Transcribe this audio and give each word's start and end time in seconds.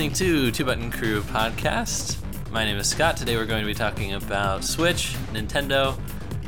listening 0.00 0.16
to 0.16 0.50
Two 0.50 0.64
Button 0.64 0.90
Crew 0.90 1.20
podcast. 1.20 2.16
My 2.50 2.64
name 2.64 2.78
is 2.78 2.88
Scott. 2.88 3.18
Today 3.18 3.36
we're 3.36 3.44
going 3.44 3.60
to 3.60 3.66
be 3.66 3.74
talking 3.74 4.14
about 4.14 4.64
Switch, 4.64 5.14
Nintendo, 5.30 5.94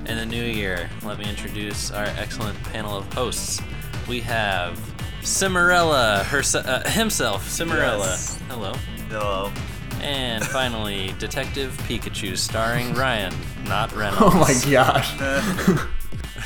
and 0.06 0.18
the 0.18 0.24
new 0.24 0.42
year. 0.42 0.88
Let 1.02 1.18
me 1.18 1.28
introduce 1.28 1.90
our 1.90 2.06
excellent 2.16 2.58
panel 2.62 2.96
of 2.96 3.12
hosts. 3.12 3.60
We 4.08 4.20
have 4.20 4.78
Cimarella 5.20 6.22
herse- 6.22 6.54
uh, 6.54 6.88
himself, 6.92 7.46
Cimarella. 7.46 7.98
Yes. 7.98 8.40
Hello. 8.48 8.72
Hello. 9.10 9.52
And 10.00 10.42
finally, 10.46 11.14
Detective 11.18 11.76
Pikachu, 11.86 12.38
starring 12.38 12.94
Ryan, 12.94 13.34
not 13.66 13.94
Reynolds. 13.94 14.34
Oh 14.34 14.38
my 14.38 14.72
gosh. 14.72 15.92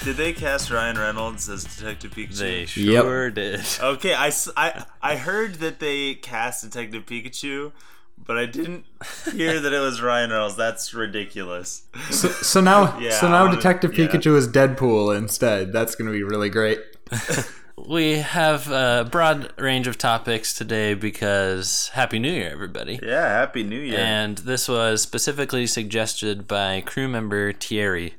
Did 0.07 0.17
they 0.19 0.33
cast 0.33 0.71
Ryan 0.71 0.97
Reynolds 0.99 1.49
as 1.49 1.65
Detective 1.65 2.13
Pikachu? 2.13 2.39
They 2.39 2.61
Yep. 2.61 3.03
sure 3.05 3.31
did. 3.33 3.61
Okay, 3.83 4.15
I, 4.15 4.31
I, 4.57 4.85
I 5.03 5.17
heard 5.17 5.57
that 5.57 5.81
they 5.81 6.15
cast 6.15 6.63
Detective 6.63 7.05
Pikachu, 7.07 7.73
but 8.25 8.39
I 8.39 8.47
didn't 8.47 8.85
hear 9.33 9.59
that 9.59 9.73
it 9.73 9.81
was 9.81 10.01
Ryan 10.01 10.31
Reynolds. 10.31 10.55
That's 10.55 10.95
ridiculous. 10.95 11.83
So, 12.11 12.29
so 12.29 12.61
now, 12.61 12.97
Yeah, 13.01 13.19
so 13.19 13.29
now 13.29 13.47
wanna- 13.47 13.57
Detective 13.57 13.99
yeah. 13.99 14.07
Pikachu 14.07 14.37
is 14.37 14.47
Deadpool 14.47 15.17
instead. 15.19 15.73
That's 15.73 15.97
gonna 15.97 16.13
be 16.13 16.23
really 16.23 16.51
great. 16.51 16.79
We 17.89 18.13
have 18.15 18.71
a 18.71 19.07
broad 19.09 19.53
range 19.59 19.87
of 19.87 19.99
topics 19.99 20.55
today 20.55 20.95
because 20.95 21.91
Happy 21.93 22.19
New 22.19 22.33
Year, 22.33 22.49
everybody. 22.51 22.99
Yeah, 23.03 23.29
Happy 23.29 23.63
New 23.65 23.79
Year. 23.79 23.99
And 23.99 24.39
this 24.39 24.67
was 24.67 25.03
specifically 25.03 25.67
suggested 25.67 26.49
by 26.49 26.81
crew 26.81 27.07
member 27.07 27.53
Thierry, 27.53 28.15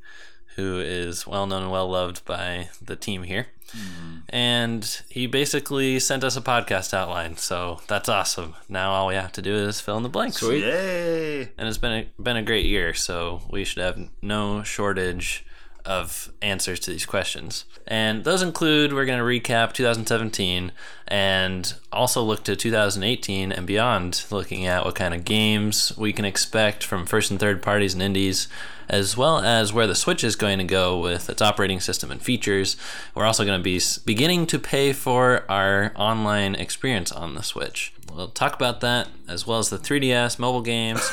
who 0.58 0.82
is 0.82 1.26
well 1.26 1.48
known 1.48 1.64
and 1.64 1.72
well 1.72 1.88
loved 1.88 2.26
by 2.26 2.70
the 2.82 2.96
team 2.96 3.24
here. 3.24 3.48
Mm-hmm. 3.68 4.16
And 4.30 5.02
he 5.08 5.28
basically 5.28 6.00
sent 6.00 6.24
us 6.24 6.36
a 6.36 6.42
podcast 6.42 6.94
outline, 6.94 7.38
so 7.38 7.80
that's 7.88 8.10
awesome. 8.10 8.56
Now 8.68 8.92
all 8.92 9.08
we 9.08 9.16
have 9.16 9.32
to 9.34 9.42
do 9.42 9.56
is 9.56 9.80
fill 9.80 9.98
in 9.98 10.04
the 10.04 10.10
blanks. 10.10 10.38
Sweet. 10.38 10.64
Yay. 10.64 11.42
And 11.58 11.68
it's 11.68 11.78
been 11.78 11.92
a, 11.92 12.22
been 12.22 12.38
a 12.38 12.44
great 12.44 12.66
year, 12.66 12.94
so 12.94 13.42
we 13.50 13.64
should 13.64 13.84
have 13.84 14.00
no 14.22 14.64
shortage 14.64 15.46
of 15.88 16.32
answers 16.42 16.80
to 16.82 16.92
these 16.92 17.06
questions. 17.06 17.64
And 17.88 18.26
those 18.26 18.42
include 18.42 18.92
we're 18.92 19.06
going 19.06 19.20
to 19.20 19.24
recap 19.24 19.72
2017 19.72 20.74
and 21.08 21.74
also 21.92 22.22
look 22.22 22.44
to 22.44 22.56
2018 22.58 23.54
and 23.54 23.66
beyond, 23.66 24.26
looking 24.30 24.66
at 24.66 24.84
what 24.84 24.96
kind 24.96 25.14
of 25.14 25.24
games 25.24 25.98
we 25.98 26.12
can 26.12 26.26
expect 26.26 26.84
from 26.84 27.06
first 27.06 27.32
and 27.32 27.40
third 27.40 27.62
parties 27.62 27.94
and 27.94 28.04
indies, 28.04 28.50
as 28.90 29.16
well 29.16 29.40
as 29.40 29.72
where 29.72 29.88
the 29.88 29.96
Switch 29.96 30.24
is 30.24 30.36
going 30.36 30.58
to 30.58 30.66
go 30.66 31.00
with 31.00 31.30
its 31.30 31.42
operating 31.42 31.80
system 31.80 32.12
and 32.12 32.22
features. 32.22 32.76
We're 33.16 33.26
also 33.26 33.46
going 33.46 33.60
to 33.60 33.64
be 33.64 33.80
beginning 34.06 34.46
to 34.48 34.60
pay 34.60 34.92
for 34.92 35.46
our 35.50 35.94
online 35.96 36.56
experience 36.56 37.14
on 37.14 37.36
the 37.36 37.44
Switch. 37.44 37.94
We'll 38.14 38.28
talk 38.28 38.54
about 38.54 38.82
that 38.82 39.08
as 39.30 39.48
well 39.48 39.60
as 39.60 39.70
the 39.70 39.78
3DS 39.78 40.38
mobile 40.38 40.62
games 40.62 41.10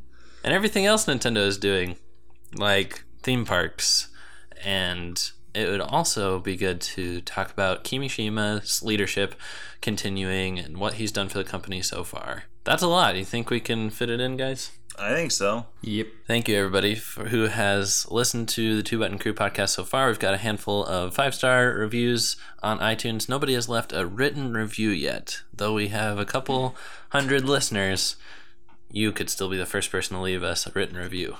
and 0.44 0.54
everything 0.54 0.86
else 0.86 1.04
Nintendo 1.04 1.46
is 1.46 1.58
doing, 1.58 1.96
like 2.54 3.04
theme 3.22 3.44
parks. 3.44 4.08
And 4.64 5.30
it 5.54 5.68
would 5.68 5.80
also 5.80 6.38
be 6.38 6.56
good 6.56 6.80
to 6.80 7.20
talk 7.22 7.50
about 7.50 7.84
Kimishima's 7.84 8.82
leadership 8.82 9.34
continuing 9.80 10.58
and 10.58 10.78
what 10.78 10.94
he's 10.94 11.12
done 11.12 11.28
for 11.28 11.38
the 11.38 11.44
company 11.44 11.82
so 11.82 12.04
far. 12.04 12.44
That's 12.64 12.82
a 12.82 12.88
lot. 12.88 13.16
You 13.16 13.24
think 13.24 13.50
we 13.50 13.60
can 13.60 13.90
fit 13.90 14.10
it 14.10 14.20
in, 14.20 14.36
guys? 14.36 14.72
I 14.98 15.14
think 15.14 15.30
so. 15.30 15.66
Yep. 15.82 16.08
Thank 16.26 16.48
you, 16.48 16.56
everybody, 16.56 16.96
for 16.96 17.28
who 17.28 17.44
has 17.44 18.10
listened 18.10 18.48
to 18.50 18.76
the 18.76 18.82
Two 18.82 18.98
Button 18.98 19.18
Crew 19.18 19.32
podcast 19.32 19.70
so 19.70 19.84
far. 19.84 20.08
We've 20.08 20.18
got 20.18 20.34
a 20.34 20.38
handful 20.38 20.84
of 20.84 21.14
five 21.14 21.34
star 21.34 21.68
reviews 21.68 22.36
on 22.62 22.80
iTunes. 22.80 23.28
Nobody 23.28 23.54
has 23.54 23.68
left 23.68 23.92
a 23.92 24.06
written 24.06 24.52
review 24.52 24.90
yet, 24.90 25.42
though 25.54 25.72
we 25.72 25.88
have 25.88 26.18
a 26.18 26.24
couple 26.24 26.74
hundred 27.10 27.44
listeners. 27.44 28.16
You 28.90 29.12
could 29.12 29.30
still 29.30 29.48
be 29.48 29.56
the 29.56 29.66
first 29.66 29.90
person 29.92 30.16
to 30.16 30.22
leave 30.22 30.42
us 30.42 30.66
a 30.66 30.72
written 30.72 30.96
review, 30.96 31.36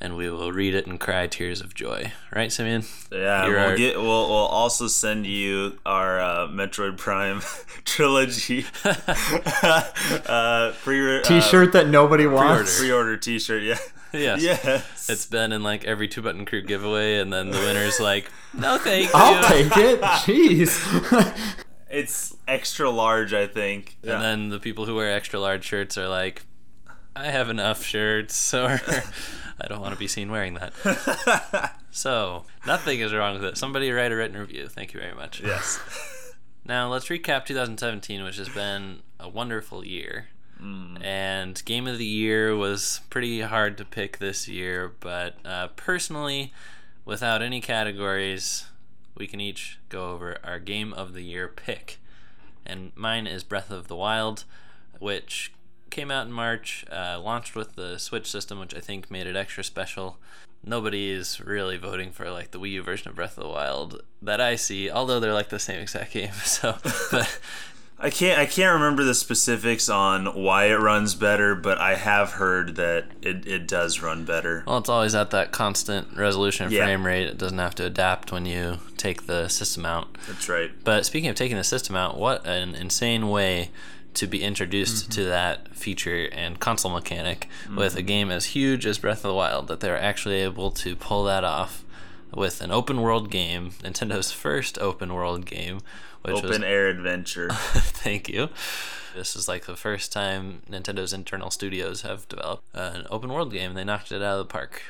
and 0.00 0.16
we 0.16 0.28
will 0.30 0.52
read 0.52 0.74
it 0.74 0.86
and 0.86 1.00
cry 1.00 1.26
tears 1.26 1.60
of 1.60 1.74
joy. 1.74 2.12
Right, 2.34 2.52
Simeon? 2.52 2.84
Yeah, 3.10 3.46
You're 3.46 3.54
we'll 3.56 3.64
our- 3.70 3.76
get. 3.76 3.96
We'll, 3.96 4.06
we'll 4.28 4.36
also 4.36 4.86
send 4.88 5.26
you 5.26 5.78
our 5.86 6.20
uh, 6.20 6.48
Metroid 6.48 6.96
Prime 6.98 7.40
trilogy 7.84 8.64
uh, 8.84 10.72
pre 10.82 11.22
T-shirt 11.22 11.72
that 11.72 11.88
nobody 11.88 12.26
wants. 12.26 12.78
pre-order 12.78 13.16
T-shirt. 13.16 13.62
Yeah. 13.62 13.78
yes. 14.12 14.42
Yes. 14.42 15.08
It's 15.10 15.26
been 15.26 15.52
in 15.52 15.62
like 15.62 15.84
every 15.84 16.08
Two 16.08 16.22
Button 16.22 16.44
Crew 16.44 16.62
giveaway, 16.62 17.18
and 17.18 17.32
then 17.32 17.50
the 17.50 17.58
winner's 17.58 18.00
like, 18.00 18.30
no, 18.54 18.78
thank 18.78 19.06
you. 19.06 19.10
I'll 19.14 19.42
take 19.48 19.76
it. 19.76 20.00
Jeez. 20.24 21.54
It's 21.90 22.36
extra 22.48 22.90
large, 22.90 23.32
I 23.32 23.46
think. 23.46 23.96
And 24.02 24.22
then 24.22 24.48
the 24.50 24.58
people 24.58 24.86
who 24.86 24.94
wear 24.94 25.12
extra 25.12 25.38
large 25.38 25.64
shirts 25.64 25.96
are 25.96 26.08
like, 26.08 26.42
I 27.14 27.26
have 27.26 27.48
enough 27.48 27.82
shirts, 27.84 28.52
or 28.54 28.80
I 29.60 29.68
don't 29.68 29.80
want 29.80 29.94
to 29.94 29.98
be 29.98 30.08
seen 30.08 30.30
wearing 30.30 30.54
that. 30.54 31.72
so, 31.90 32.44
nothing 32.66 33.00
is 33.00 33.14
wrong 33.14 33.34
with 33.34 33.44
it. 33.44 33.56
Somebody 33.56 33.90
write 33.90 34.12
a 34.12 34.16
written 34.16 34.36
review. 34.38 34.68
Thank 34.68 34.92
you 34.92 35.00
very 35.00 35.14
much. 35.14 35.40
yes. 35.40 35.80
Now, 36.68 36.90
let's 36.90 37.06
recap 37.06 37.44
2017, 37.44 38.24
which 38.24 38.38
has 38.38 38.48
been 38.48 39.02
a 39.20 39.28
wonderful 39.28 39.86
year. 39.86 40.26
And 40.58 41.62
Game 41.64 41.86
of 41.86 41.98
the 41.98 42.04
Year 42.04 42.56
was 42.56 43.02
pretty 43.10 43.42
hard 43.42 43.78
to 43.78 43.84
pick 43.84 44.18
this 44.18 44.48
year, 44.48 44.92
but 44.98 45.36
uh, 45.44 45.68
personally, 45.76 46.52
without 47.04 47.42
any 47.42 47.60
categories, 47.60 48.66
we 49.16 49.26
can 49.26 49.40
each 49.40 49.78
go 49.88 50.10
over 50.10 50.38
our 50.42 50.58
Game 50.58 50.92
of 50.92 51.12
the 51.12 51.22
Year 51.22 51.46
pick. 51.46 51.98
And 52.64 52.90
mine 52.96 53.26
is 53.26 53.44
Breath 53.44 53.70
of 53.70 53.88
the 53.88 53.94
Wild, 53.96 54.44
which 54.98 55.52
came 55.90 56.10
out 56.10 56.26
in 56.26 56.32
March, 56.32 56.84
uh, 56.90 57.18
launched 57.20 57.54
with 57.54 57.74
the 57.76 57.98
Switch 57.98 58.30
system, 58.30 58.58
which 58.58 58.74
I 58.74 58.80
think 58.80 59.10
made 59.10 59.26
it 59.26 59.36
extra 59.36 59.64
special. 59.64 60.18
Nobody 60.64 61.10
is 61.10 61.40
really 61.40 61.76
voting 61.76 62.10
for 62.10 62.30
like 62.30 62.50
the 62.50 62.58
Wii 62.58 62.72
U 62.72 62.82
version 62.82 63.08
of 63.08 63.14
Breath 63.14 63.36
of 63.38 63.44
the 63.44 63.48
Wild 63.50 64.02
that 64.22 64.40
I 64.40 64.56
see, 64.56 64.90
although 64.90 65.20
they're 65.20 65.32
like 65.34 65.48
the 65.50 65.58
same 65.58 65.80
exact 65.80 66.12
game. 66.12 66.30
So, 66.44 66.76
but 67.10 67.38
I 67.98 68.10
can't. 68.10 68.38
I 68.38 68.44
can't 68.46 68.74
remember 68.74 69.04
the 69.04 69.14
specifics 69.14 69.88
on 69.88 70.26
why 70.42 70.66
it 70.66 70.74
runs 70.80 71.14
better, 71.14 71.54
but 71.54 71.78
I 71.78 71.94
have 71.94 72.32
heard 72.32 72.76
that 72.76 73.06
it, 73.22 73.46
it 73.46 73.66
does 73.68 74.02
run 74.02 74.24
better. 74.26 74.64
well, 74.66 74.76
it's 74.78 74.88
always 74.90 75.14
at 75.14 75.30
that 75.30 75.50
constant 75.52 76.14
resolution 76.16 76.64
and 76.66 76.74
Yeah. 76.74 76.84
frame 76.84 77.06
rate. 77.06 77.26
It 77.26 77.38
doesn't 77.38 77.56
have 77.58 77.74
to 77.76 77.84
adapt 77.86 78.32
when 78.32 78.44
you 78.44 78.80
take 78.98 79.26
the 79.26 79.48
system 79.48 79.86
out. 79.86 80.08
That's 80.26 80.46
right. 80.48 80.72
But 80.84 81.06
speaking 81.06 81.30
of 81.30 81.36
taking 81.36 81.56
the 81.56 81.64
system 81.64 81.96
out, 81.96 82.18
what 82.18 82.44
an 82.46 82.74
insane 82.74 83.28
way 83.30 83.70
to 84.16 84.26
be 84.26 84.42
introduced 84.42 85.10
to 85.12 85.20
mm-hmm. 85.20 85.30
that 85.30 85.74
feature 85.74 86.28
and 86.32 86.58
console 86.58 86.90
mechanic 86.90 87.48
with 87.74 87.94
a 87.94 87.98
mm-hmm. 87.98 88.06
game 88.06 88.30
as 88.30 88.46
huge 88.46 88.86
as 88.86 88.98
Breath 88.98 89.18
of 89.18 89.28
the 89.28 89.34
Wild 89.34 89.68
that 89.68 89.80
they're 89.80 90.00
actually 90.00 90.36
able 90.36 90.70
to 90.72 90.96
pull 90.96 91.24
that 91.24 91.44
off 91.44 91.84
with 92.34 92.60
an 92.60 92.70
open 92.70 93.00
world 93.00 93.30
game, 93.30 93.70
Nintendo's 93.82 94.32
first 94.32 94.78
open 94.78 95.14
world 95.14 95.46
game, 95.46 95.80
which 96.22 96.36
Open 96.36 96.48
was 96.48 96.62
air 96.62 96.88
adventure. 96.88 97.50
Thank 97.52 98.28
you. 98.28 98.48
This 99.14 99.36
is 99.36 99.48
like 99.48 99.64
the 99.66 99.76
first 99.76 100.12
time 100.12 100.62
Nintendo's 100.70 101.12
internal 101.12 101.50
studios 101.50 102.02
have 102.02 102.28
developed 102.28 102.64
an 102.74 103.06
open 103.10 103.32
world 103.32 103.52
game. 103.52 103.74
They 103.74 103.84
knocked 103.84 104.12
it 104.12 104.22
out 104.22 104.38
of 104.40 104.46
the 104.46 104.52
park. 104.52 104.82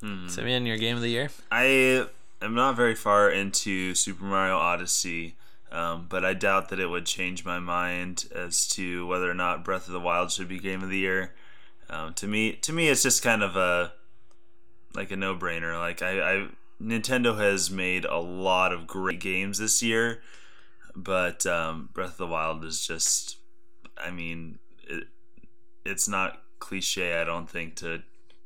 Hmm. 0.00 0.28
Simeon, 0.28 0.66
your 0.66 0.76
game 0.76 0.96
of 0.96 1.02
the 1.02 1.08
year? 1.08 1.30
I 1.50 2.06
am 2.40 2.54
not 2.54 2.76
very 2.76 2.94
far 2.94 3.30
into 3.30 3.94
Super 3.94 4.24
Mario 4.24 4.56
Odyssey, 4.56 5.34
um, 5.72 6.06
but 6.08 6.22
I 6.24 6.34
doubt 6.34 6.68
that 6.68 6.78
it 6.78 6.86
would 6.86 7.06
change 7.06 7.44
my 7.44 7.58
mind 7.58 8.26
as 8.34 8.68
to 8.68 9.06
whether 9.06 9.30
or 9.30 9.34
not 9.34 9.64
Breath 9.64 9.86
of 9.86 9.94
the 9.94 10.00
Wild 10.00 10.30
should 10.30 10.48
be 10.48 10.58
Game 10.58 10.82
of 10.82 10.90
the 10.90 10.98
Year. 10.98 11.34
Um, 11.88 12.12
to 12.14 12.28
me, 12.28 12.52
to 12.52 12.72
me, 12.72 12.88
it's 12.88 13.02
just 13.02 13.22
kind 13.22 13.42
of 13.42 13.56
a 13.56 13.94
like 14.94 15.10
a 15.10 15.16
no-brainer. 15.16 15.78
Like 15.78 16.02
I, 16.02 16.20
I, 16.20 16.48
Nintendo 16.80 17.38
has 17.38 17.70
made 17.70 18.04
a 18.04 18.18
lot 18.18 18.72
of 18.72 18.86
great 18.86 19.20
games 19.20 19.58
this 19.58 19.82
year, 19.82 20.20
but 20.94 21.46
um, 21.46 21.88
Breath 21.94 22.12
of 22.12 22.16
the 22.18 22.26
Wild 22.26 22.64
is 22.64 22.86
just, 22.86 23.38
I 23.96 24.10
mean, 24.10 24.58
it, 24.86 25.04
it's 25.86 26.06
not 26.06 26.42
cliche. 26.58 27.18
I 27.18 27.24
don't 27.24 27.48
think 27.48 27.76
to 27.76 28.02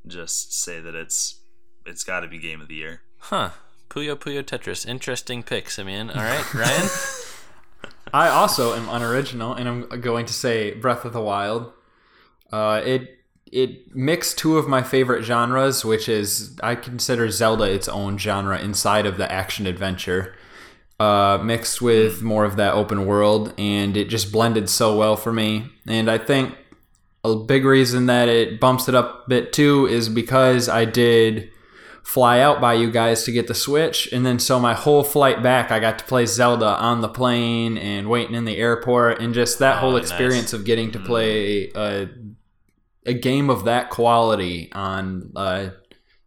just 0.06 0.54
say 0.54 0.80
that 0.80 0.94
it's 0.94 1.40
it's 1.84 2.04
got 2.04 2.20
to 2.20 2.28
be 2.28 2.38
Game 2.38 2.60
of 2.60 2.68
the 2.68 2.76
Year. 2.76 3.02
Huh. 3.18 3.50
Puyo 3.88 4.16
Puyo 4.16 4.42
Tetris. 4.42 4.86
Interesting 4.86 5.42
pick, 5.42 5.70
Simeon. 5.70 6.10
All 6.10 6.22
right, 6.22 6.54
Ryan? 6.54 6.88
I 8.12 8.28
also 8.28 8.74
am 8.74 8.88
unoriginal, 8.88 9.54
and 9.54 9.68
I'm 9.68 10.00
going 10.00 10.26
to 10.26 10.32
say 10.32 10.74
Breath 10.74 11.04
of 11.04 11.12
the 11.12 11.20
Wild. 11.20 11.72
Uh, 12.52 12.80
it 12.84 13.18
it 13.50 13.94
mixed 13.94 14.38
two 14.38 14.58
of 14.58 14.68
my 14.68 14.82
favorite 14.82 15.22
genres, 15.22 15.84
which 15.84 16.08
is 16.08 16.58
I 16.62 16.74
consider 16.74 17.30
Zelda 17.30 17.64
its 17.64 17.88
own 17.88 18.18
genre 18.18 18.58
inside 18.58 19.06
of 19.06 19.18
the 19.18 19.30
action 19.30 19.66
adventure, 19.66 20.34
uh, 20.98 21.38
mixed 21.42 21.80
with 21.80 22.22
more 22.22 22.44
of 22.44 22.56
that 22.56 22.74
open 22.74 23.06
world, 23.06 23.54
and 23.58 23.96
it 23.96 24.08
just 24.08 24.32
blended 24.32 24.68
so 24.68 24.96
well 24.96 25.16
for 25.16 25.32
me. 25.32 25.70
And 25.86 26.10
I 26.10 26.18
think 26.18 26.56
a 27.24 27.34
big 27.36 27.64
reason 27.64 28.06
that 28.06 28.28
it 28.28 28.60
bumps 28.60 28.88
it 28.88 28.94
up 28.94 29.26
a 29.26 29.28
bit 29.28 29.52
too 29.52 29.86
is 29.86 30.08
because 30.08 30.68
I 30.68 30.84
did 30.84 31.50
fly 32.06 32.38
out 32.38 32.60
by 32.60 32.72
you 32.72 32.88
guys 32.88 33.24
to 33.24 33.32
get 33.32 33.48
the 33.48 33.54
Switch, 33.54 34.08
and 34.12 34.24
then 34.24 34.38
so 34.38 34.60
my 34.60 34.74
whole 34.74 35.02
flight 35.02 35.42
back, 35.42 35.72
I 35.72 35.80
got 35.80 35.98
to 35.98 36.04
play 36.04 36.24
Zelda 36.24 36.76
on 36.78 37.00
the 37.00 37.08
plane 37.08 37.76
and 37.76 38.08
waiting 38.08 38.36
in 38.36 38.44
the 38.44 38.58
airport, 38.58 39.20
and 39.20 39.34
just 39.34 39.58
that 39.58 39.78
oh, 39.78 39.80
whole 39.80 39.94
Oh, 39.94 39.96
experience 39.96 40.52
nice. 40.52 40.60
of 40.60 40.64
getting 40.64 40.92
to 40.92 41.00
mm. 41.00 41.04
play 41.04 41.72
a, 41.74 42.08
a 43.04 43.12
game 43.12 43.50
of 43.50 43.64
that 43.64 43.90
quality 43.90 44.70
on 44.72 45.32
a 45.34 45.72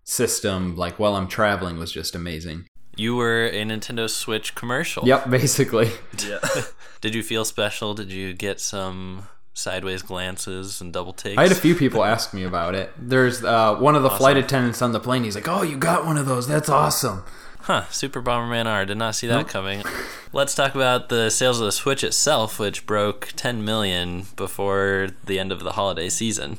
system 0.03 0.75
like 0.75 0.99
while 0.99 1.15
I'm 1.15 1.29
traveling 1.29 1.79
was 1.79 1.93
just 1.93 2.13
amazing. 2.13 2.67
You 2.97 3.15
were 3.15 3.45
a 3.45 3.63
Nintendo 3.63 4.09
Switch 4.09 4.55
commercial. 4.55 5.07
Yep, 5.07 5.29
basically. 5.29 5.91
Yeah. 6.27 6.39
Did 7.01 7.15
you 7.15 7.23
feel 7.23 7.45
special? 7.45 7.93
Did 7.93 8.11
you 8.11 8.33
get 8.33 8.59
some 8.59 9.29
sideways 9.59 10.01
glances 10.01 10.81
and 10.81 10.91
double 10.91 11.13
takes? 11.13 11.37
I 11.37 11.43
had 11.43 11.51
a 11.51 11.55
few 11.55 11.75
people 11.75 12.03
ask 12.15 12.33
me 12.33 12.43
about 12.43 12.75
it. 12.75 12.91
There's 12.97 13.43
uh, 13.43 13.75
one 13.75 13.95
of 13.95 14.03
the 14.03 14.09
flight 14.09 14.37
attendants 14.37 14.81
on 14.81 14.91
the 14.91 14.99
plane. 14.99 15.23
He's 15.23 15.35
like, 15.35 15.47
"Oh, 15.47 15.61
you 15.61 15.77
got 15.77 16.05
one 16.05 16.17
of 16.17 16.25
those? 16.25 16.47
That's 16.47 16.69
awesome." 16.69 17.23
Huh, 17.61 17.85
Super 17.89 18.21
Bomberman 18.21 18.65
R. 18.65 18.85
Did 18.85 18.97
not 18.97 19.15
see 19.15 19.27
that 19.27 19.47
coming. 19.47 19.83
Let's 20.33 20.55
talk 20.55 20.73
about 20.73 21.09
the 21.09 21.29
sales 21.29 21.59
of 21.59 21.65
the 21.65 21.71
Switch 21.71 22.03
itself, 22.03 22.57
which 22.57 22.87
broke 22.87 23.33
10 23.35 23.63
million 23.63 24.25
before 24.35 25.09
the 25.25 25.37
end 25.37 25.51
of 25.51 25.59
the 25.59 25.73
holiday 25.73 26.09
season. 26.09 26.57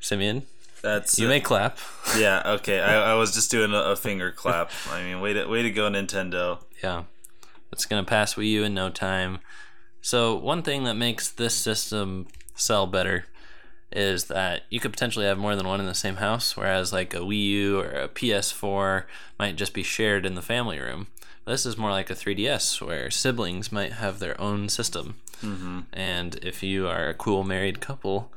Simeon, 0.00 0.46
That's 0.82 1.18
you 1.18 1.28
may 1.28 1.40
clap. 1.40 1.78
Yeah, 2.16 2.42
okay. 2.44 2.80
I, 2.80 2.94
I 3.12 3.14
was 3.14 3.34
just 3.34 3.50
doing 3.50 3.72
a, 3.72 3.78
a 3.78 3.96
finger 3.96 4.32
clap. 4.32 4.72
I 4.90 5.02
mean, 5.02 5.20
way 5.20 5.34
to 5.34 5.46
way 5.46 5.62
to 5.62 5.70
go, 5.70 5.88
Nintendo. 5.88 6.58
Yeah. 6.82 7.04
It's 7.70 7.84
going 7.84 8.02
to 8.04 8.08
pass 8.08 8.34
Wii 8.34 8.50
U 8.50 8.64
in 8.64 8.74
no 8.74 8.90
time. 8.90 9.38
So, 10.02 10.34
one 10.34 10.62
thing 10.62 10.84
that 10.84 10.94
makes 10.94 11.28
this 11.30 11.54
system 11.54 12.26
sell 12.54 12.86
better 12.86 13.26
is 13.92 14.24
that 14.24 14.62
you 14.70 14.78
could 14.80 14.92
potentially 14.92 15.26
have 15.26 15.36
more 15.38 15.56
than 15.56 15.66
one 15.66 15.80
in 15.80 15.86
the 15.86 15.94
same 15.94 16.16
house, 16.16 16.56
whereas 16.56 16.92
like 16.92 17.12
a 17.12 17.18
Wii 17.18 17.46
U 17.48 17.80
or 17.80 17.90
a 17.90 18.08
PS4 18.08 19.04
might 19.38 19.56
just 19.56 19.74
be 19.74 19.82
shared 19.82 20.24
in 20.24 20.36
the 20.36 20.42
family 20.42 20.78
room. 20.78 21.08
This 21.44 21.66
is 21.66 21.76
more 21.76 21.90
like 21.90 22.10
a 22.10 22.14
3DS 22.14 22.80
where 22.86 23.10
siblings 23.10 23.72
might 23.72 23.94
have 23.94 24.20
their 24.20 24.40
own 24.40 24.68
system. 24.68 25.16
Mm-hmm. 25.42 25.80
And 25.92 26.36
if 26.44 26.62
you 26.62 26.86
are 26.86 27.08
a 27.08 27.14
cool 27.14 27.42
married 27.42 27.80
couple, 27.80 28.30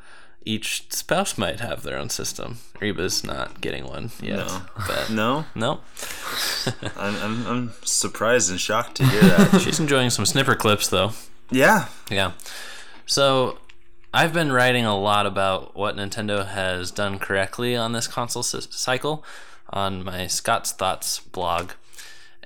each 0.45 0.91
spouse 0.91 1.37
might 1.37 1.59
have 1.59 1.83
their 1.83 1.97
own 1.97 2.09
system. 2.09 2.57
Reba's 2.79 3.23
not 3.23 3.61
getting 3.61 3.85
one 3.85 4.09
yet. 4.21 4.47
No. 4.47 4.61
But 4.87 5.09
No, 5.11 5.45
no, 5.53 5.81
I'm, 6.97 7.15
I'm 7.17 7.47
I'm 7.47 7.71
surprised 7.83 8.49
and 8.49 8.59
shocked 8.59 8.95
to 8.95 9.05
hear 9.05 9.21
that. 9.21 9.61
she's 9.61 9.79
enjoying 9.79 10.09
some 10.09 10.25
Snipperclips 10.25 10.89
though. 10.89 11.11
Yeah, 11.49 11.87
Yeah. 12.09 12.33
So 13.05 13.57
I've 14.13 14.33
been 14.33 14.51
writing 14.51 14.85
a 14.85 14.97
lot 14.97 15.25
about 15.25 15.75
what 15.75 15.95
Nintendo 15.95 16.47
has 16.47 16.91
done 16.91 17.19
correctly 17.19 17.75
on 17.75 17.91
this 17.91 18.07
console 18.07 18.41
s- 18.41 18.67
cycle 18.69 19.25
on 19.69 20.03
my 20.03 20.27
Scott's 20.27 20.71
Thoughts 20.71 21.19
blog. 21.19 21.71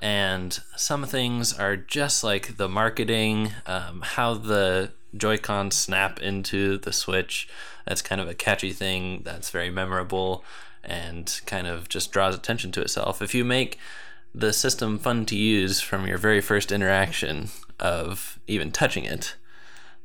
And 0.02 0.58
some 0.76 1.06
things 1.06 1.54
are 1.54 1.76
just 1.76 2.24
like 2.24 2.58
the 2.58 2.70
marketing, 2.70 3.52
um, 3.66 4.02
how 4.04 4.36
the 4.36 4.92
Joy-Con 5.16 5.72
snap 5.72 6.20
into 6.22 6.78
the 6.78 6.94
Switch. 6.94 7.48
That's 7.86 8.02
kind 8.02 8.22
of 8.22 8.28
a 8.28 8.34
catchy 8.34 8.74
thing 8.74 9.22
that's 9.24 9.50
very 9.50 9.70
memorable 9.70 10.44
and 10.84 11.42
kind 11.46 11.68
of 11.68 11.90
just 11.90 12.12
draws 12.12 12.36
attention 12.36 12.72
to 12.74 12.82
itself. 12.82 13.22
If 13.22 13.34
you 13.36 13.44
make 13.44 13.78
the 14.34 14.54
system 14.54 15.00
fun 15.00 15.26
to 15.26 15.36
use 15.36 15.82
from 15.82 16.08
your 16.08 16.18
very 16.18 16.42
first 16.42 16.72
interaction 16.72 17.50
of 17.80 18.40
even 18.48 18.72
touching 18.72 19.04
it, 19.04 19.36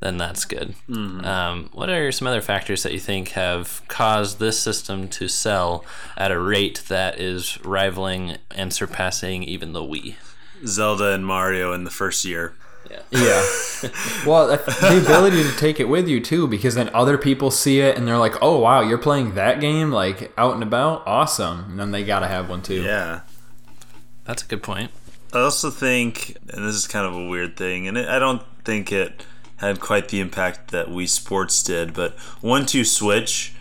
then 0.00 0.18
that's 0.18 0.44
good. 0.44 0.74
Um, 0.90 1.70
what 1.72 1.88
are 1.88 2.10
some 2.10 2.26
other 2.26 2.40
factors 2.40 2.82
that 2.82 2.92
you 2.92 2.98
think 2.98 3.30
have 3.30 3.82
caused 3.88 4.38
this 4.38 4.60
system 4.60 5.08
to 5.08 5.28
sell 5.28 5.84
at 6.16 6.32
a 6.32 6.40
rate 6.40 6.82
that 6.88 7.20
is 7.20 7.64
rivaling 7.64 8.36
and 8.50 8.72
surpassing 8.72 9.42
even 9.44 9.72
the 9.72 9.82
Wii? 9.82 10.16
Zelda 10.66 11.12
and 11.12 11.24
Mario 11.26 11.72
in 11.72 11.84
the 11.84 11.90
first 11.90 12.24
year. 12.24 12.54
Yeah. 12.90 13.00
Yeah. 13.10 13.42
Well, 14.24 14.46
the 14.46 15.02
ability 15.02 15.42
to 15.42 15.56
take 15.56 15.80
it 15.80 15.88
with 15.88 16.06
you 16.06 16.20
too, 16.20 16.46
because 16.46 16.76
then 16.76 16.88
other 16.94 17.18
people 17.18 17.50
see 17.50 17.80
it 17.80 17.96
and 17.96 18.06
they're 18.06 18.18
like, 18.18 18.40
"Oh 18.40 18.60
wow, 18.60 18.80
you're 18.80 18.96
playing 18.98 19.34
that 19.34 19.60
game 19.60 19.90
like 19.90 20.32
out 20.38 20.54
and 20.54 20.62
about, 20.62 21.02
awesome!" 21.04 21.64
And 21.70 21.80
then 21.80 21.90
they 21.90 22.04
gotta 22.04 22.28
have 22.28 22.48
one 22.48 22.62
too. 22.62 22.82
Yeah. 22.82 23.22
That's 24.24 24.44
a 24.44 24.46
good 24.46 24.62
point. 24.62 24.92
I 25.32 25.40
also 25.40 25.70
think, 25.70 26.36
and 26.52 26.66
this 26.66 26.74
is 26.74 26.86
kind 26.86 27.06
of 27.06 27.14
a 27.14 27.26
weird 27.26 27.56
thing, 27.56 27.88
and 27.88 27.96
it, 27.96 28.08
I 28.08 28.18
don't 28.18 28.42
think 28.64 28.92
it 28.92 29.24
had 29.56 29.80
quite 29.80 30.08
the 30.08 30.20
impact 30.20 30.70
that 30.72 30.88
Wii 30.88 31.08
Sports 31.08 31.62
did, 31.62 31.94
but 31.94 32.12
one 32.40 32.66
two 32.66 32.84
switch, 32.84 33.54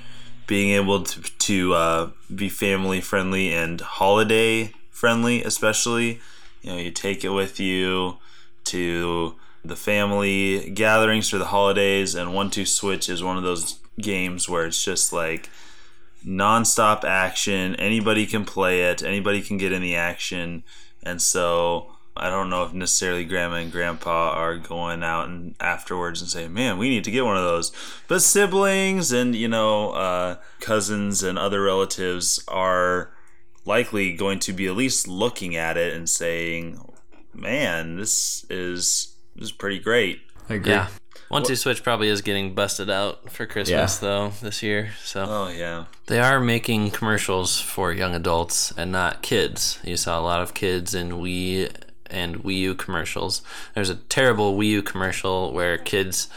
being 0.48 0.72
able 0.72 1.04
to, 1.04 1.22
to 1.22 1.74
uh, 1.74 2.10
be 2.34 2.50
family 2.50 3.00
friendly 3.00 3.54
and 3.54 3.80
holiday 3.80 4.74
friendly, 4.90 5.44
especially, 5.44 6.20
you 6.62 6.72
know, 6.72 6.78
you 6.78 6.92
take 6.92 7.24
it 7.24 7.30
with 7.30 7.60
you 7.60 8.18
to 8.66 9.36
the 9.64 9.76
family 9.76 10.70
gatherings 10.72 11.30
for 11.30 11.38
the 11.38 11.46
holidays, 11.46 12.16
and 12.16 12.34
one 12.34 12.50
two 12.50 12.66
switch 12.66 13.08
is 13.08 13.24
one 13.24 13.38
of 13.38 13.44
those 13.44 13.80
games 14.00 14.50
where 14.50 14.66
it's 14.66 14.84
just 14.84 15.14
like 15.14 15.50
nonstop 16.26 17.04
action. 17.04 17.76
Anybody 17.76 18.26
can 18.26 18.44
play 18.44 18.82
it. 18.82 19.02
Anybody 19.02 19.42
can 19.42 19.58
get 19.58 19.72
in 19.72 19.82
the 19.82 19.96
action. 19.96 20.64
And 21.04 21.22
so 21.22 21.92
I 22.16 22.30
don't 22.30 22.50
know 22.50 22.64
if 22.64 22.74
necessarily 22.74 23.24
grandma 23.24 23.56
and 23.56 23.72
grandpa 23.72 24.32
are 24.32 24.58
going 24.58 25.04
out 25.04 25.30
and 25.30 25.56
afterwards 25.60 26.22
and 26.22 26.30
saying, 26.30 26.54
"Man, 26.54 26.78
we 26.78 26.90
need 26.90 27.04
to 27.06 27.12
get 27.12 27.26
one 27.26 27.38
of 27.38 27.44
those." 27.44 27.72
But 28.08 28.22
siblings 28.22 29.12
and 29.12 29.36
you 29.36 29.48
know 29.48 29.92
uh, 29.92 30.36
cousins 30.60 31.24
and 31.24 31.40
other 31.40 31.62
relatives 31.62 32.44
are 32.48 33.12
likely 33.66 34.14
going 34.14 34.40
to 34.40 34.54
be 34.54 34.68
at 34.68 34.76
least 34.76 35.08
looking 35.08 35.56
at 35.56 35.78
it 35.78 35.94
and 35.94 36.10
saying, 36.10 36.80
"Man, 37.34 37.96
this 37.96 38.46
is 38.50 39.16
this 39.36 39.46
is 39.46 39.52
pretty 39.52 39.80
great." 39.80 40.22
I 40.50 40.56
agree. 40.56 40.74
Yeah. 40.74 40.88
One 41.32 41.44
Two 41.44 41.56
Switch 41.56 41.82
probably 41.82 42.10
is 42.10 42.22
getting 42.22 42.54
busted 42.54 42.90
out 42.90 43.32
for 43.32 43.46
Christmas 43.46 43.98
though 44.00 44.34
this 44.42 44.62
year. 44.62 44.92
So 45.02 45.26
Oh 45.28 45.48
yeah. 45.48 45.86
They 46.08 46.20
are 46.20 46.42
making 46.42 46.92
commercials 46.92 47.60
for 47.60 47.94
young 47.94 48.14
adults 48.14 48.74
and 48.76 48.92
not 48.92 49.22
kids. 49.22 49.80
You 49.84 49.96
saw 49.96 50.20
a 50.20 50.22
lot 50.22 50.42
of 50.42 50.54
kids 50.54 50.94
in 50.94 51.12
Wii 51.12 51.74
and 52.08 52.44
Wii 52.44 52.58
U 52.58 52.76
commercials. 52.76 53.42
There's 53.76 53.90
a 53.90 53.96
terrible 53.96 54.58
Wii 54.58 54.68
U 54.68 54.82
commercial 54.84 55.54
where 55.54 55.78
kids 55.78 56.28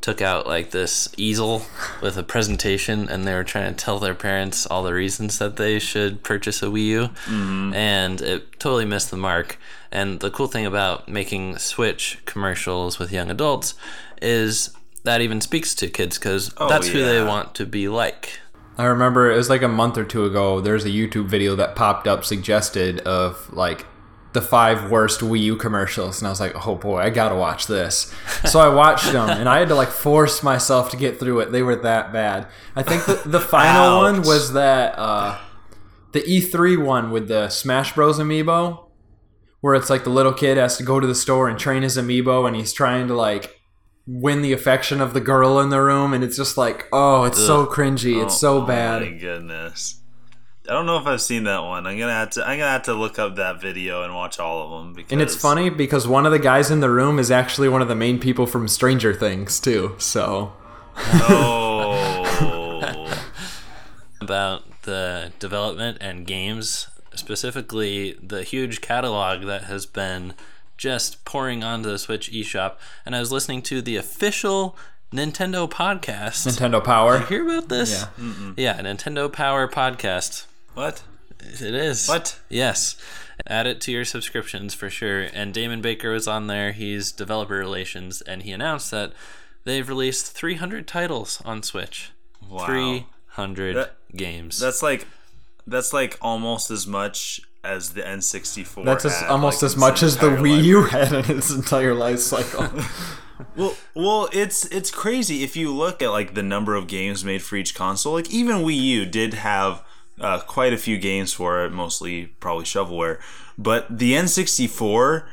took 0.00 0.22
out 0.22 0.46
like 0.46 0.70
this 0.70 1.08
easel 1.16 1.62
with 2.00 2.16
a 2.16 2.22
presentation 2.22 3.08
and 3.08 3.26
they 3.26 3.34
were 3.34 3.42
trying 3.42 3.74
to 3.74 3.84
tell 3.84 3.98
their 3.98 4.14
parents 4.14 4.64
all 4.64 4.84
the 4.84 4.94
reasons 4.94 5.38
that 5.38 5.56
they 5.56 5.80
should 5.80 6.22
purchase 6.22 6.62
a 6.62 6.66
Wii 6.66 6.84
U 6.84 7.02
mm-hmm. 7.26 7.74
and 7.74 8.20
it 8.20 8.60
totally 8.60 8.84
missed 8.84 9.10
the 9.10 9.16
mark. 9.16 9.58
And 9.90 10.20
the 10.20 10.30
cool 10.30 10.46
thing 10.46 10.66
about 10.66 11.08
making 11.08 11.58
Switch 11.58 12.18
commercials 12.26 12.98
with 12.98 13.10
young 13.10 13.30
adults 13.30 13.74
is 14.22 14.70
that 15.04 15.20
even 15.20 15.40
speaks 15.40 15.74
to 15.76 15.88
kids 15.88 16.18
because 16.18 16.52
Oh, 16.58 16.68
that's 16.68 16.88
who 16.88 17.04
they 17.04 17.22
want 17.22 17.54
to 17.56 17.66
be 17.66 17.88
like. 17.88 18.38
I 18.76 18.84
remember 18.84 19.30
it 19.30 19.36
was 19.36 19.50
like 19.50 19.62
a 19.62 19.68
month 19.68 19.98
or 19.98 20.04
two 20.04 20.24
ago. 20.24 20.60
There's 20.60 20.84
a 20.84 20.88
YouTube 20.90 21.26
video 21.26 21.56
that 21.56 21.74
popped 21.74 22.06
up 22.06 22.24
suggested 22.24 23.00
of 23.00 23.52
like 23.52 23.86
the 24.34 24.42
five 24.42 24.90
worst 24.90 25.20
Wii 25.20 25.40
U 25.40 25.56
commercials, 25.56 26.20
and 26.20 26.26
I 26.26 26.30
was 26.30 26.38
like, 26.38 26.66
oh 26.66 26.74
boy, 26.76 26.98
I 26.98 27.10
gotta 27.10 27.34
watch 27.34 27.66
this. 27.66 28.14
So 28.44 28.60
I 28.60 28.68
watched 28.68 29.10
them, 29.10 29.28
and 29.30 29.48
I 29.48 29.58
had 29.58 29.68
to 29.68 29.74
like 29.74 29.88
force 29.88 30.42
myself 30.42 30.90
to 30.90 30.96
get 30.96 31.18
through 31.18 31.40
it. 31.40 31.50
They 31.50 31.62
were 31.62 31.76
that 31.76 32.12
bad. 32.12 32.46
I 32.76 32.82
think 32.82 33.04
the, 33.06 33.20
the 33.26 33.40
final 33.40 33.98
one 34.02 34.22
was 34.22 34.52
that 34.52 34.96
uh, 34.98 35.38
the 36.12 36.20
E3 36.20 36.84
one 36.84 37.10
with 37.10 37.26
the 37.26 37.48
Smash 37.48 37.94
Bros. 37.94 38.18
amiibo, 38.18 38.84
where 39.60 39.74
it's 39.74 39.90
like 39.90 40.04
the 40.04 40.10
little 40.10 40.34
kid 40.34 40.56
has 40.56 40.76
to 40.76 40.84
go 40.84 41.00
to 41.00 41.06
the 41.06 41.14
store 41.16 41.48
and 41.48 41.58
train 41.58 41.82
his 41.82 41.96
amiibo, 41.96 42.46
and 42.46 42.54
he's 42.54 42.72
trying 42.72 43.08
to 43.08 43.14
like 43.14 43.57
win 44.08 44.40
the 44.42 44.52
affection 44.54 45.00
of 45.02 45.12
the 45.12 45.20
girl 45.20 45.60
in 45.60 45.68
the 45.68 45.80
room, 45.82 46.14
and 46.14 46.24
it's 46.24 46.36
just 46.36 46.56
like, 46.56 46.86
oh, 46.92 47.24
it's 47.24 47.38
so 47.38 47.66
cringy, 47.66 48.22
it's 48.24 48.34
oh 48.36 48.38
so 48.38 48.62
Oh, 48.62 48.66
bad. 48.66 49.02
my 49.02 49.10
goodness. 49.10 50.00
I 50.68 50.72
don't 50.72 50.84
know 50.86 50.98
if 50.98 51.06
I've 51.06 51.20
seen 51.22 51.44
that 51.44 51.62
one. 51.62 51.86
I'm 51.86 51.98
gonna 51.98 52.12
have 52.12 52.30
to. 52.30 52.42
I'm 52.46 52.58
gonna 52.58 52.70
have 52.70 52.82
to 52.84 52.94
look 52.94 53.18
up 53.18 53.36
that 53.36 53.58
video 53.60 54.02
and 54.02 54.14
watch 54.14 54.38
all 54.38 54.64
of 54.64 54.70
them. 54.84 54.92
Because 54.94 55.12
And 55.12 55.22
it's 55.22 55.34
funny 55.34 55.70
because 55.70 56.06
one 56.06 56.26
of 56.26 56.32
the 56.32 56.38
guys 56.38 56.70
in 56.70 56.80
the 56.80 56.90
room 56.90 57.18
is 57.18 57.30
actually 57.30 57.70
one 57.70 57.80
of 57.80 57.88
the 57.88 57.94
main 57.94 58.18
people 58.18 58.46
from 58.46 58.68
Stranger 58.68 59.14
Things 59.14 59.60
too. 59.60 59.94
So 59.98 60.52
Oh, 60.96 62.24
about 64.20 64.82
the 64.82 65.32
development 65.38 65.98
and 66.00 66.26
games, 66.26 66.88
specifically 67.14 68.18
the 68.22 68.42
huge 68.42 68.80
catalog 68.80 69.46
that 69.46 69.64
has 69.64 69.86
been 69.86 70.34
just 70.78 71.24
pouring 71.26 71.62
onto 71.62 71.90
the 71.90 71.98
Switch 71.98 72.30
eShop. 72.32 72.76
And 73.04 73.14
I 73.14 73.20
was 73.20 73.30
listening 73.32 73.60
to 73.62 73.82
the 73.82 73.96
official 73.96 74.76
Nintendo 75.12 75.68
podcast. 75.70 76.46
Nintendo 76.46 76.82
Power. 76.82 77.18
Hear 77.20 77.44
about 77.46 77.68
this? 77.68 78.06
Yeah. 78.18 78.52
Yeah, 78.56 78.80
Nintendo 78.80 79.30
Power 79.30 79.68
podcast. 79.68 80.46
what? 80.74 81.02
It 81.40 81.74
is. 81.74 82.08
What? 82.08 82.38
Yes. 82.48 82.96
Add 83.46 83.66
it 83.68 83.80
to 83.82 83.92
your 83.92 84.04
subscriptions 84.04 84.74
for 84.74 84.90
sure. 84.90 85.28
And 85.32 85.54
Damon 85.54 85.80
Baker 85.80 86.10
was 86.12 86.26
on 86.26 86.46
there. 86.48 86.72
He's 86.72 87.12
developer 87.12 87.54
relations, 87.56 88.20
and 88.22 88.42
he 88.42 88.50
announced 88.52 88.90
that 88.90 89.12
they've 89.64 89.88
released 89.88 90.32
300 90.32 90.86
titles 90.88 91.40
on 91.44 91.62
Switch. 91.62 92.10
Wow. 92.48 92.66
300 92.66 93.76
That- 93.76 93.96
games. 94.16 94.58
That's 94.58 94.82
like 94.82 95.06
That's 95.66 95.92
like 95.92 96.16
almost 96.20 96.70
as 96.70 96.86
much 96.86 97.40
as 97.64 97.90
the 97.90 98.02
N64. 98.02 98.84
That's 98.84 99.04
as, 99.04 99.20
had, 99.20 99.30
almost 99.30 99.62
like, 99.62 99.66
as 99.70 99.76
much 99.76 100.02
as 100.02 100.16
the 100.16 100.28
Wii. 100.28 100.62
U 100.64 100.82
had 100.84 101.12
in 101.12 101.38
its 101.38 101.50
entire 101.50 101.94
life 101.94 102.20
cycle. 102.20 102.68
Well, 103.56 103.76
well, 103.94 104.28
it's 104.32 104.64
it's 104.66 104.90
crazy 104.90 105.42
if 105.42 105.56
you 105.56 105.74
look 105.74 106.02
at 106.02 106.10
like 106.10 106.34
the 106.34 106.42
number 106.42 106.74
of 106.74 106.86
games 106.86 107.24
made 107.24 107.42
for 107.42 107.56
each 107.56 107.74
console. 107.74 108.14
Like 108.14 108.30
even 108.30 108.58
Wii 108.58 108.80
U 108.80 109.06
did 109.06 109.34
have 109.34 109.84
uh, 110.20 110.40
quite 110.40 110.72
a 110.72 110.76
few 110.76 110.98
games 110.98 111.32
for 111.32 111.64
it, 111.64 111.70
mostly 111.70 112.26
probably 112.40 112.64
shovelware. 112.64 113.20
But 113.56 113.98
the 113.98 114.12
N64 114.12 115.24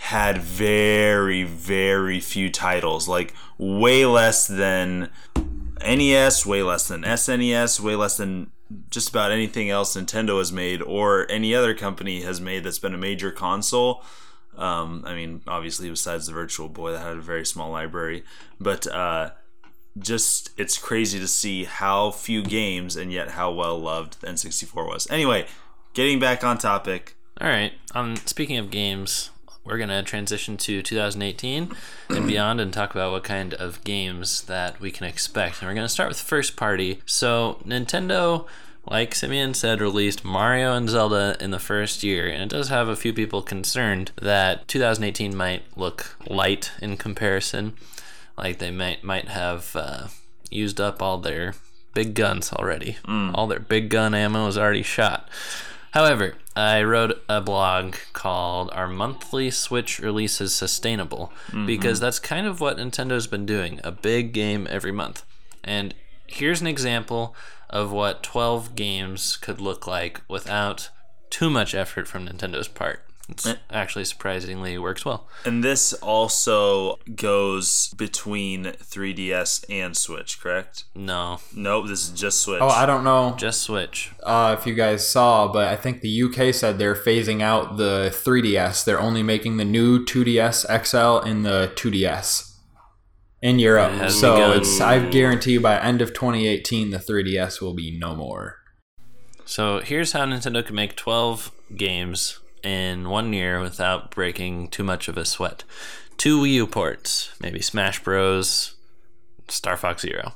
had 0.00 0.38
very 0.38 1.42
very 1.42 2.20
few 2.20 2.50
titles, 2.50 3.08
like 3.08 3.34
way 3.58 4.04
less 4.04 4.46
than 4.46 5.10
NES, 5.80 6.46
way 6.46 6.62
less 6.62 6.88
than 6.88 7.02
SNES, 7.02 7.80
way 7.80 7.96
less 7.96 8.16
than 8.16 8.50
just 8.90 9.08
about 9.08 9.32
anything 9.32 9.70
else 9.70 9.96
Nintendo 9.96 10.38
has 10.38 10.52
made 10.52 10.82
or 10.82 11.30
any 11.30 11.54
other 11.54 11.74
company 11.74 12.22
has 12.22 12.40
made 12.40 12.64
that's 12.64 12.78
been 12.78 12.94
a 12.94 12.98
major 12.98 13.30
console. 13.30 14.02
Um, 14.56 15.02
I 15.06 15.14
mean, 15.14 15.42
obviously, 15.46 15.88
besides 15.90 16.26
the 16.26 16.32
Virtual 16.32 16.68
Boy, 16.68 16.92
that 16.92 17.00
had 17.00 17.16
a 17.16 17.20
very 17.20 17.44
small 17.44 17.70
library, 17.70 18.24
but 18.60 18.86
uh, 18.86 19.30
just 19.98 20.50
it's 20.56 20.78
crazy 20.78 21.18
to 21.18 21.28
see 21.28 21.64
how 21.64 22.10
few 22.10 22.42
games 22.42 22.96
and 22.96 23.12
yet 23.12 23.30
how 23.30 23.50
well 23.50 23.78
loved 23.78 24.20
the 24.20 24.28
N64 24.28 24.86
was. 24.86 25.10
Anyway, 25.10 25.46
getting 25.92 26.18
back 26.18 26.44
on 26.44 26.58
topic. 26.58 27.16
All 27.40 27.48
right. 27.48 27.72
Um, 27.94 28.16
speaking 28.16 28.58
of 28.58 28.70
games, 28.70 29.30
we're 29.64 29.78
gonna 29.78 30.02
transition 30.02 30.56
to 30.58 30.82
2018 30.82 31.70
and 32.10 32.26
beyond, 32.26 32.60
and 32.60 32.72
talk 32.72 32.90
about 32.94 33.12
what 33.12 33.24
kind 33.24 33.54
of 33.54 33.82
games 33.84 34.42
that 34.42 34.80
we 34.80 34.90
can 34.90 35.06
expect. 35.06 35.60
And 35.60 35.68
we're 35.68 35.74
gonna 35.74 35.88
start 35.88 36.08
with 36.08 36.20
first 36.20 36.56
party. 36.56 37.00
So 37.06 37.58
Nintendo, 37.66 38.46
like 38.86 39.14
Simeon 39.14 39.54
said, 39.54 39.80
released 39.80 40.24
Mario 40.24 40.74
and 40.74 40.88
Zelda 40.88 41.36
in 41.40 41.50
the 41.50 41.58
first 41.58 42.02
year, 42.02 42.28
and 42.28 42.42
it 42.42 42.48
does 42.50 42.68
have 42.68 42.88
a 42.88 42.96
few 42.96 43.12
people 43.12 43.40
concerned 43.42 44.12
that 44.20 44.68
2018 44.68 45.34
might 45.34 45.62
look 45.76 46.16
light 46.28 46.72
in 46.82 46.96
comparison. 46.96 47.74
Like 48.36 48.58
they 48.58 48.70
might 48.70 49.02
might 49.02 49.28
have 49.28 49.74
uh, 49.74 50.08
used 50.50 50.80
up 50.80 51.00
all 51.00 51.18
their 51.18 51.54
big 51.94 52.14
guns 52.14 52.52
already. 52.52 52.98
All 53.34 53.46
their 53.46 53.60
big 53.60 53.88
gun 53.88 54.14
ammo 54.14 54.46
is 54.48 54.58
already 54.58 54.82
shot. 54.82 55.28
However, 55.94 56.34
I 56.56 56.82
wrote 56.82 57.22
a 57.28 57.40
blog 57.40 57.94
called 58.12 58.68
Our 58.72 58.88
Monthly 58.88 59.52
Switch 59.52 60.00
Releases 60.00 60.52
Sustainable 60.52 61.32
mm-hmm. 61.46 61.66
because 61.66 62.00
that's 62.00 62.18
kind 62.18 62.48
of 62.48 62.60
what 62.60 62.78
Nintendo's 62.78 63.28
been 63.28 63.46
doing 63.46 63.80
a 63.84 63.92
big 63.92 64.32
game 64.32 64.66
every 64.68 64.90
month. 64.90 65.24
And 65.62 65.94
here's 66.26 66.60
an 66.60 66.66
example 66.66 67.36
of 67.70 67.92
what 67.92 68.24
12 68.24 68.74
games 68.74 69.36
could 69.36 69.60
look 69.60 69.86
like 69.86 70.20
without 70.28 70.90
too 71.30 71.48
much 71.48 71.76
effort 71.76 72.08
from 72.08 72.26
Nintendo's 72.26 72.66
part. 72.66 73.04
It's 73.28 73.48
actually 73.70 74.04
surprisingly 74.04 74.76
works 74.76 75.04
well. 75.04 75.26
And 75.46 75.64
this 75.64 75.94
also 75.94 76.98
goes 77.14 77.94
between 77.96 78.64
3DS 78.64 79.64
and 79.70 79.96
Switch, 79.96 80.38
correct? 80.40 80.84
No, 80.94 81.40
Nope, 81.54 81.86
this 81.88 82.04
is 82.04 82.10
just 82.10 82.42
Switch. 82.42 82.60
oh, 82.60 82.68
I 82.68 82.84
don't 82.84 83.02
know 83.02 83.34
just 83.38 83.62
Switch. 83.62 84.12
uh, 84.22 84.56
if 84.58 84.66
you 84.66 84.74
guys 84.74 85.08
saw, 85.08 85.48
but 85.50 85.68
I 85.68 85.76
think 85.76 86.02
the 86.02 86.22
UK 86.22 86.54
said 86.54 86.78
they're 86.78 86.94
phasing 86.94 87.40
out 87.40 87.78
the 87.78 88.10
3DS. 88.12 88.84
They're 88.84 89.00
only 89.00 89.22
making 89.22 89.56
the 89.56 89.64
new 89.64 90.04
2DS 90.04 90.66
XL 90.84 91.26
and 91.26 91.46
the 91.46 91.72
2DS 91.76 92.50
in 93.40 93.58
Europe. 93.58 93.92
It 94.02 94.10
So 94.10 94.52
it's 94.52 94.80
I 94.80 94.98
guarantee 95.08 95.52
you 95.52 95.60
by 95.60 95.80
end 95.80 96.02
of 96.02 96.12
2018 96.12 96.90
the 96.90 96.98
3DS 96.98 97.60
will 97.62 97.74
be 97.74 97.96
no 97.98 98.14
more. 98.14 98.58
So 99.46 99.80
here's 99.80 100.12
how 100.12 100.24
Nintendo 100.26 100.64
can 100.64 100.74
make 100.74 100.96
12 100.96 101.52
games 101.76 102.40
in 102.64 103.08
one 103.08 103.32
year 103.32 103.60
without 103.60 104.10
breaking 104.10 104.68
too 104.68 104.82
much 104.84 105.08
of 105.08 105.16
a 105.16 105.24
sweat. 105.24 105.64
Two 106.16 106.40
Wii 106.40 106.52
U 106.52 106.66
ports, 106.66 107.30
maybe 107.40 107.60
Smash 107.60 108.02
Bros, 108.02 108.74
Star 109.48 109.76
Fox 109.76 110.02
Zero 110.02 110.34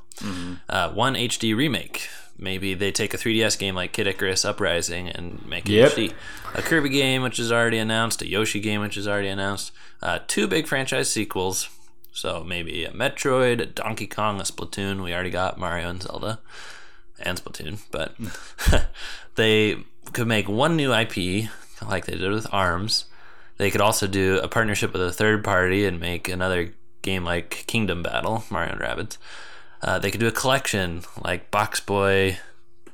Uh, 0.69 0.89
one 0.91 1.15
HD 1.15 1.55
remake. 1.55 2.09
Maybe 2.37 2.73
they 2.73 2.91
take 2.91 3.13
a 3.13 3.17
3DS 3.17 3.57
game 3.59 3.75
like 3.75 3.91
Kid 3.91 4.07
Icarus 4.07 4.45
Uprising 4.45 5.09
and 5.09 5.45
make 5.45 5.67
it 5.69 5.73
Yep. 5.73 5.91
HD. 5.91 6.13
A 6.55 6.61
Kirby 6.61 6.89
game, 6.89 7.21
which 7.21 7.37
is 7.39 7.51
already 7.51 7.77
announced. 7.77 8.21
A 8.21 8.27
Yoshi 8.27 8.59
game, 8.61 8.79
which 8.81 8.95
is 8.97 9.07
already 9.07 9.27
announced. 9.27 9.71
Uh, 10.01 10.19
two 10.27 10.47
big 10.47 10.67
franchise 10.67 11.09
sequels. 11.11 11.67
So 12.13 12.43
maybe 12.43 12.85
a 12.85 12.91
Metroid, 12.91 13.61
a 13.61 13.65
Donkey 13.65 14.07
Kong, 14.07 14.39
a 14.39 14.43
Splatoon. 14.43 15.03
We 15.03 15.13
already 15.13 15.29
got 15.31 15.57
Mario 15.57 15.89
and 15.89 16.01
Zelda 16.01 16.39
and 17.19 17.41
Splatoon, 17.41 17.79
but 17.91 18.15
they 19.35 19.77
could 20.13 20.27
make 20.27 20.47
one 20.49 20.75
new 20.75 20.93
IP 20.93 21.49
like 21.87 22.05
they 22.05 22.15
did 22.15 22.31
with 22.31 22.51
ARMS. 22.53 23.05
They 23.57 23.71
could 23.71 23.81
also 23.81 24.07
do 24.07 24.39
a 24.39 24.47
partnership 24.47 24.93
with 24.93 25.01
a 25.01 25.11
third 25.11 25.43
party 25.43 25.85
and 25.85 25.99
make 25.99 26.29
another 26.29 26.73
game 27.01 27.25
like 27.25 27.65
Kingdom 27.67 28.03
Battle, 28.03 28.43
Mario 28.49 28.71
and 28.73 28.81
Rabbids. 28.81 29.17
Uh, 29.81 29.99
they 29.99 30.11
could 30.11 30.19
do 30.19 30.27
a 30.27 30.31
collection 30.31 31.03
like 31.23 31.51
Box 31.51 31.79
Boy, 31.79 32.37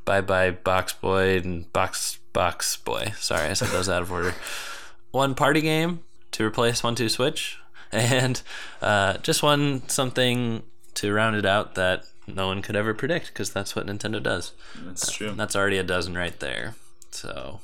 Bye 0.06 0.22
Bye 0.22 0.52
Box 0.52 0.94
Boy, 0.94 1.38
and 1.38 1.72
Box 1.74 2.20
Box 2.34 2.78
Boy. 2.78 3.14
Sorry, 3.18 3.50
I 3.50 3.54
said 3.54 3.70
those 3.70 3.90
out 3.90 4.02
of 4.02 4.12
order. 4.12 4.34
One 5.12 5.34
party 5.36 5.62
game 5.62 6.02
to 6.32 6.44
replace 6.44 6.84
One 6.84 6.96
Two 6.96 7.10
Switch, 7.10 7.58
and 7.92 8.42
uh, 8.82 9.18
just 9.20 9.42
one 9.42 9.88
something 9.88 10.64
to 10.96 11.14
round 11.14 11.36
it 11.36 11.46
out 11.46 11.76
that 11.76 12.04
no 12.28 12.48
one 12.48 12.62
could 12.62 12.76
ever 12.76 12.94
predict 12.94 13.28
because 13.28 13.52
that's 13.52 13.76
what 13.76 13.86
Nintendo 13.86 14.22
does. 14.22 14.52
That's 14.84 15.12
true. 15.12 15.32
That's 15.32 15.56
already 15.56 15.78
a 15.78 15.84
dozen 15.84 16.18
right 16.18 16.38
there. 16.40 16.76
So 17.12 17.62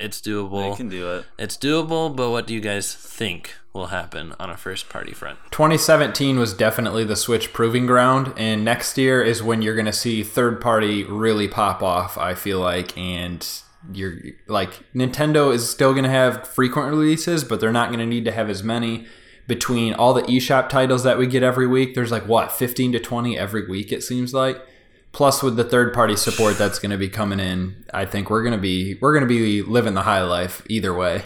it's 0.00 0.20
doable. 0.20 0.70
They 0.70 0.76
can 0.76 0.88
do 0.88 1.10
it. 1.12 1.26
It's 1.38 1.56
doable, 1.56 2.14
but 2.14 2.30
what 2.30 2.46
do 2.46 2.54
you 2.54 2.60
guys 2.60 2.94
think 2.94 3.54
will 3.72 3.88
happen 3.88 4.34
on 4.40 4.50
a 4.50 4.56
first 4.56 4.88
party 4.88 5.12
front? 5.12 5.38
2017 5.50 6.38
was 6.38 6.54
definitely 6.54 7.04
the 7.04 7.16
Switch 7.16 7.52
proving 7.52 7.86
ground, 7.86 8.32
and 8.36 8.64
next 8.64 8.96
year 8.98 9.22
is 9.22 9.42
when 9.42 9.62
you're 9.62 9.74
going 9.74 9.86
to 9.86 9.92
see 9.92 10.22
third 10.22 10.60
party 10.60 11.04
really 11.04 11.46
pop 11.48 11.82
off, 11.82 12.16
I 12.18 12.34
feel 12.34 12.60
like. 12.60 12.96
And 12.96 13.46
you're 13.92 14.18
like, 14.46 14.72
Nintendo 14.94 15.52
is 15.52 15.68
still 15.68 15.92
going 15.92 16.04
to 16.04 16.10
have 16.10 16.46
frequent 16.48 16.88
releases, 16.90 17.44
but 17.44 17.60
they're 17.60 17.72
not 17.72 17.88
going 17.88 18.00
to 18.00 18.06
need 18.06 18.24
to 18.24 18.32
have 18.32 18.50
as 18.50 18.62
many. 18.62 19.06
Between 19.46 19.94
all 19.94 20.14
the 20.14 20.22
eShop 20.22 20.68
titles 20.68 21.02
that 21.02 21.18
we 21.18 21.26
get 21.26 21.42
every 21.42 21.66
week, 21.66 21.94
there's 21.94 22.12
like 22.12 22.28
what, 22.28 22.52
15 22.52 22.92
to 22.92 23.00
20 23.00 23.36
every 23.36 23.66
week, 23.66 23.90
it 23.90 24.02
seems 24.02 24.32
like. 24.32 24.64
Plus, 25.12 25.42
with 25.42 25.56
the 25.56 25.64
third 25.64 25.92
party 25.92 26.14
support 26.16 26.56
that's 26.56 26.78
going 26.78 26.92
to 26.92 26.98
be 26.98 27.08
coming 27.08 27.40
in, 27.40 27.84
I 27.92 28.04
think 28.04 28.30
we're 28.30 28.42
going 28.42 28.54
to 28.54 28.58
be 28.58 28.94
we're 29.00 29.12
going 29.12 29.26
to 29.26 29.28
be 29.28 29.62
living 29.62 29.94
the 29.94 30.02
high 30.02 30.22
life 30.22 30.62
either 30.68 30.94
way. 30.94 31.22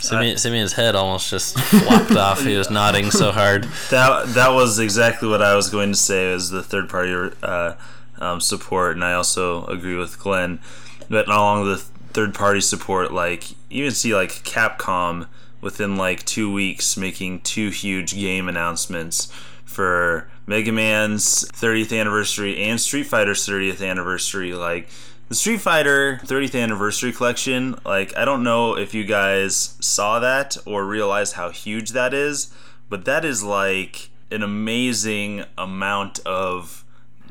Simeon, 0.00 0.36
Simeon's 0.36 0.74
head 0.74 0.94
almost 0.94 1.30
just 1.30 1.58
flopped 1.58 2.12
off. 2.12 2.44
He 2.44 2.56
was 2.56 2.70
nodding 2.70 3.10
so 3.10 3.32
hard. 3.32 3.64
That 3.90 4.26
that 4.34 4.50
was 4.50 4.78
exactly 4.78 5.28
what 5.28 5.42
I 5.42 5.56
was 5.56 5.70
going 5.70 5.90
to 5.92 5.98
say 5.98 6.32
as 6.32 6.50
the 6.50 6.62
third 6.62 6.88
party 6.88 7.34
uh, 7.42 7.74
um, 8.18 8.40
support, 8.40 8.94
and 8.94 9.04
I 9.04 9.14
also 9.14 9.64
agree 9.66 9.96
with 9.96 10.18
Glenn. 10.18 10.60
But 11.08 11.28
along 11.28 11.66
with 11.66 11.78
the 11.78 12.12
third 12.12 12.34
party 12.34 12.60
support, 12.60 13.12
like 13.12 13.50
you 13.70 13.84
even 13.84 13.92
see 13.92 14.14
like 14.14 14.30
Capcom 14.44 15.26
within 15.60 15.96
like 15.96 16.24
two 16.24 16.52
weeks 16.52 16.96
making 16.96 17.40
two 17.40 17.70
huge 17.70 18.14
game 18.14 18.48
announcements 18.48 19.32
for 19.64 20.30
Mega 20.48 20.72
Man's 20.72 21.44
30th 21.50 21.96
anniversary 21.98 22.56
and 22.64 22.80
Street 22.80 23.04
Fighter's 23.04 23.46
30th 23.46 23.86
anniversary. 23.86 24.54
Like 24.54 24.88
the 25.28 25.34
Street 25.34 25.60
Fighter 25.60 26.20
30th 26.24 26.60
anniversary 26.60 27.12
collection, 27.12 27.78
like 27.84 28.16
I 28.16 28.24
don't 28.24 28.42
know 28.42 28.76
if 28.76 28.94
you 28.94 29.04
guys 29.04 29.76
saw 29.80 30.18
that 30.20 30.56
or 30.64 30.86
realize 30.86 31.32
how 31.32 31.50
huge 31.50 31.90
that 31.90 32.14
is, 32.14 32.50
but 32.88 33.04
that 33.04 33.24
is 33.26 33.42
like 33.44 34.08
an 34.30 34.42
amazing 34.42 35.44
amount 35.58 36.20
of 36.26 36.82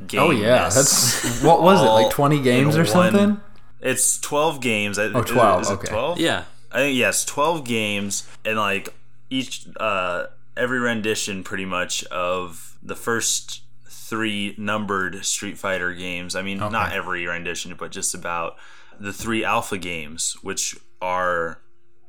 games. 0.06 0.22
oh 0.24 0.30
yeah, 0.32 0.70
that's 0.70 1.42
what 1.42 1.64
was 1.64 1.82
it 1.82 1.86
like 1.90 2.12
20 2.12 2.42
games 2.44 2.76
in 2.76 2.82
or 2.82 2.84
one- 2.84 2.92
something? 3.14 3.42
It's 3.82 4.20
12 4.20 4.62
games. 4.62 4.98
Oh, 5.00 5.22
12, 5.24 5.62
Is 5.62 5.70
it 5.70 5.74
okay. 5.74 5.88
12? 5.88 6.20
Yeah. 6.20 6.44
I 6.72 6.80
think 6.80 6.98
yes, 6.98 7.24
twelve 7.24 7.64
games, 7.64 8.28
and 8.44 8.58
like 8.58 8.90
each 9.30 9.66
uh, 9.80 10.26
every 10.58 10.80
rendition, 10.80 11.44
pretty 11.44 11.64
much 11.64 12.04
of 12.06 12.67
the 12.82 12.96
first 12.96 13.64
three 13.90 14.56
numbered 14.58 15.26
Street 15.26 15.58
Fighter 15.58 15.94
games. 15.94 16.36
I 16.36 16.42
mean, 16.42 16.58
not 16.58 16.94
every 16.94 17.26
rendition, 17.26 17.76
but 17.78 17.92
just 17.92 18.14
about 18.16 18.56
the 19.00 19.14
three 19.14 19.44
alpha 19.44 19.78
games, 19.78 20.38
which 20.42 20.78
are 21.02 21.62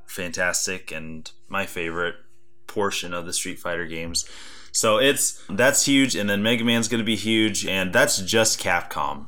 fantastic 0.07 0.91
and 0.91 1.31
my 1.49 1.67
favorite 1.67 2.15
portion 2.67 3.13
of 3.13 3.27
the 3.27 3.33
Street 3.33 3.59
Fighter 3.59 3.87
games. 3.87 4.29
So 4.71 4.99
it's 4.99 5.43
that's 5.49 5.87
huge, 5.87 6.15
and 6.15 6.29
then 6.31 6.43
Mega 6.43 6.65
Man's 6.65 6.89
going 6.89 7.01
to 7.01 7.05
be 7.05 7.17
huge, 7.17 7.67
and 7.67 7.93
that's 7.93 8.19
just 8.23 8.61
Capcom. 8.61 9.27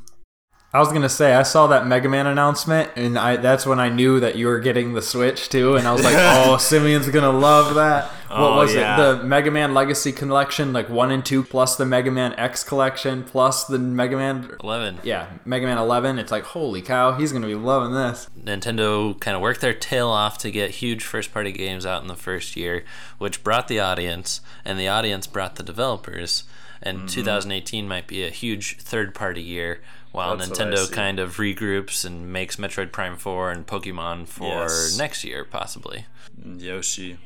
I 0.73 0.79
was 0.79 0.93
gonna 0.93 1.09
say 1.09 1.35
I 1.35 1.43
saw 1.43 1.67
that 1.67 1.89
Mega 1.89 2.09
Man 2.09 2.29
announcement, 2.29 2.93
and 2.95 3.19
I 3.19 3.37
that's 3.37 3.67
when 3.67 3.81
I 3.81 3.89
knew 3.89 4.21
that 4.21 4.37
you 4.37 4.47
were 4.47 4.61
getting 4.61 4.93
the 4.95 5.03
Switch 5.03 5.49
too, 5.49 5.75
and 5.75 5.89
I 5.89 5.93
was 5.93 6.05
like, 6.05 6.15
"Oh, 6.17 6.59
Simeon's 6.59 7.09
gonna 7.09 7.33
love 7.37 7.75
that." 7.75 8.05
What 8.29 8.39
Oh, 8.39 8.57
was 8.59 8.73
yeah. 8.73 8.95
it? 8.95 9.17
The 9.19 9.25
Mega 9.25 9.51
Man 9.51 9.75
Legacy 9.75 10.13
Collection, 10.13 10.73
like 10.73 10.89
one 10.89 11.11
and 11.11 11.27
two, 11.27 11.43
plus 11.43 11.75
the 11.75 11.85
Mega 11.85 12.13
Man 12.13 12.35
X 12.35 12.63
Collection, 12.63 13.25
plus 13.25 13.65
the 13.65 13.81
Mega 13.81 14.17
Man. 14.17 14.49
11. 14.63 15.01
Yeah, 15.03 15.27
Mega 15.45 15.67
Man 15.67 15.77
Eleven. 15.77 16.21
It's 16.21 16.31
like, 16.31 16.45
holy 16.45 16.83
cow, 16.83 17.15
he's 17.15 17.33
gonna 17.33 17.49
be 17.49 17.57
loving 17.57 17.93
this. 17.93 18.29
Nintendo 18.41 19.19
kind 19.19 19.35
of 19.35 19.43
worked 19.43 19.61
their 19.63 19.75
tail 19.75 20.07
off 20.07 20.39
to 20.39 20.53
get 20.53 20.71
huge 20.71 21.03
first 21.03 21.33
party 21.33 21.51
games 21.51 21.85
out 21.85 22.03
in 22.03 22.07
the 22.07 22.15
first 22.15 22.55
year, 22.55 22.85
which 23.19 23.43
brought 23.43 23.67
the 23.67 23.81
audience, 23.81 24.41
and 24.65 24.79
the 24.79 24.87
audience 24.87 25.27
brought 25.27 25.57
the 25.57 25.65
developers. 25.65 26.45
And 26.83 26.99
mm-hmm. 26.99 27.07
2018 27.09 27.89
might 27.89 28.07
be 28.07 28.25
a 28.25 28.31
huge 28.31 28.79
third 28.79 29.15
party 29.15 29.43
year 29.43 29.81
while 30.13 30.37
That's 30.37 30.51
Nintendo 30.51 30.91
kind 30.91 31.19
of 31.21 31.37
regroups 31.37 32.05
and 32.05 32.33
makes 32.33 32.57
Metroid 32.57 32.93
Prime 32.93 33.17
4 33.17 33.51
and 33.51 33.67
Pokemon 33.67 34.27
for 34.29 34.63
Yes. 34.65 34.97
next 34.99 35.25
year, 35.25 35.45
possibly. 35.45 36.07
Yoshi. 36.45 37.19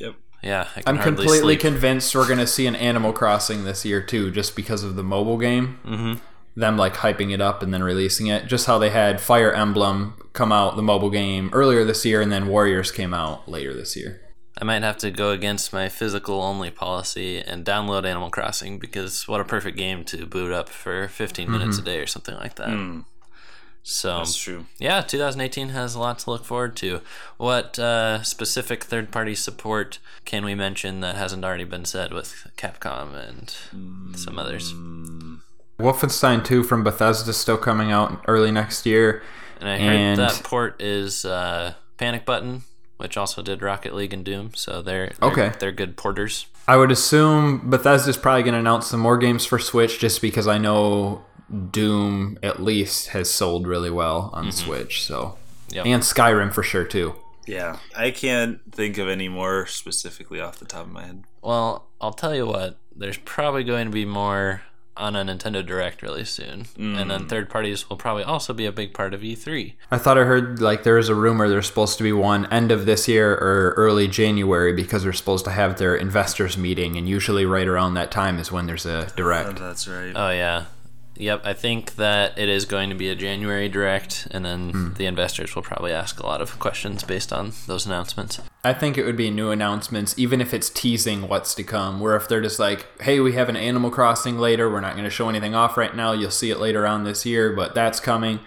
Yep. 0.00 0.14
Yeah, 0.42 0.68
I 0.76 0.82
can 0.82 0.96
I'm 0.96 1.02
completely 1.02 1.38
sleep. 1.54 1.60
convinced 1.60 2.14
we're 2.14 2.26
gonna 2.28 2.46
see 2.46 2.66
an 2.66 2.74
Animal 2.76 3.12
Crossing 3.12 3.64
this 3.64 3.84
year 3.84 4.00
too, 4.02 4.30
just 4.30 4.56
because 4.56 4.82
of 4.82 4.96
the 4.96 5.04
mobile 5.04 5.38
game. 5.38 5.78
Mm-hmm. 5.86 6.14
Them 6.54 6.76
like 6.76 6.94
hyping 6.96 7.32
it 7.32 7.40
up 7.40 7.62
and 7.62 7.72
then 7.72 7.82
releasing 7.82 8.26
it, 8.26 8.46
just 8.46 8.66
how 8.66 8.78
they 8.78 8.90
had 8.90 9.20
Fire 9.20 9.52
Emblem 9.52 10.14
come 10.32 10.50
out 10.52 10.76
the 10.76 10.82
mobile 10.82 11.10
game 11.10 11.48
earlier 11.52 11.84
this 11.84 12.04
year, 12.04 12.20
and 12.20 12.32
then 12.32 12.46
Warriors 12.48 12.90
came 12.90 13.14
out 13.14 13.48
later 13.48 13.72
this 13.74 13.96
year. 13.96 14.20
I 14.58 14.64
might 14.64 14.82
have 14.82 14.98
to 14.98 15.10
go 15.10 15.30
against 15.30 15.72
my 15.72 15.88
physical 15.88 16.42
only 16.42 16.70
policy 16.70 17.38
and 17.38 17.64
download 17.64 18.04
Animal 18.04 18.30
Crossing 18.30 18.78
because 18.78 19.26
what 19.26 19.40
a 19.40 19.44
perfect 19.44 19.76
game 19.78 20.04
to 20.04 20.26
boot 20.26 20.52
up 20.52 20.68
for 20.68 21.08
15 21.08 21.50
minutes 21.50 21.78
a 21.78 21.82
day 21.82 21.98
or 22.00 22.06
something 22.06 22.34
like 22.36 22.56
that. 22.56 23.02
So 23.84 24.18
That's 24.18 24.36
true. 24.36 24.66
yeah, 24.78 25.00
2018 25.00 25.70
has 25.70 25.94
a 25.96 25.98
lot 26.00 26.20
to 26.20 26.30
look 26.30 26.44
forward 26.44 26.76
to. 26.76 27.00
What 27.38 27.78
uh, 27.80 28.22
specific 28.22 28.84
third 28.84 29.10
party 29.10 29.34
support 29.34 29.98
can 30.24 30.44
we 30.44 30.54
mention 30.54 31.00
that 31.00 31.16
hasn't 31.16 31.44
already 31.44 31.64
been 31.64 31.84
said 31.84 32.12
with 32.12 32.46
Capcom 32.56 33.14
and 33.14 34.16
some 34.16 34.38
others? 34.38 34.72
Wolfenstein 35.80 36.44
2 36.44 36.62
from 36.62 36.84
Bethesda 36.84 37.30
is 37.30 37.36
still 37.38 37.56
coming 37.58 37.90
out 37.90 38.22
early 38.28 38.52
next 38.52 38.86
year. 38.86 39.22
And 39.60 39.68
I 39.68 39.78
heard 39.78 39.90
And- 39.96 40.18
that 40.20 40.42
port 40.44 40.80
is 40.80 41.24
uh, 41.24 41.74
Panic 41.96 42.24
Button, 42.24 42.62
which 43.02 43.16
also 43.16 43.42
did 43.42 43.62
Rocket 43.62 43.94
League 43.94 44.14
and 44.14 44.24
Doom. 44.24 44.52
So 44.54 44.80
they're, 44.80 45.12
they're 45.20 45.30
Okay. 45.30 45.52
they're 45.58 45.72
good 45.72 45.96
porters. 45.96 46.46
I 46.68 46.76
would 46.76 46.92
assume 46.92 47.68
Bethesda's 47.68 48.16
probably 48.16 48.44
going 48.44 48.54
to 48.54 48.60
announce 48.60 48.86
some 48.86 49.00
more 49.00 49.18
games 49.18 49.44
for 49.44 49.58
Switch 49.58 49.98
just 49.98 50.22
because 50.22 50.46
I 50.46 50.58
know 50.58 51.24
Doom 51.72 52.38
at 52.42 52.62
least 52.62 53.08
has 53.08 53.28
sold 53.28 53.66
really 53.66 53.90
well 53.90 54.30
on 54.32 54.44
mm-hmm. 54.44 54.52
Switch. 54.52 55.02
So 55.02 55.36
Yep. 55.70 55.86
and 55.86 56.02
Skyrim 56.02 56.52
for 56.52 56.62
sure 56.62 56.84
too. 56.84 57.16
Yeah. 57.46 57.78
I 57.96 58.12
can't 58.12 58.60
think 58.70 58.98
of 58.98 59.08
any 59.08 59.28
more 59.28 59.66
specifically 59.66 60.40
off 60.40 60.58
the 60.58 60.64
top 60.64 60.86
of 60.86 60.92
my 60.92 61.04
head. 61.04 61.24
Well, 61.42 61.88
I'll 62.00 62.12
tell 62.12 62.34
you 62.34 62.46
what. 62.46 62.78
There's 62.94 63.16
probably 63.18 63.64
going 63.64 63.86
to 63.86 63.92
be 63.92 64.04
more 64.04 64.62
on 64.96 65.16
a 65.16 65.24
Nintendo 65.24 65.64
Direct 65.64 66.02
really 66.02 66.24
soon, 66.24 66.66
and 66.76 67.10
then 67.10 67.24
mm. 67.24 67.28
third 67.28 67.48
parties 67.48 67.88
will 67.88 67.96
probably 67.96 68.22
also 68.24 68.52
be 68.52 68.66
a 68.66 68.72
big 68.72 68.92
part 68.92 69.14
of 69.14 69.24
E 69.24 69.34
E3. 69.34 69.72
I 69.90 69.98
thought 69.98 70.18
I 70.18 70.24
heard 70.24 70.60
like 70.60 70.82
there 70.82 70.96
was 70.96 71.08
a 71.08 71.14
rumor 71.14 71.48
there's 71.48 71.66
supposed 71.66 71.96
to 71.98 72.04
be 72.04 72.12
one 72.12 72.46
end 72.52 72.70
of 72.70 72.84
this 72.86 73.08
year 73.08 73.32
or 73.32 73.72
early 73.76 74.06
January 74.06 74.72
because 74.72 75.02
they're 75.02 75.12
supposed 75.12 75.44
to 75.46 75.50
have 75.50 75.78
their 75.78 75.96
investors 75.96 76.56
meeting 76.58 76.96
and 76.96 77.08
usually 77.08 77.46
right 77.46 77.66
around 77.66 77.94
that 77.94 78.10
time 78.10 78.38
is 78.38 78.52
when 78.52 78.66
there's 78.66 78.84
a 78.86 79.06
Oh, 79.06 79.16
direct. 79.16 79.58
that's 79.58 79.88
right. 79.88 80.12
Oh 80.14 80.30
yeah, 80.30 80.64
yep. 81.16 81.42
I 81.44 81.52
think 81.52 81.96
that 81.96 82.38
it 82.38 82.48
is 82.48 82.64
going 82.64 82.90
to 82.90 82.94
be 82.94 83.08
a 83.08 83.14
January 83.14 83.68
Direct, 83.68 84.28
and 84.30 84.44
then 84.44 84.94
the 84.96 85.06
investors 85.06 85.54
will 85.54 85.62
probably 85.62 85.92
ask 85.92 86.20
a 86.20 86.26
lot 86.26 86.40
of 86.40 86.58
questions 86.58 87.02
based 87.02 87.32
on 87.32 87.52
those 87.66 87.86
announcements. 87.86 88.40
I 88.64 88.72
think 88.72 88.96
it 88.96 89.04
would 89.04 89.16
be 89.16 89.30
new 89.30 89.50
announcements, 89.50 90.18
even 90.18 90.40
if 90.40 90.54
it's 90.54 90.70
teasing 90.70 91.28
what's 91.28 91.54
to 91.56 91.64
come. 91.64 92.00
Where 92.00 92.16
if 92.16 92.28
they're 92.28 92.40
just 92.40 92.58
like, 92.58 92.86
"Hey, 93.02 93.20
we 93.20 93.32
have 93.32 93.48
an 93.48 93.56
Animal 93.56 93.90
Crossing 93.90 94.38
later. 94.38 94.70
We're 94.70 94.80
not 94.80 94.92
going 94.92 95.04
to 95.04 95.10
show 95.10 95.28
anything 95.28 95.54
off 95.54 95.76
right 95.76 95.94
now. 95.94 96.12
You'll 96.12 96.30
see 96.30 96.50
it 96.50 96.58
later 96.58 96.86
on 96.86 97.04
this 97.04 97.26
year, 97.26 97.52
but 97.52 97.74
that's 97.74 98.00
coming. 98.00 98.40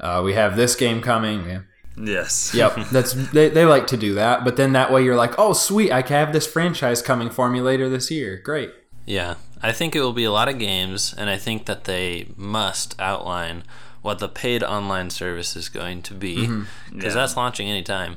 Uh, 0.00 0.22
we 0.24 0.34
have 0.34 0.56
this 0.56 0.74
game 0.74 1.00
coming." 1.00 1.46
Yeah. 1.48 1.60
Yes. 1.98 2.52
Yep, 2.54 2.90
that's 2.92 3.12
they, 3.32 3.48
they 3.48 3.64
like 3.64 3.86
to 3.88 3.96
do 3.96 4.14
that. 4.14 4.44
But 4.44 4.56
then 4.56 4.72
that 4.72 4.92
way 4.92 5.02
you're 5.02 5.16
like, 5.16 5.38
"Oh, 5.38 5.52
sweet, 5.52 5.90
I 5.92 6.02
can 6.02 6.16
have 6.16 6.32
this 6.32 6.46
franchise 6.46 7.02
coming 7.02 7.30
for 7.30 7.48
me 7.48 7.60
later 7.60 7.88
this 7.88 8.10
year. 8.10 8.40
Great." 8.42 8.70
Yeah, 9.06 9.36
I 9.66 9.72
think 9.72 9.96
it 9.96 10.00
will 10.00 10.12
be 10.12 10.22
a 10.22 10.30
lot 10.30 10.48
of 10.48 10.60
games, 10.60 11.12
and 11.18 11.28
I 11.28 11.36
think 11.38 11.66
that 11.66 11.84
they 11.84 12.28
must 12.36 12.94
outline 13.00 13.64
what 14.00 14.20
the 14.20 14.28
paid 14.28 14.62
online 14.62 15.10
service 15.10 15.56
is 15.56 15.68
going 15.68 16.02
to 16.02 16.14
be, 16.14 16.36
mm-hmm. 16.46 16.94
because 16.94 17.14
Yeah. 17.14 17.20
that's 17.20 17.36
launching 17.36 17.68
anytime. 17.68 18.16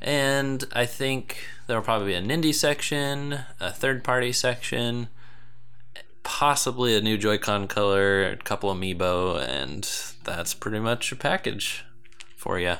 And 0.00 0.64
I 0.72 0.86
think 0.86 1.38
there 1.66 1.76
will 1.76 1.84
probably 1.84 2.08
be 2.08 2.14
an 2.14 2.28
indie 2.28 2.54
section, 2.54 3.40
a 3.58 3.72
third 3.72 4.04
party 4.04 4.30
section, 4.32 5.08
possibly 6.22 6.96
a 6.96 7.00
new 7.00 7.18
Joy-Con 7.18 7.66
color, 7.66 8.30
a 8.30 8.36
couple 8.36 8.72
amiibo, 8.72 9.42
and 9.44 9.90
that's 10.22 10.54
pretty 10.54 10.78
much 10.78 11.10
a 11.10 11.16
package 11.16 11.84
for 12.36 12.60
you. 12.60 12.76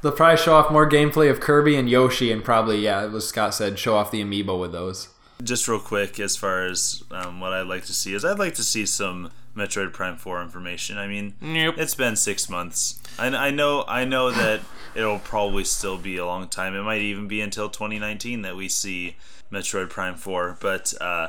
They'll 0.00 0.12
probably 0.12 0.38
show 0.38 0.54
off 0.54 0.70
more 0.72 0.88
gameplay 0.88 1.30
of 1.30 1.40
Kirby 1.40 1.76
and 1.76 1.90
Yoshi, 1.90 2.32
and 2.32 2.42
probably 2.42 2.78
yeah, 2.80 3.14
as 3.14 3.28
Scott 3.28 3.54
said, 3.54 3.78
show 3.78 3.94
off 3.96 4.10
the 4.10 4.22
amiibo 4.22 4.58
with 4.58 4.72
those. 4.72 5.08
Just 5.42 5.68
real 5.68 5.78
quick, 5.78 6.18
as 6.18 6.36
far 6.36 6.66
as 6.66 7.04
um, 7.10 7.40
what 7.40 7.52
I'd 7.52 7.66
like 7.66 7.84
to 7.86 7.92
see 7.92 8.12
is, 8.14 8.24
I'd 8.24 8.38
like 8.40 8.54
to 8.56 8.62
see 8.64 8.84
some 8.86 9.30
Metroid 9.56 9.92
Prime 9.92 10.16
Four 10.16 10.42
information. 10.42 10.98
I 10.98 11.06
mean, 11.06 11.34
Yep. 11.40 11.78
it's 11.78 11.94
been 11.94 12.16
six 12.16 12.48
months. 12.48 13.00
I, 13.18 13.28
I 13.28 13.50
know, 13.50 13.84
I 13.86 14.04
know 14.04 14.30
that 14.32 14.60
it'll 14.96 15.20
probably 15.20 15.62
still 15.64 15.96
be 15.96 16.16
a 16.16 16.26
long 16.26 16.48
time. 16.48 16.74
It 16.74 16.82
might 16.82 17.02
even 17.02 17.28
be 17.28 17.40
until 17.40 17.68
2019 17.68 18.42
that 18.42 18.56
we 18.56 18.68
see 18.68 19.16
Metroid 19.52 19.90
Prime 19.90 20.16
Four. 20.16 20.58
But 20.60 20.92
uh, 21.00 21.28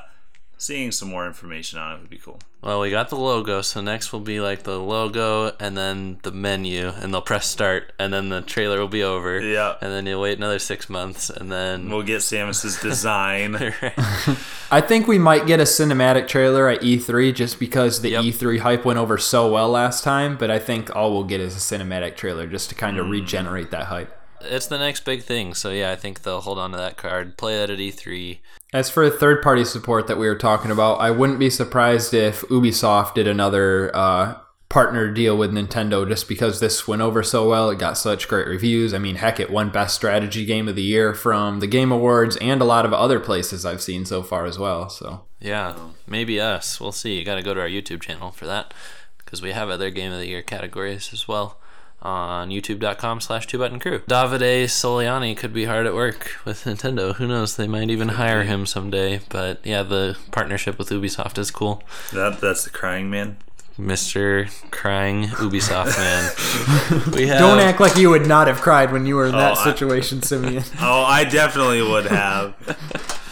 seeing 0.60 0.92
some 0.92 1.10
more 1.10 1.26
information 1.26 1.80
on 1.80 1.96
it 1.96 2.02
would 2.02 2.10
be 2.10 2.18
cool. 2.18 2.38
Well, 2.62 2.82
we 2.82 2.92
got 2.92 3.10
the 3.10 3.16
logo, 3.16 3.62
so 3.62 3.80
next 3.80 4.12
will 4.12 4.20
be 4.20 4.42
like 4.42 4.64
the 4.64 4.78
logo 4.78 5.56
and 5.62 5.78
then 5.78 6.20
the 6.24 6.32
menu, 6.32 6.90
and 6.90 7.14
they'll 7.14 7.22
press 7.22 7.48
start, 7.48 7.94
and 7.98 8.12
then 8.12 8.28
the 8.28 8.42
trailer 8.42 8.80
will 8.80 8.90
be 8.90 9.02
over. 9.02 9.40
Yeah. 9.40 9.76
And 9.82 9.94
then 9.94 10.06
you'll 10.06 10.22
wait 10.22 10.38
another 10.38 10.60
six 10.60 10.90
months, 10.90 11.30
and 11.30 11.50
then. 11.50 11.90
We'll 11.90 12.04
get 12.04 12.20
Samus's 12.20 12.80
design. 12.82 13.56
I 14.72 14.82
think 14.82 15.08
we 15.08 15.18
might 15.18 15.48
get 15.48 15.62
a 15.62 15.64
cinematic 15.64 16.28
trailer 16.28 16.68
at 16.68 16.82
E3 16.82 17.34
just 17.34 17.60
because 17.60 18.02
the 18.02 18.10
Yep. 18.10 18.24
E3 18.26 18.60
hype 18.60 18.86
went 18.86 19.00
over 19.00 19.18
so 19.18 19.50
well 19.50 19.70
last 19.70 20.04
time. 20.04 20.36
But 20.38 20.52
I 20.52 20.60
think 20.60 20.94
all 20.94 21.14
we'll 21.14 21.24
get 21.24 21.40
is 21.40 21.56
a 21.56 21.60
cinematic 21.60 22.18
trailer 22.18 22.46
just 22.46 22.68
to 22.70 22.76
kind 22.76 22.98
of 22.98 23.06
mm. 23.06 23.12
regenerate 23.12 23.72
that 23.72 23.86
hype. 23.86 24.19
It's 24.42 24.68
the 24.68 24.78
next 24.78 25.06
big 25.06 25.24
thing, 25.24 25.54
so 25.54 25.72
yeah, 25.72 25.92
I 25.92 25.96
think 25.96 26.24
they'll 26.24 26.42
hold 26.42 26.60
on 26.60 26.72
to 26.72 26.78
that 26.78 26.98
card, 26.98 27.38
play 27.38 27.58
that 27.58 27.70
at 27.70 27.80
E 27.80 27.92
E3. 27.92 28.40
As 28.74 28.90
for 28.90 29.10
third 29.10 29.42
party 29.42 29.66
support 29.66 30.08
that 30.08 30.18
we 30.18 30.28
were 30.28 30.36
talking 30.36 30.72
about, 30.72 30.96
I 30.96 31.12
wouldn't 31.12 31.40
be 31.40 31.50
surprised 31.50 32.14
if 32.14 32.42
Ubisoft 32.44 33.16
did 33.16 33.28
another 33.28 33.96
uh, 33.96 34.36
partner 34.70 35.12
deal 35.12 35.36
with 35.36 35.52
Nintendo 35.52 36.08
just 36.08 36.30
because 36.30 36.60
this 36.60 36.88
went 36.88 37.02
over 37.02 37.24
so 37.24 37.50
well. 37.50 37.72
It 37.72 37.80
got 37.80 37.98
such 37.98 38.28
great 38.28 38.48
reviews. 38.48 38.94
I 38.94 39.00
mean, 39.00 39.16
heck, 39.16 39.40
it 39.40 39.50
won 39.50 39.72
Best 39.72 39.96
Strategy 39.96 40.46
Game 40.46 40.68
of 40.68 40.76
the 40.76 40.84
Year 40.84 41.16
from 41.16 41.60
the 41.60 41.68
Game 41.68 41.92
Awards 41.92 42.38
and 42.38 42.62
a 42.62 42.66
lot 42.66 42.86
of 42.86 42.94
other 42.94 43.20
places 43.20 43.66
I've 43.66 43.82
seen 43.82 44.06
so 44.06 44.22
far 44.22 44.46
as 44.46 44.60
well. 44.60 44.90
So. 44.90 45.26
Yeah, 45.40 45.76
maybe 46.06 46.40
us. 46.40 46.80
We'll 46.80 46.92
see. 46.92 47.18
You 47.18 47.26
got 47.26 47.36
to 47.36 47.44
go 47.44 47.56
to 47.56 47.62
our 47.62 47.68
YouTube 47.68 48.02
channel 48.02 48.30
for 48.30 48.46
that, 48.46 48.74
because 49.18 49.42
we 49.42 49.52
have 49.52 49.70
other 49.70 49.90
Game 49.90 50.12
of 50.12 50.20
the 50.20 50.28
Year 50.28 50.44
categories 50.44 51.10
as 51.12 51.28
well 51.28 51.59
on 52.02 52.50
youtube.com 52.50 53.20
slash 53.20 53.46
two 53.46 53.58
button 53.58 53.80
crew 53.80 54.00
davide 54.08 54.64
soliani 54.66 55.36
could 55.36 55.54
be 55.54 55.66
hard 55.66 55.86
at 55.86 55.94
work 55.94 56.32
with 56.46 56.64
nintendo 56.64 57.16
who 57.16 57.28
knows 57.28 57.58
they 57.58 57.68
might 57.68 57.90
even 57.90 58.10
hire 58.10 58.44
him 58.44 58.66
someday 58.66 59.20
but 59.30 59.60
yeah 59.66 59.84
the 59.84 60.18
partnership 60.32 60.78
with 60.78 60.90
ubisoft 60.90 61.38
is 61.38 61.52
cool 61.52 61.84
that 62.14 62.40
that's 62.40 62.64
the 62.64 62.70
crying 62.70 63.10
man. 63.10 63.38
Mr. 63.78 64.50
Crying 64.72 65.24
Ubisoft 65.24 65.98
man. 65.98 67.12
We 67.16 67.28
have 67.28 67.40
Don't 67.40 67.60
act 67.60 67.80
like 67.80 67.96
you 67.96 68.10
would 68.10 68.28
not 68.28 68.48
have 68.48 68.60
cried 68.60 68.92
when 68.92 69.06
you 69.06 69.16
were 69.16 69.26
in 69.26 69.32
that 69.32 69.58
oh, 69.58 69.62
I- 69.62 69.64
situation, 69.64 70.22
Simeon. 70.22 70.64
Oh, 70.82 71.04
I 71.04 71.24
definitely 71.24 71.82
would 71.82 72.06
have. 72.08 72.56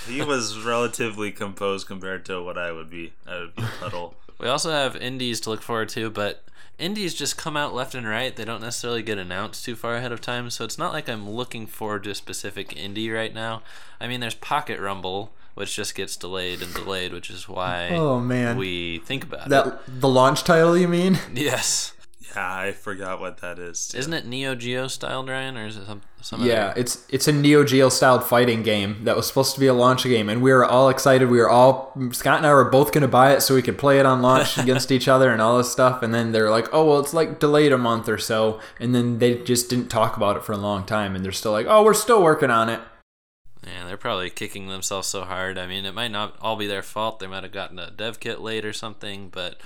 he 0.07 0.21
was 0.21 0.57
relatively 0.63 1.31
composed 1.31 1.85
compared 1.87 2.25
to 2.27 2.41
what 2.41 2.57
I 2.57 2.71
would 2.71 2.89
be. 2.89 3.11
I 3.27 3.39
would 3.39 3.55
be 3.55 3.63
a 3.63 3.71
puddle. 3.81 4.15
We 4.39 4.47
also 4.47 4.71
have 4.71 4.95
indies 4.95 5.41
to 5.41 5.49
look 5.49 5.61
forward 5.61 5.89
to, 5.89 6.09
but 6.09 6.43
indies 6.79 7.13
just 7.13 7.37
come 7.37 7.57
out 7.57 7.73
left 7.73 7.95
and 7.95 8.07
right. 8.07 8.35
They 8.35 8.45
don't 8.45 8.61
necessarily 8.61 9.01
get 9.03 9.17
announced 9.17 9.65
too 9.65 9.75
far 9.75 9.95
ahead 9.95 10.11
of 10.11 10.21
time, 10.21 10.49
so 10.49 10.63
it's 10.65 10.77
not 10.77 10.93
like 10.93 11.09
I'm 11.09 11.29
looking 11.29 11.65
forward 11.67 12.03
to 12.05 12.11
a 12.11 12.15
specific 12.15 12.69
indie 12.69 13.13
right 13.13 13.33
now. 13.33 13.61
I 13.99 14.07
mean, 14.07 14.19
there's 14.19 14.35
Pocket 14.35 14.79
Rumble, 14.79 15.31
which 15.55 15.75
just 15.75 15.95
gets 15.95 16.15
delayed 16.15 16.61
and 16.61 16.73
delayed, 16.73 17.13
which 17.13 17.29
is 17.29 17.49
why 17.49 17.89
Oh, 17.91 18.19
man. 18.19 18.57
we 18.57 18.99
think 18.99 19.23
about 19.23 19.47
it. 19.47 19.49
That 19.49 19.79
the 19.87 20.07
launch 20.09 20.43
title, 20.43 20.77
you 20.77 20.87
mean? 20.87 21.17
Yes. 21.33 21.93
Yeah, 22.35 22.55
I 22.59 22.71
forgot 22.71 23.19
what 23.19 23.37
that 23.41 23.57
is. 23.57 23.87
too. 23.87 23.97
Isn't 23.97 24.13
it 24.13 24.25
Neo 24.25 24.53
Geo 24.53 24.87
styled, 24.87 25.27
Ryan, 25.29 25.57
or 25.57 25.65
is 25.67 25.77
it 25.77 25.85
some, 25.87 26.01
some 26.21 26.43
Yeah, 26.45 26.67
other- 26.67 26.79
it's 26.81 27.05
it's 27.09 27.27
a 27.27 27.31
Neo 27.31 27.63
Geo 27.63 27.89
styled 27.89 28.23
fighting 28.23 28.63
game 28.63 28.97
that 29.05 29.15
was 29.15 29.25
supposed 29.27 29.53
to 29.55 29.59
be 29.59 29.67
a 29.67 29.73
launch 29.73 30.03
game, 30.03 30.29
and 30.29 30.41
we 30.41 30.51
were 30.51 30.65
all 30.65 30.89
excited. 30.89 31.29
We 31.29 31.39
were 31.39 31.49
all 31.49 31.93
Scott 32.11 32.37
and 32.37 32.45
I 32.45 32.53
were 32.53 32.65
both 32.65 32.91
going 32.91 33.01
to 33.03 33.07
buy 33.07 33.33
it 33.33 33.41
so 33.41 33.55
we 33.55 33.61
could 33.61 33.77
play 33.77 33.99
it 33.99 34.05
on 34.05 34.21
launch 34.21 34.57
against 34.59 34.91
each 34.91 35.07
other 35.07 35.31
and 35.31 35.41
all 35.41 35.57
this 35.57 35.71
stuff. 35.71 36.03
And 36.03 36.13
then 36.13 36.31
they're 36.31 36.51
like, 36.51 36.67
"Oh 36.73 36.85
well, 36.85 36.99
it's 36.99 37.13
like 37.13 37.39
delayed 37.39 37.71
a 37.71 37.77
month 37.77 38.07
or 38.09 38.17
so," 38.17 38.59
and 38.79 38.93
then 38.93 39.19
they 39.19 39.35
just 39.39 39.69
didn't 39.69 39.87
talk 39.89 40.17
about 40.17 40.35
it 40.37 40.43
for 40.43 40.51
a 40.53 40.57
long 40.57 40.85
time. 40.85 41.15
And 41.15 41.23
they're 41.23 41.31
still 41.31 41.51
like, 41.53 41.67
"Oh, 41.69 41.83
we're 41.83 41.93
still 41.93 42.21
working 42.21 42.51
on 42.51 42.69
it." 42.69 42.79
Yeah, 43.67 43.85
they're 43.85 43.97
probably 43.97 44.29
kicking 44.29 44.67
themselves 44.67 45.07
so 45.07 45.23
hard. 45.23 45.57
I 45.57 45.67
mean, 45.67 45.85
it 45.85 45.93
might 45.93 46.11
not 46.11 46.35
all 46.41 46.55
be 46.55 46.67
their 46.67 46.83
fault. 46.83 47.19
They 47.19 47.27
might 47.27 47.43
have 47.43 47.51
gotten 47.51 47.79
a 47.79 47.91
dev 47.91 48.19
kit 48.19 48.41
late 48.41 48.65
or 48.65 48.73
something, 48.73 49.29
but 49.29 49.59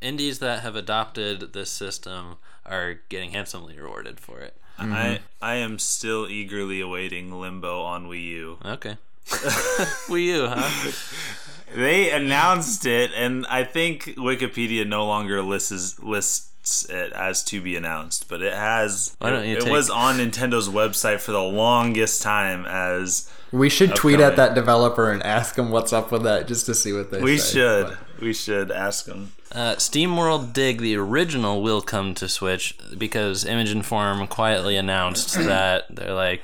indies 0.00 0.38
that 0.40 0.62
have 0.62 0.76
adopted 0.76 1.52
this 1.52 1.70
system 1.70 2.36
are 2.64 3.00
getting 3.08 3.30
handsomely 3.30 3.78
rewarded 3.78 4.20
for 4.20 4.40
it. 4.40 4.56
I 4.78 4.84
mm-hmm. 4.84 5.24
I 5.40 5.54
am 5.54 5.78
still 5.78 6.28
eagerly 6.28 6.80
awaiting 6.80 7.32
Limbo 7.32 7.82
on 7.82 8.08
Wii 8.08 8.24
U. 8.24 8.58
Okay. 8.64 8.96
Wii 9.26 10.24
U, 10.24 10.46
huh? 10.48 10.92
They 11.74 12.10
announced 12.10 12.86
it, 12.86 13.10
and 13.16 13.46
I 13.48 13.64
think 13.64 14.04
Wikipedia 14.16 14.86
no 14.86 15.06
longer 15.06 15.42
lists 15.42 15.98
lists 16.02 16.86
it 16.88 17.12
as 17.12 17.44
to 17.44 17.60
be 17.60 17.76
announced, 17.76 18.28
but 18.28 18.42
it 18.42 18.52
has. 18.54 19.14
Why 19.18 19.30
don't 19.30 19.46
you 19.46 19.56
it 19.56 19.60
take- 19.62 19.72
was 19.72 19.90
on 19.90 20.18
Nintendo's 20.18 20.68
website 20.68 21.20
for 21.20 21.32
the 21.32 21.42
longest 21.42 22.22
time 22.22 22.64
as 22.66 23.28
We 23.52 23.68
should 23.68 23.94
tweet 23.94 24.20
at 24.20 24.36
that 24.36 24.54
developer 24.54 25.10
and 25.10 25.22
ask 25.22 25.54
them 25.54 25.70
what's 25.70 25.92
up 25.92 26.10
with 26.10 26.22
that, 26.24 26.48
just 26.48 26.66
to 26.66 26.74
see 26.74 26.92
what 26.92 27.10
they 27.10 27.20
we 27.20 27.38
say. 27.38 27.52
should 27.54 27.86
But- 27.88 28.20
we 28.20 28.32
should 28.32 28.70
ask 28.70 29.04
them. 29.04 29.32
Uh, 29.52 29.74
SteamWorld 29.76 30.52
Dig, 30.52 30.80
the 30.80 30.96
original, 30.96 31.62
will 31.62 31.80
come 31.80 32.14
to 32.14 32.28
Switch 32.28 32.74
because 32.98 33.44
Image 33.44 33.84
& 33.84 33.86
Form 33.86 34.26
quietly 34.26 34.76
announced 34.76 35.34
that 35.38 35.84
they're 35.94 36.14
like, 36.14 36.42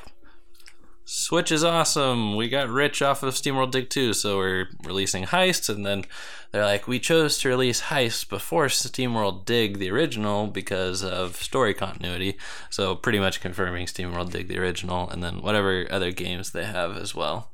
Switch 1.14 1.52
is 1.52 1.62
awesome. 1.62 2.36
We 2.36 2.48
got 2.48 2.70
rich 2.70 3.02
off 3.02 3.22
of 3.22 3.34
SteamWorld 3.34 3.70
Dig 3.70 3.90
2, 3.90 4.14
so 4.14 4.38
we're 4.38 4.68
releasing 4.82 5.24
Heist. 5.24 5.68
And 5.68 5.84
then 5.84 6.06
they're 6.50 6.64
like, 6.64 6.88
we 6.88 6.98
chose 6.98 7.36
to 7.40 7.50
release 7.50 7.82
Heist 7.82 8.30
before 8.30 8.68
SteamWorld 8.68 9.44
Dig, 9.44 9.76
the 9.76 9.90
original, 9.90 10.46
because 10.46 11.04
of 11.04 11.36
story 11.36 11.74
continuity. 11.74 12.38
So 12.70 12.94
pretty 12.94 13.18
much 13.18 13.42
confirming 13.42 13.88
SteamWorld 13.88 14.30
Dig, 14.30 14.48
the 14.48 14.58
original, 14.58 15.06
and 15.10 15.22
then 15.22 15.42
whatever 15.42 15.86
other 15.90 16.12
games 16.12 16.52
they 16.52 16.64
have 16.64 16.96
as 16.96 17.14
well. 17.14 17.50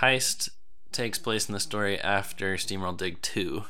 Heist 0.00 0.48
takes 0.90 1.20
place 1.20 1.48
in 1.48 1.52
the 1.52 1.60
story 1.60 2.00
after 2.00 2.56
SteamWorld 2.56 2.96
Dig 2.96 3.22
2, 3.22 3.66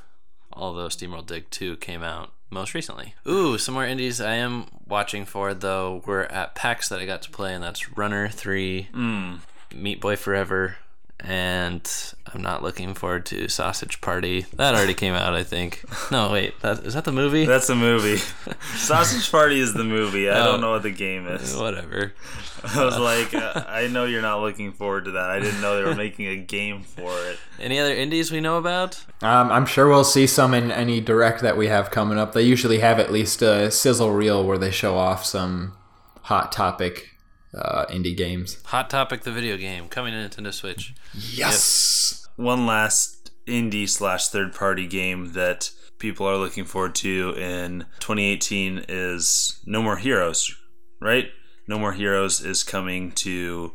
although 0.55 0.89
SteamWorld 0.89 1.27
Dig 1.27 1.51
2 1.51 1.77
came 1.77 2.03
out 2.03 2.33
most 2.51 2.75
recently. 2.75 3.15
Ooh, 3.27 3.59
some 3.59 3.75
more 3.75 3.87
indies 3.87 4.21
I 4.21 4.35
am 4.35 4.67
watching 4.87 5.25
for, 5.25 5.55
though. 5.55 6.03
We're 6.07 6.23
at 6.25 6.55
PAX 6.55 6.89
that 6.89 7.01
I 7.01 7.07
got 7.07 7.23
to 7.23 7.31
play, 7.31 7.55
and 7.55 7.63
that's 7.63 7.97
Runner 7.97 8.29
3, 8.29 8.89
hmm. 8.93 9.35
Meat 9.75 10.01
Boy 10.01 10.17
Forever, 10.17 10.77
and 11.21 11.91
I'm 12.33 12.43
not 12.43 12.63
looking 12.63 12.95
forward 12.95 13.27
to 13.27 13.49
Sausage 13.49 14.01
Party. 14.01 14.43
That 14.57 14.75
already 14.75 14.95
came 14.95 15.15
out, 15.15 15.35
I 15.35 15.43
think. 15.43 15.83
No, 16.11 16.31
wait, 16.33 16.59
that, 16.61 16.81
is 16.81 16.95
that 16.95 17.05
the 17.05 17.13
movie? 17.13 17.45
That's 17.45 17.69
a 17.69 17.75
movie. 17.75 18.17
Sausage 18.77 19.31
Party 19.31 19.59
is 19.61 19.75
the 19.75 19.85
movie. 19.85 20.29
I 20.31 20.41
Oh. 20.41 20.45
don't 20.45 20.61
know 20.61 20.71
what 20.73 20.83
the 20.83 20.91
game 20.91 21.27
is. 21.27 21.57
Whatever. 21.57 22.13
I 22.65 22.85
was 22.85 22.99
like, 22.99 23.35
uh, 23.35 23.65
I 23.69 23.87
know 23.89 24.05
you're 24.05 24.23
not 24.23 24.41
looking 24.41 24.73
forward 24.73 25.07
to 25.07 25.13
that. 25.13 25.31
I 25.31 25.41
didn't 25.41 25.61
know 25.61 25.77
they 25.77 25.85
were 25.89 25.95
making 25.97 26.27
a 26.27 26.37
game 26.37 26.83
for 26.83 27.11
it. 27.27 27.39
Any 27.61 27.79
other 27.79 27.95
indies 27.95 28.31
we 28.33 28.41
know 28.41 28.59
about? 28.59 29.05
Um, 29.23 29.51
I'm 29.51 29.67
sure 29.67 29.89
we'll 29.89 30.05
see 30.05 30.27
some 30.27 30.55
in 30.55 30.71
any 30.71 31.01
direct 31.01 31.41
that 31.43 31.57
we 31.57 31.69
have 31.69 31.91
coming 31.91 32.19
up. 32.19 32.33
They 32.33 32.43
usually 32.43 32.79
have 32.81 32.99
at 32.99 33.13
least 33.13 33.43
a 33.43 33.71
sizzle 33.71 34.11
reel 34.13 34.45
where 34.45 34.59
they 34.59 34.71
show 34.71 34.97
off 34.97 35.25
some 35.25 35.77
hot 36.23 36.53
topic 36.53 37.11
uh, 37.55 37.87
indie 37.87 38.17
games. 38.17 38.59
Hot 38.67 38.89
Topic, 38.91 39.23
the 39.23 39.33
video 39.33 39.57
game, 39.57 39.89
coming 39.89 40.13
to 40.13 40.19
Nintendo 40.19 40.53
Switch. 40.53 40.95
Yes. 41.15 42.27
One 42.37 42.67
last 42.67 43.31
indie 43.47 43.89
slash 43.89 44.29
third 44.29 44.55
party 44.55 44.87
game 44.87 45.33
that 45.33 45.71
people 45.99 46.27
are 46.27 46.37
looking 46.37 46.65
forward 46.65 46.95
to 46.97 47.35
in 47.37 47.81
2018 48.01 48.85
is 48.89 49.61
No 49.67 49.83
More 49.83 49.97
Heroes, 49.97 50.55
right? 51.01 51.27
No 51.67 51.79
More 51.79 51.93
Heroes 51.93 52.41
is 52.41 52.63
coming 52.63 53.11
to, 53.13 53.73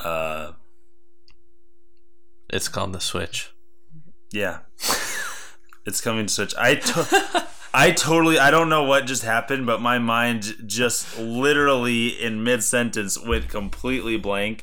uh, 0.00 0.52
It's 2.50 2.68
called 2.68 2.92
the 2.92 3.00
Switch. 3.00 3.50
yeah, 4.32 4.58
it's 5.86 6.00
coming 6.00 6.26
to 6.26 6.32
Switch. 6.32 6.54
I 6.58 6.74
to- 6.76 7.46
I 7.76 7.90
totally 7.90 8.38
I 8.38 8.52
don't 8.52 8.68
know 8.68 8.84
what 8.84 9.04
just 9.04 9.24
happened, 9.24 9.66
but 9.66 9.80
my 9.80 9.98
mind 9.98 10.54
just 10.64 11.18
literally 11.18 12.06
in 12.08 12.44
mid 12.44 12.62
sentence 12.62 13.18
went 13.20 13.48
completely 13.48 14.16
blank. 14.16 14.62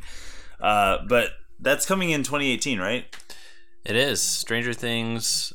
Uh, 0.62 1.00
but 1.08 1.32
that's 1.60 1.86
coming 1.86 2.12
in 2.12 2.24
2018, 2.24 2.80
right? 2.80 3.06
It 3.84 3.98
is 3.98 4.22
Stranger 4.22 4.74
Things 4.74 5.52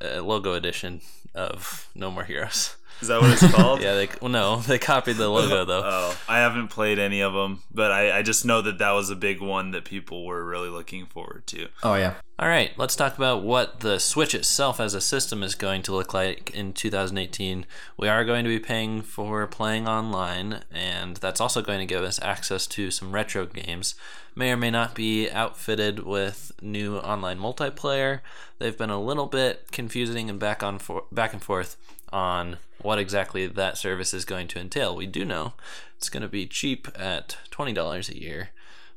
uh, 0.00 0.22
logo 0.22 0.54
edition 0.54 1.00
of 1.34 1.88
No 1.94 2.08
More 2.08 2.24
Heroes. 2.24 2.76
Is 3.02 3.08
that 3.08 3.20
what 3.20 3.30
it's 3.32 3.52
called? 3.52 3.82
Yeah, 3.82 3.94
they 3.94 4.08
well 4.20 4.30
no, 4.30 4.56
they 4.60 4.78
copied 4.78 5.16
the 5.16 5.28
logo 5.28 5.64
though. 5.64 5.82
Oh, 5.92 6.16
I 6.28 6.38
haven't 6.38 6.68
played 6.68 6.98
any 6.98 7.20
of 7.20 7.32
them, 7.32 7.62
but 7.72 7.90
I, 7.90 8.18
I 8.18 8.22
just 8.22 8.44
know 8.44 8.62
that 8.62 8.78
that 8.78 8.92
was 8.92 9.10
a 9.10 9.16
big 9.16 9.40
one 9.40 9.72
that 9.72 9.84
people 9.84 10.24
were 10.24 10.44
really 10.44 10.68
looking 10.68 11.06
forward 11.06 11.46
to. 11.48 11.68
Oh 11.82 11.94
yeah. 11.94 12.14
All 12.38 12.48
right, 12.48 12.70
let's 12.76 12.96
talk 12.96 13.16
about 13.16 13.42
what 13.42 13.80
the 13.80 13.98
Switch 13.98 14.34
itself 14.34 14.80
as 14.80 14.94
a 14.94 15.00
system 15.00 15.42
is 15.42 15.54
going 15.54 15.82
to 15.82 15.92
look 15.92 16.14
like 16.14 16.50
in 16.50 16.72
2018. 16.72 17.66
We 17.96 18.08
are 18.08 18.24
going 18.24 18.44
to 18.44 18.48
be 18.48 18.58
paying 18.58 19.02
for 19.02 19.46
playing 19.46 19.86
online, 19.86 20.62
and 20.72 21.16
that's 21.18 21.40
also 21.40 21.62
going 21.62 21.80
to 21.80 21.86
give 21.86 22.02
us 22.02 22.20
access 22.22 22.66
to 22.68 22.90
some 22.90 23.12
retro 23.12 23.46
games. 23.46 23.94
May 24.34 24.52
or 24.52 24.56
may 24.56 24.70
not 24.70 24.94
be 24.94 25.30
outfitted 25.30 26.00
with 26.00 26.52
new 26.62 26.96
online 26.96 27.38
multiplayer. 27.38 28.20
They've 28.58 28.76
been 28.76 28.90
a 28.90 29.02
little 29.02 29.26
bit 29.26 29.70
confusing 29.72 30.30
and 30.30 30.38
back 30.38 30.62
on 30.62 30.78
for- 30.78 31.04
back 31.12 31.32
and 31.32 31.42
forth 31.42 31.76
on 32.12 32.58
what 32.80 32.98
exactly 32.98 33.46
that 33.46 33.78
service 33.78 34.14
is 34.14 34.24
going 34.24 34.48
to 34.48 34.58
entail. 34.58 34.96
We 34.96 35.06
do 35.06 35.24
know 35.24 35.52
it's 35.96 36.08
going 36.08 36.22
to 36.22 36.28
be 36.28 36.46
cheap 36.46 36.88
at 36.96 37.36
twenty 37.50 37.72
dollars 37.72 38.08
a 38.08 38.18
year 38.20 38.50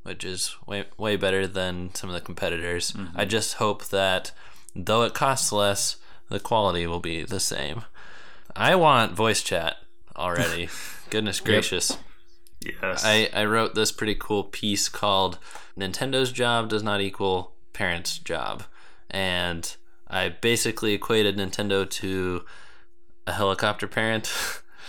which 0.05 0.23
is 0.23 0.55
way 0.67 0.85
way 0.99 1.15
better 1.15 1.47
than 1.47 1.93
some 1.95 2.11
of 2.11 2.13
the 2.13 2.21
competitors. 2.21 2.91
Mm-hmm. 2.91 3.19
I 3.19 3.25
just 3.25 3.55
hope 3.55 3.85
that 3.85 4.31
though 4.75 5.01
it 5.01 5.15
costs 5.15 5.51
less, 5.51 5.97
the 6.29 6.39
quality 6.39 6.85
will 6.85 6.99
be 6.99 7.23
the 7.23 7.39
same. 7.39 7.85
I 8.55 8.75
want 8.75 9.13
voice 9.13 9.41
chat 9.41 9.77
already. 10.15 10.69
Goodness 11.09 11.39
gracious. 11.39 11.97
Yes. 12.81 13.03
I, 13.05 13.29
I 13.33 13.45
wrote 13.45 13.75
this 13.75 13.91
pretty 13.91 14.15
cool 14.15 14.43
piece 14.43 14.89
called 14.89 15.37
Nintendo's 15.77 16.31
job 16.31 16.69
does 16.69 16.83
not 16.83 17.01
equal 17.01 17.53
parents' 17.73 18.17
job. 18.17 18.63
And 19.09 19.75
I 20.07 20.29
basically 20.29 20.93
equated 20.93 21.37
Nintendo 21.37 21.89
to 21.89 22.45
a 23.27 23.33
helicopter 23.33 23.87
parent. 23.87 24.31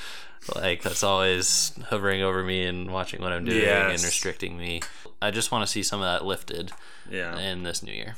like 0.55 0.83
that's 0.83 1.03
always 1.03 1.73
hovering 1.89 2.23
over 2.23 2.43
me 2.43 2.65
and 2.65 2.93
watching 2.93 3.21
what 3.21 3.33
I'm 3.33 3.45
doing 3.45 3.65
and 3.65 3.93
restricting 3.93 4.57
me. 4.57 4.81
I 5.21 5.31
just 5.31 5.51
want 5.51 5.67
to 5.67 5.71
see 5.71 5.83
some 5.83 6.01
of 6.01 6.05
that 6.05 6.25
lifted 6.25 6.73
yeah. 7.11 7.39
in 7.39 7.62
this 7.62 7.83
new 7.83 7.93
year. 7.93 8.17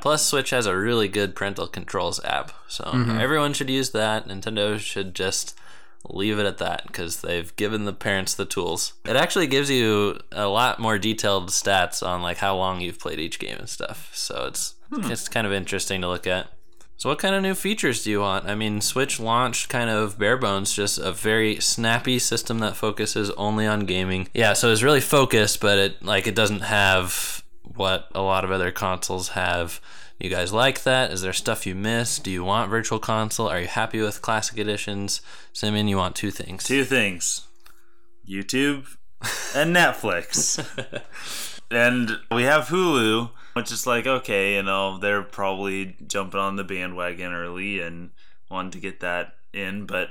Plus, 0.00 0.24
Switch 0.24 0.50
has 0.50 0.66
a 0.66 0.76
really 0.76 1.08
good 1.08 1.34
parental 1.34 1.66
controls 1.66 2.22
app, 2.24 2.52
so 2.68 2.84
mm-hmm. 2.84 3.18
everyone 3.18 3.52
should 3.52 3.68
use 3.68 3.90
that. 3.90 4.28
Nintendo 4.28 4.78
should 4.78 5.14
just 5.14 5.58
leave 6.08 6.38
it 6.38 6.46
at 6.46 6.58
that 6.58 6.86
because 6.86 7.20
they've 7.20 7.54
given 7.56 7.84
the 7.84 7.92
parents 7.92 8.34
the 8.34 8.44
tools. 8.44 8.94
It 9.04 9.16
actually 9.16 9.46
gives 9.46 9.70
you 9.70 10.18
a 10.32 10.46
lot 10.46 10.78
more 10.78 10.98
detailed 10.98 11.50
stats 11.50 12.06
on 12.06 12.22
like 12.22 12.38
how 12.38 12.56
long 12.56 12.80
you've 12.80 12.98
played 13.00 13.18
each 13.18 13.38
game 13.38 13.56
and 13.58 13.68
stuff. 13.68 14.10
So 14.14 14.46
it's 14.46 14.74
hmm. 14.92 15.10
it's 15.10 15.28
kind 15.28 15.46
of 15.46 15.52
interesting 15.52 16.00
to 16.00 16.08
look 16.08 16.26
at. 16.26 16.48
So 16.98 17.08
what 17.08 17.20
kind 17.20 17.36
of 17.36 17.42
new 17.42 17.54
features 17.54 18.02
do 18.02 18.10
you 18.10 18.20
want? 18.20 18.48
I 18.48 18.56
mean, 18.56 18.80
Switch 18.80 19.20
launched 19.20 19.68
kind 19.68 19.88
of 19.88 20.18
bare 20.18 20.36
bones, 20.36 20.72
just 20.72 20.98
a 20.98 21.12
very 21.12 21.60
snappy 21.60 22.18
system 22.18 22.58
that 22.58 22.76
focuses 22.76 23.30
only 23.32 23.68
on 23.68 23.86
gaming. 23.86 24.26
Yeah, 24.34 24.54
so 24.54 24.72
it's 24.72 24.82
really 24.82 25.00
focused, 25.00 25.60
but 25.60 25.78
it 25.78 26.02
like 26.02 26.26
it 26.26 26.34
doesn't 26.34 26.62
have 26.62 27.44
what 27.76 28.08
a 28.16 28.20
lot 28.20 28.44
of 28.44 28.50
other 28.50 28.72
consoles 28.72 29.28
have. 29.28 29.80
You 30.18 30.30
guys 30.30 30.52
like 30.52 30.82
that? 30.82 31.12
Is 31.12 31.22
there 31.22 31.32
stuff 31.32 31.64
you 31.64 31.76
miss? 31.76 32.18
Do 32.18 32.30
you 32.30 32.42
want 32.42 32.70
Virtual 32.70 32.98
Console? 32.98 33.48
Are 33.48 33.60
you 33.60 33.68
happy 33.68 34.00
with 34.00 34.20
classic 34.20 34.58
editions? 34.58 35.20
Simeon, 35.52 35.86
you 35.86 35.96
want 35.96 36.16
two 36.16 36.32
things. 36.32 36.64
Two 36.64 36.84
things 36.84 37.46
YouTube 38.28 38.96
and 39.54 39.74
Netflix. 39.74 40.58
and 41.70 42.18
we 42.32 42.42
have 42.42 42.64
Hulu, 42.66 43.30
which 43.52 43.70
is 43.70 43.86
like, 43.86 44.08
okay, 44.08 44.56
you 44.56 44.62
know, 44.64 44.98
they're 44.98 45.22
probably 45.22 45.96
jumping 46.04 46.40
on 46.40 46.56
the 46.56 46.64
bandwagon 46.64 47.32
early 47.32 47.80
and 47.80 48.10
wanting 48.50 48.72
to 48.72 48.80
get 48.80 48.98
that 48.98 49.34
in. 49.52 49.86
But 49.86 50.08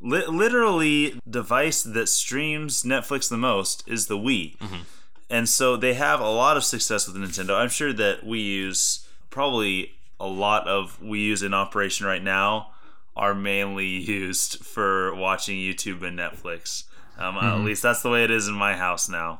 li- 0.00 0.26
literally, 0.26 1.20
device 1.28 1.82
that 1.82 2.08
streams 2.08 2.82
Netflix 2.82 3.28
the 3.28 3.36
most 3.36 3.86
is 3.86 4.06
the 4.06 4.16
Wii. 4.16 4.56
Mm-hmm. 4.56 4.82
And 5.28 5.48
so 5.50 5.76
they 5.76 5.94
have 5.94 6.20
a 6.20 6.30
lot 6.30 6.56
of 6.56 6.64
success 6.64 7.06
with 7.06 7.16
Nintendo. 7.16 7.58
I'm 7.58 7.68
sure 7.68 7.92
that 7.92 8.24
we 8.24 8.40
use 8.40 9.06
probably 9.34 9.90
a 10.18 10.26
lot 10.26 10.66
of 10.66 10.98
Wii 11.02 11.18
U's 11.26 11.42
in 11.42 11.52
operation 11.52 12.06
right 12.06 12.22
now 12.22 12.68
are 13.16 13.34
mainly 13.34 13.86
used 14.18 14.64
for 14.64 15.14
watching 15.14 15.56
YouTube 15.58 16.02
and 16.02 16.18
Netflix. 16.18 16.84
Um, 17.18 17.34
Mm-hmm. 17.34 17.46
At 17.46 17.60
least 17.60 17.82
that's 17.82 18.02
the 18.02 18.10
way 18.10 18.24
it 18.24 18.30
is 18.30 18.48
in 18.48 18.54
my 18.54 18.74
house 18.76 19.08
now. 19.08 19.38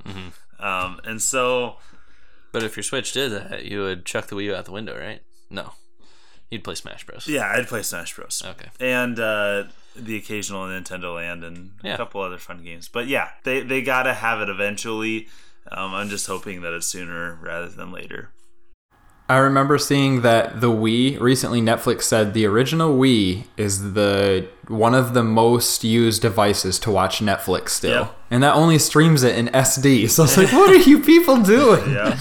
Um, 0.60 1.00
and 1.04 1.20
so, 1.22 1.76
But 2.52 2.62
if 2.62 2.76
your 2.76 2.82
Switch 2.84 3.12
did 3.12 3.32
that, 3.32 3.64
you 3.64 3.80
would 3.82 4.04
chuck 4.04 4.26
the 4.28 4.36
Wii 4.36 4.44
U 4.44 4.54
out 4.54 4.64
the 4.66 4.72
window, 4.72 4.96
right? 4.98 5.20
No, 5.50 5.72
you'd 6.50 6.62
play 6.64 6.74
Smash 6.76 7.04
Bros. 7.06 7.26
yeah, 7.26 7.50
I'd 7.54 7.66
play 7.66 7.82
Smash 7.82 8.14
Bros. 8.14 8.42
Okay. 8.44 8.68
and 8.80 9.18
uh, 9.18 9.64
the 9.96 10.16
occasional 10.16 10.66
Nintendo 10.66 11.14
Land 11.16 11.42
and 11.44 11.72
Yeah. 11.82 11.94
a 11.94 11.96
couple 11.96 12.20
other 12.20 12.38
fun 12.38 12.62
games. 12.64 12.88
But 12.88 13.06
yeah, 13.08 13.30
they 13.44 13.60
they 13.62 13.82
gotta 13.82 14.14
have 14.14 14.40
it 14.40 14.48
eventually. 14.48 15.28
Um, 15.70 15.94
I'm 15.94 16.08
just 16.08 16.26
hoping 16.26 16.60
that 16.62 16.72
it's 16.72 16.86
sooner 16.86 17.38
rather 17.42 17.68
than 17.68 17.90
later. 17.92 18.30
I 19.26 19.38
remember 19.38 19.78
seeing 19.78 20.20
that 20.20 20.60
the 20.60 20.70
Wii 20.70 21.18
recently 21.18 21.62
Netflix 21.62 22.02
said 22.02 22.34
the 22.34 22.44
original 22.44 22.94
Wii 22.98 23.44
is 23.56 23.94
the 23.94 24.48
one 24.68 24.94
of 24.94 25.14
the 25.14 25.22
most 25.22 25.82
used 25.82 26.20
devices 26.22 26.78
to 26.80 26.90
watch 26.90 27.20
Netflix 27.20 27.70
still. 27.70 28.02
Yep. 28.02 28.16
And 28.30 28.42
that 28.42 28.54
only 28.54 28.78
streams 28.78 29.22
it 29.22 29.36
in 29.38 29.48
SD. 29.48 30.08
So 30.14 30.22
I 30.22 30.26
was 30.26 30.36
like, 30.36 30.52
what 30.52 30.68
are 30.70 30.76
you 30.76 31.00
people 31.00 31.40
doing? 31.42 31.90
Yeah, 31.92 32.18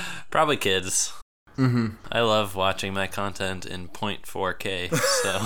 Probably 0.30 0.56
kids. 0.56 1.12
Mm-hmm. 1.58 1.88
I 2.12 2.20
love 2.20 2.54
watching 2.54 2.92
my 2.94 3.06
content 3.06 3.64
in 3.66 3.88
0.4K. 3.88 4.90
So 4.92 5.40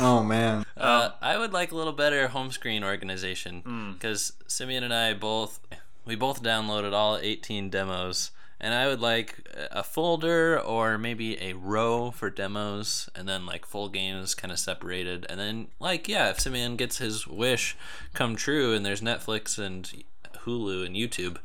Oh 0.04 0.22
man. 0.24 0.64
uh, 0.76 1.10
I 1.20 1.38
would 1.38 1.52
like 1.52 1.70
a 1.70 1.76
little 1.76 1.92
better 1.92 2.26
home 2.28 2.50
screen 2.50 2.82
organization 2.82 3.94
because 3.94 4.32
Simeon 4.48 4.82
and 4.84 4.92
I 4.94 5.12
both 5.14 5.60
we 6.04 6.16
both 6.16 6.42
downloaded 6.42 6.92
all 6.92 7.18
18 7.20 7.70
demos, 7.70 8.30
and 8.60 8.74
I 8.74 8.86
would 8.86 9.00
like 9.00 9.48
a 9.70 9.82
folder 9.82 10.58
or 10.58 10.98
maybe 10.98 11.40
a 11.42 11.54
row 11.54 12.10
for 12.10 12.30
demos, 12.30 13.08
and 13.14 13.28
then 13.28 13.46
like 13.46 13.66
full 13.66 13.88
games 13.88 14.34
kind 14.34 14.52
of 14.52 14.58
separated, 14.58 15.26
and 15.28 15.38
then 15.38 15.68
like 15.80 16.08
yeah, 16.08 16.30
if 16.30 16.40
Simeon 16.40 16.76
gets 16.76 16.98
his 16.98 17.26
wish 17.26 17.76
come 18.14 18.36
true, 18.36 18.74
and 18.74 18.84
there's 18.84 19.00
Netflix 19.00 19.58
and 19.58 20.04
Hulu 20.44 20.86
and 20.86 20.96
YouTube, 20.96 21.38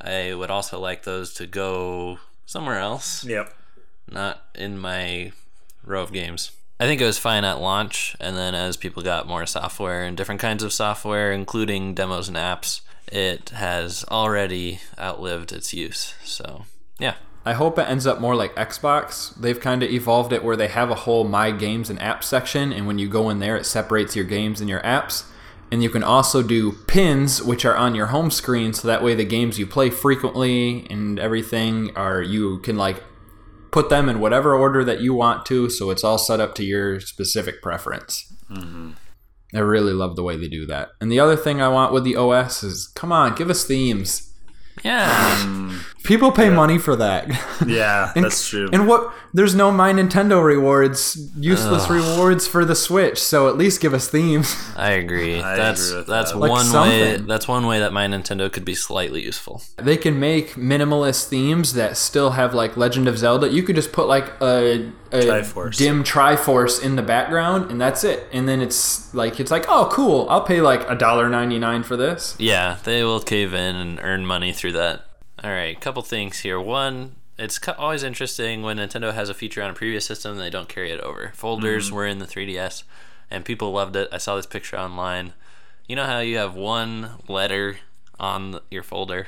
I 0.00 0.34
would 0.34 0.50
also 0.50 0.78
like 0.78 1.04
those 1.04 1.32
to 1.34 1.46
go 1.46 2.18
somewhere 2.46 2.78
else 2.78 3.24
yep. 3.24 3.54
not 4.10 4.44
in 4.54 4.78
my 4.78 5.32
row 5.82 6.02
of 6.02 6.12
games. 6.12 6.50
I 6.80 6.86
think 6.86 7.00
it 7.00 7.06
was 7.06 7.18
fine 7.18 7.44
at 7.44 7.60
launch, 7.60 8.16
and 8.18 8.36
then 8.36 8.54
as 8.54 8.76
people 8.76 9.02
got 9.02 9.28
more 9.28 9.46
software 9.46 10.02
and 10.02 10.16
different 10.16 10.40
kinds 10.40 10.62
of 10.62 10.72
software, 10.72 11.32
including 11.32 11.94
demos 11.94 12.28
and 12.28 12.36
apps, 12.36 12.80
it 13.08 13.50
has 13.50 14.04
already 14.10 14.80
outlived 14.98 15.52
its 15.52 15.72
use. 15.72 16.14
So, 16.24 16.64
yeah. 16.98 17.14
I 17.46 17.52
hope 17.52 17.78
it 17.78 17.88
ends 17.88 18.06
up 18.06 18.20
more 18.20 18.34
like 18.34 18.54
Xbox. 18.56 19.34
They've 19.38 19.60
kind 19.60 19.82
of 19.82 19.90
evolved 19.90 20.32
it 20.32 20.42
where 20.42 20.56
they 20.56 20.68
have 20.68 20.90
a 20.90 20.94
whole 20.94 21.24
My 21.24 21.50
Games 21.50 21.90
and 21.90 21.98
Apps 22.00 22.24
section, 22.24 22.72
and 22.72 22.86
when 22.86 22.98
you 22.98 23.06
go 23.06 23.28
in 23.28 23.38
there, 23.38 23.56
it 23.56 23.66
separates 23.66 24.16
your 24.16 24.24
games 24.24 24.60
and 24.62 24.70
your 24.70 24.80
apps. 24.80 25.24
And 25.70 25.82
you 25.82 25.90
can 25.90 26.02
also 26.02 26.42
do 26.42 26.72
pins, 26.72 27.42
which 27.42 27.64
are 27.64 27.76
on 27.76 27.94
your 27.94 28.06
home 28.06 28.30
screen, 28.30 28.72
so 28.72 28.88
that 28.88 29.02
way 29.02 29.14
the 29.14 29.24
games 29.24 29.58
you 29.58 29.66
play 29.66 29.90
frequently 29.90 30.86
and 30.88 31.18
everything 31.18 31.94
are 31.96 32.22
you 32.22 32.60
can 32.60 32.76
like 32.76 33.02
put 33.70 33.90
them 33.90 34.08
in 34.08 34.20
whatever 34.20 34.54
order 34.54 34.84
that 34.84 35.00
you 35.00 35.12
want 35.12 35.44
to, 35.46 35.68
so 35.68 35.90
it's 35.90 36.04
all 36.04 36.16
set 36.16 36.40
up 36.40 36.54
to 36.54 36.64
your 36.64 37.00
specific 37.00 37.60
preference. 37.60 38.32
Mm-hmm. 38.50 38.92
I 39.54 39.60
really 39.60 39.92
love 39.92 40.16
the 40.16 40.22
way 40.22 40.36
they 40.36 40.48
do 40.48 40.66
that. 40.66 40.90
And 41.00 41.10
the 41.12 41.20
other 41.20 41.36
thing 41.36 41.62
I 41.62 41.68
want 41.68 41.92
with 41.92 42.04
the 42.04 42.16
OS 42.16 42.62
is, 42.62 42.88
come 42.88 43.12
on, 43.12 43.34
give 43.34 43.50
us 43.50 43.64
themes. 43.64 44.30
Yeah. 44.82 45.38
Um, 45.40 45.80
People 46.02 46.32
pay 46.32 46.50
money 46.50 46.78
for 46.78 46.96
that. 46.96 47.28
Yeah, 47.64 48.12
And- 48.16 48.24
that's 48.24 48.46
true. 48.48 48.68
And 48.72 48.86
what? 48.88 49.14
There's 49.32 49.54
no 49.54 49.70
My 49.72 49.92
Nintendo 49.92 50.44
rewards, 50.44 51.16
useless 51.36 51.88
rewards 51.88 52.46
for 52.46 52.64
the 52.64 52.74
Switch. 52.74 53.18
So 53.20 53.48
at 53.48 53.56
least 53.56 53.80
give 53.80 53.94
us 53.94 54.08
themes. 54.08 54.54
I 54.76 54.90
agree. 54.90 55.40
I 55.40 55.56
that's 55.56 55.86
agree 55.88 55.98
with 55.98 56.06
that's 56.08 56.32
that. 56.32 56.38
Like 56.38 56.50
one 56.50 56.72
way 56.72 57.16
that's 57.16 57.48
one 57.48 57.66
way 57.66 57.78
that 57.78 57.92
my 57.92 58.06
Nintendo 58.06 58.52
could 58.52 58.64
be 58.64 58.74
slightly 58.74 59.22
useful. 59.22 59.62
they 59.76 59.96
can 59.96 60.20
make 60.20 60.50
minimalist 60.54 61.28
themes 61.28 61.72
that 61.74 61.96
still 61.96 62.30
have 62.32 62.52
like 62.54 62.76
Legend 62.76 63.08
of 63.08 63.16
Zelda. 63.18 63.48
You 63.48 63.62
could 63.62 63.76
just 63.76 63.92
put 63.92 64.06
like 64.08 64.32
a, 64.42 64.92
a 65.14 65.20
Triforce. 65.26 65.76
dim 65.76 66.04
Triforce 66.04 66.82
in 66.82 66.96
the 66.96 67.02
background, 67.02 67.70
and 67.70 67.80
that's 67.80 68.04
it. 68.04 68.28
And 68.32 68.48
then 68.48 68.60
it's 68.60 69.14
like 69.14 69.40
it's 69.40 69.50
like, 69.50 69.66
oh, 69.68 69.88
cool. 69.92 70.26
I'll 70.28 70.42
pay 70.42 70.60
like 70.60 70.88
a 70.88 70.94
dollar 70.94 71.28
ninety 71.28 71.58
nine 71.58 71.82
for 71.82 71.96
this. 71.96 72.36
Yeah, 72.38 72.78
they 72.84 73.04
will 73.04 73.20
cave 73.20 73.54
in 73.54 73.76
and 73.76 74.00
earn 74.02 74.26
money 74.26 74.52
through 74.52 74.72
that. 74.72 75.06
All 75.42 75.50
right, 75.50 75.78
couple 75.80 76.02
things 76.02 76.40
here. 76.40 76.60
One, 76.60 77.16
it's 77.38 77.60
always 77.78 78.02
interesting 78.02 78.62
when 78.62 78.78
Nintendo 78.78 79.12
has 79.12 79.28
a 79.28 79.34
feature 79.34 79.62
on 79.62 79.70
a 79.70 79.74
previous 79.74 80.06
system 80.06 80.32
and 80.32 80.40
they 80.40 80.50
don't 80.50 80.68
carry 80.68 80.90
it 80.90 81.00
over. 81.00 81.32
Folders 81.34 81.90
were 81.92 82.06
in 82.06 82.18
the 82.18 82.26
3DS, 82.26 82.84
and 83.30 83.44
people 83.44 83.72
loved 83.72 83.96
it. 83.96 84.08
I 84.12 84.18
saw 84.18 84.36
this 84.36 84.46
picture 84.46 84.78
online. 84.78 85.34
You 85.86 85.96
know 85.96 86.06
how 86.06 86.20
you 86.20 86.38
have 86.38 86.54
one 86.54 87.10
letter 87.28 87.78
on 88.18 88.60
your 88.70 88.82
folder 88.82 89.26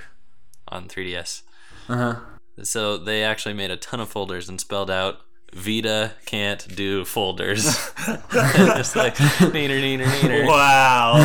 on 0.68 0.88
3DS? 0.88 1.42
Uh 1.88 1.96
huh. 1.96 2.20
So 2.62 2.96
they 2.96 3.22
actually 3.22 3.54
made 3.54 3.70
a 3.70 3.76
ton 3.76 4.00
of 4.00 4.08
folders 4.08 4.48
and 4.48 4.58
spelled 4.58 4.90
out 4.90 5.20
Vita 5.52 6.12
can't 6.26 6.66
do 6.74 7.04
folders. 7.04 7.64
Just 8.32 8.96
like 8.96 9.16
neener 9.16 9.80
neener 9.80 10.04
neener. 10.04 10.46
wow. 10.46 11.24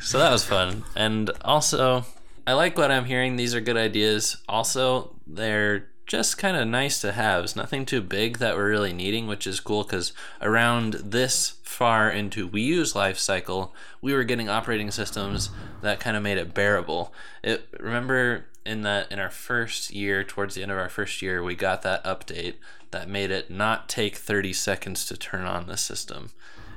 So 0.00 0.18
that 0.18 0.30
was 0.30 0.44
fun. 0.44 0.84
And 0.96 1.30
also, 1.42 2.04
I 2.46 2.54
like 2.54 2.78
what 2.78 2.90
I'm 2.90 3.04
hearing. 3.04 3.36
These 3.36 3.54
are 3.54 3.60
good 3.60 3.76
ideas. 3.76 4.38
Also, 4.48 5.14
they're 5.26 5.88
just 6.06 6.38
kind 6.38 6.56
of 6.56 6.66
nice 6.66 7.00
to 7.02 7.12
have. 7.12 7.44
It's 7.44 7.54
nothing 7.54 7.84
too 7.84 8.00
big 8.00 8.38
that 8.38 8.56
we're 8.56 8.70
really 8.70 8.94
needing, 8.94 9.26
which 9.26 9.46
is 9.46 9.60
cool 9.60 9.84
because 9.84 10.14
around 10.40 10.94
this 10.94 11.58
far 11.62 12.10
into 12.10 12.48
Wii 12.48 12.64
U's 12.64 12.96
life 12.96 13.18
cycle, 13.18 13.74
we 14.00 14.14
were 14.14 14.24
getting 14.24 14.48
operating 14.48 14.90
systems 14.90 15.50
that 15.82 16.00
kind 16.00 16.16
of 16.16 16.22
made 16.22 16.38
it 16.38 16.54
bearable. 16.54 17.12
It 17.42 17.68
remember 17.78 18.46
in 18.68 18.82
that 18.82 19.10
in 19.10 19.18
our 19.18 19.30
first 19.30 19.90
year, 19.92 20.22
towards 20.22 20.54
the 20.54 20.62
end 20.62 20.70
of 20.70 20.78
our 20.78 20.88
first 20.88 21.22
year, 21.22 21.42
we 21.42 21.54
got 21.54 21.82
that 21.82 22.04
update 22.04 22.54
that 22.90 23.08
made 23.08 23.30
it 23.30 23.50
not 23.50 23.88
take 23.88 24.16
30 24.16 24.52
seconds 24.52 25.06
to 25.06 25.16
turn 25.16 25.44
on 25.44 25.66
the 25.66 25.76
system. 25.76 26.30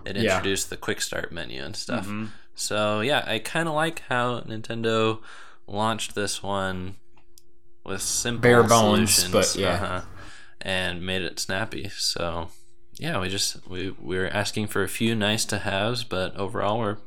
It 0.05 0.15
Yeah. 0.17 0.35
introduced 0.37 0.69
the 0.69 0.77
quick 0.77 1.01
start 1.01 1.31
menu 1.31 1.63
and 1.63 1.75
stuff. 1.75 2.09
So 2.55 3.01
yeah, 3.01 3.23
I 3.27 3.39
kind 3.39 3.67
of 3.67 3.75
like 3.75 4.01
how 4.09 4.41
Nintendo 4.41 5.19
launched 5.67 6.15
this 6.15 6.41
one 6.43 6.95
with 7.85 8.01
simple 8.01 8.41
Bare 8.41 8.63
bones, 8.63 9.13
solutions, 9.13 9.53
but 9.53 9.59
yeah. 9.59 9.73
uh-huh, 9.73 10.01
and 10.61 11.05
made 11.05 11.21
it 11.21 11.39
snappy. 11.39 11.89
So 11.89 12.49
yeah, 12.97 13.19
we 13.19 13.29
just 13.29 13.65
we 13.67 13.91
we 13.99 14.17
were 14.17 14.27
asking 14.27 14.67
for 14.67 14.83
a 14.83 14.89
few 14.89 15.15
nice 15.15 15.45
to 15.45 15.59
haves, 15.59 16.03
but 16.03 16.35
overall 16.35 16.79
we're 16.79 16.97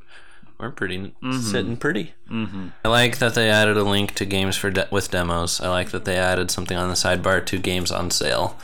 we're 0.65 0.71
pretty 0.71 1.15
sitting 1.41 1.77
pretty. 1.77 2.15
Mm-hmm. 2.31 2.69
I 2.85 2.89
like 2.89 3.19
that 3.19 3.35
they 3.35 3.51
added 3.51 3.77
a 3.77 3.85
link 3.85 4.15
to 4.15 4.25
games 4.25 4.57
for 4.57 4.71
de- 4.71 4.89
with 4.91 5.11
demos. 5.11 5.61
I 5.61 5.69
like 5.69 5.91
that 5.91 6.05
they 6.05 6.17
added 6.17 6.51
something 6.51 6.77
on 6.77 6.89
the 6.89 6.95
sidebar 6.95 7.45
to 7.47 7.59
games 7.59 7.93
on 7.93 8.11
sale. 8.11 8.59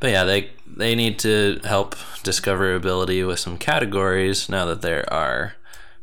But 0.00 0.10
yeah, 0.10 0.24
they 0.24 0.50
they 0.66 0.94
need 0.94 1.18
to 1.20 1.60
help 1.64 1.94
discoverability 2.24 3.26
with 3.26 3.38
some 3.38 3.58
categories 3.58 4.48
now 4.48 4.64
that 4.66 4.82
there 4.82 5.10
are 5.12 5.54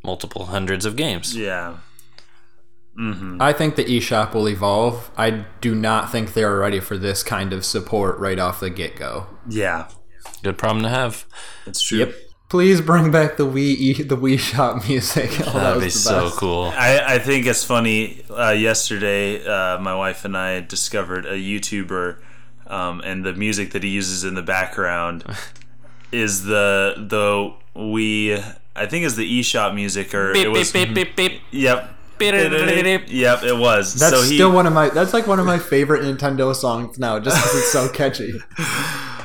multiple 0.02 0.46
hundreds 0.46 0.86
of 0.86 0.96
games. 0.96 1.36
Yeah. 1.36 1.78
I 2.96 3.54
think 3.54 3.76
the 3.76 3.86
eShop 3.86 4.36
will 4.36 4.48
evolve. 4.48 5.10
I 5.18 5.46
do 5.62 5.74
not 5.74 6.12
think 6.12 6.34
they're 6.34 6.60
ready 6.60 6.80
for 6.80 6.96
this 6.96 7.24
kind 7.24 7.52
of 7.52 7.66
support 7.66 8.20
right 8.20 8.38
off 8.38 8.60
the 8.60 8.70
get 8.70 8.96
go. 8.96 9.28
Yeah. 9.50 9.90
Good 10.44 10.60
problem 10.60 10.84
to 10.84 10.90
have. 10.90 11.26
It's 11.66 11.82
true. 11.82 12.00
Yep. 12.00 12.14
Please 12.54 12.82
bring 12.82 13.10
back 13.10 13.38
the 13.38 13.48
Wii 13.48 13.58
e- 13.80 14.04
the 14.04 14.16
Wii 14.16 14.38
Shop 14.38 14.88
music. 14.88 15.32
Oh, 15.40 15.54
that 15.54 15.54
That'd 15.54 15.76
was 15.78 15.86
be 15.86 15.90
so 15.90 16.30
cool. 16.30 16.66
I, 16.78 17.16
I 17.16 17.18
think 17.18 17.48
it's 17.48 17.64
funny. 17.64 18.24
Uh, 18.30 18.52
yesterday, 18.52 19.44
uh, 19.44 19.80
my 19.80 19.96
wife 19.96 20.24
and 20.24 20.38
I 20.38 20.60
discovered 20.60 21.26
a 21.26 21.32
YouTuber, 21.34 22.18
um, 22.68 23.02
and 23.02 23.26
the 23.26 23.34
music 23.34 23.72
that 23.72 23.82
he 23.82 23.90
uses 23.90 24.24
in 24.24 24.36
the 24.36 24.44
background 24.44 25.24
is 26.12 26.44
the 26.44 26.94
the 26.96 27.56
we 27.74 28.36
I 28.76 28.86
think 28.86 29.06
is 29.06 29.16
the 29.16 29.40
eShop 29.40 29.74
music 29.74 30.14
or 30.14 30.34
it 30.34 30.52
was 30.52 30.72
beep, 30.72 30.94
beep, 30.94 31.16
beep. 31.16 31.42
yep 31.52 31.90
Beep, 32.20 32.36
beep, 32.36 32.84
beep. 32.84 33.02
yep 33.08 33.42
it 33.42 33.58
was 33.58 33.96
That's 33.96 34.14
so 34.16 34.22
he 34.22 34.36
still 34.36 34.52
one 34.52 34.68
of 34.68 34.74
my. 34.74 34.90
That's 34.90 35.12
like 35.12 35.26
one 35.26 35.40
of 35.40 35.48
my 35.48 35.58
favorite 35.58 36.04
Nintendo 36.04 36.54
songs 36.54 37.00
now, 37.00 37.18
just 37.20 37.36
because 37.36 37.56
it's 37.58 37.72
so 37.72 37.90
catchy. 37.90 38.32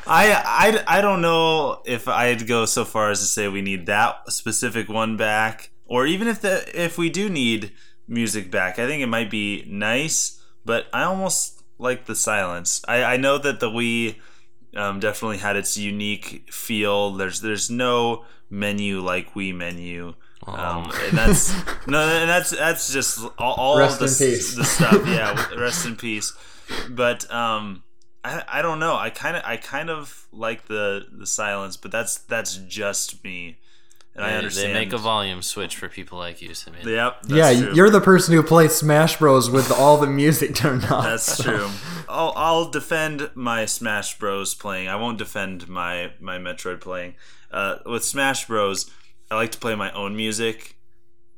I, 0.09 0.83
I 0.87 0.99
I 0.99 1.01
don't 1.01 1.21
know 1.21 1.83
if 1.85 2.09
I'd 2.09 2.47
go 2.47 2.65
so 2.65 2.85
far 2.85 3.11
as 3.11 3.21
to 3.21 3.27
say 3.27 3.49
we 3.49 3.63
need 3.63 3.87
that 3.87 4.33
specific 4.33 4.89
one 4.89 5.17
back 5.17 5.71
or 5.85 6.07
even 6.07 6.29
if 6.29 6.41
the 6.41 6.65
if 6.75 6.99
we 6.99 7.11
do 7.11 7.29
need 7.29 7.73
music 8.07 8.51
back. 8.51 8.79
I 8.79 8.87
think 8.87 9.03
it 9.03 9.07
might 9.07 9.31
be 9.31 9.65
nice 9.69 10.39
but 10.69 10.87
I 10.93 11.05
almost 11.05 11.63
like 11.79 12.05
the 12.05 12.15
silence. 12.15 12.83
I, 12.87 13.03
I 13.03 13.17
know 13.17 13.39
that 13.39 13.59
the 13.59 13.71
Wii 13.71 14.17
um, 14.77 15.01
definitely 15.01 15.39
had 15.39 15.57
its 15.57 15.79
unique 15.79 16.53
feel. 16.53 17.13
There's 17.13 17.41
there's 17.41 17.71
no 17.71 18.27
menu 18.51 19.01
like 19.01 19.33
Wii 19.33 19.55
menu. 19.55 20.15
Um, 20.47 20.93
and 21.07 21.17
that's 21.17 21.55
no 21.87 22.01
and 22.01 22.29
that's 22.29 22.51
that's 22.51 22.93
just 22.93 23.19
all, 23.39 23.55
all 23.55 23.81
of 23.81 23.99
the, 23.99 24.05
the 24.05 24.65
stuff. 24.65 25.07
Yeah 25.07 25.55
rest 25.59 25.87
in 25.87 25.97
peace. 25.97 26.35
But 26.91 27.31
um 27.33 27.83
I, 28.25 28.43
I 28.49 28.63
don't 28.63 28.79
know. 28.79 28.97
I 28.97 29.11
kind 29.11 29.37
of 29.37 29.43
I 29.45 29.57
kind 29.57 29.91
of 29.91 30.27
like 30.33 30.67
the 30.67 31.07
the 31.11 31.27
silence, 31.27 31.77
but 31.77 31.91
that's 31.91 32.19
that's 32.19 32.57
just 32.57 33.23
me. 33.25 33.59
And 34.15 34.27
I 34.27 34.35
understand. 34.35 34.75
They 34.75 34.81
make 34.81 34.93
a 34.93 34.99
volume 34.99 35.43
switch 35.43 35.77
for 35.77 35.89
people 35.89 36.19
like 36.19 36.43
you, 36.43 36.53
Simeon. 36.53 36.89
Yep. 36.89 37.23
That's 37.23 37.61
yeah, 37.61 37.67
true. 37.67 37.75
you're 37.75 37.91
the 37.91 38.01
person 38.01 38.35
who 38.35 38.43
plays 38.43 38.75
Smash 38.75 39.19
Bros 39.19 39.49
with 39.49 39.71
all 39.71 39.97
the 39.97 40.09
music 40.09 40.57
turned 40.57 40.85
off. 40.87 41.05
That's 41.05 41.23
so- 41.23 41.43
true. 41.45 41.69
I'll 42.09 42.33
I'll 42.35 42.71
defend 42.71 43.31
my 43.37 43.65
Smash 43.65 44.19
Bros 44.19 44.55
playing. 44.55 44.89
I 44.89 44.97
won't 44.97 45.19
defend 45.19 45.69
my 45.69 46.13
my 46.19 46.39
Metroid 46.39 46.81
playing. 46.81 47.15
Uh, 47.53 47.77
with 47.87 48.05
Smash 48.05 48.47
Bros, 48.49 48.91
I 49.31 49.37
like 49.37 49.53
to 49.53 49.59
play 49.59 49.77
my 49.77 49.93
own 49.93 50.17
music, 50.17 50.77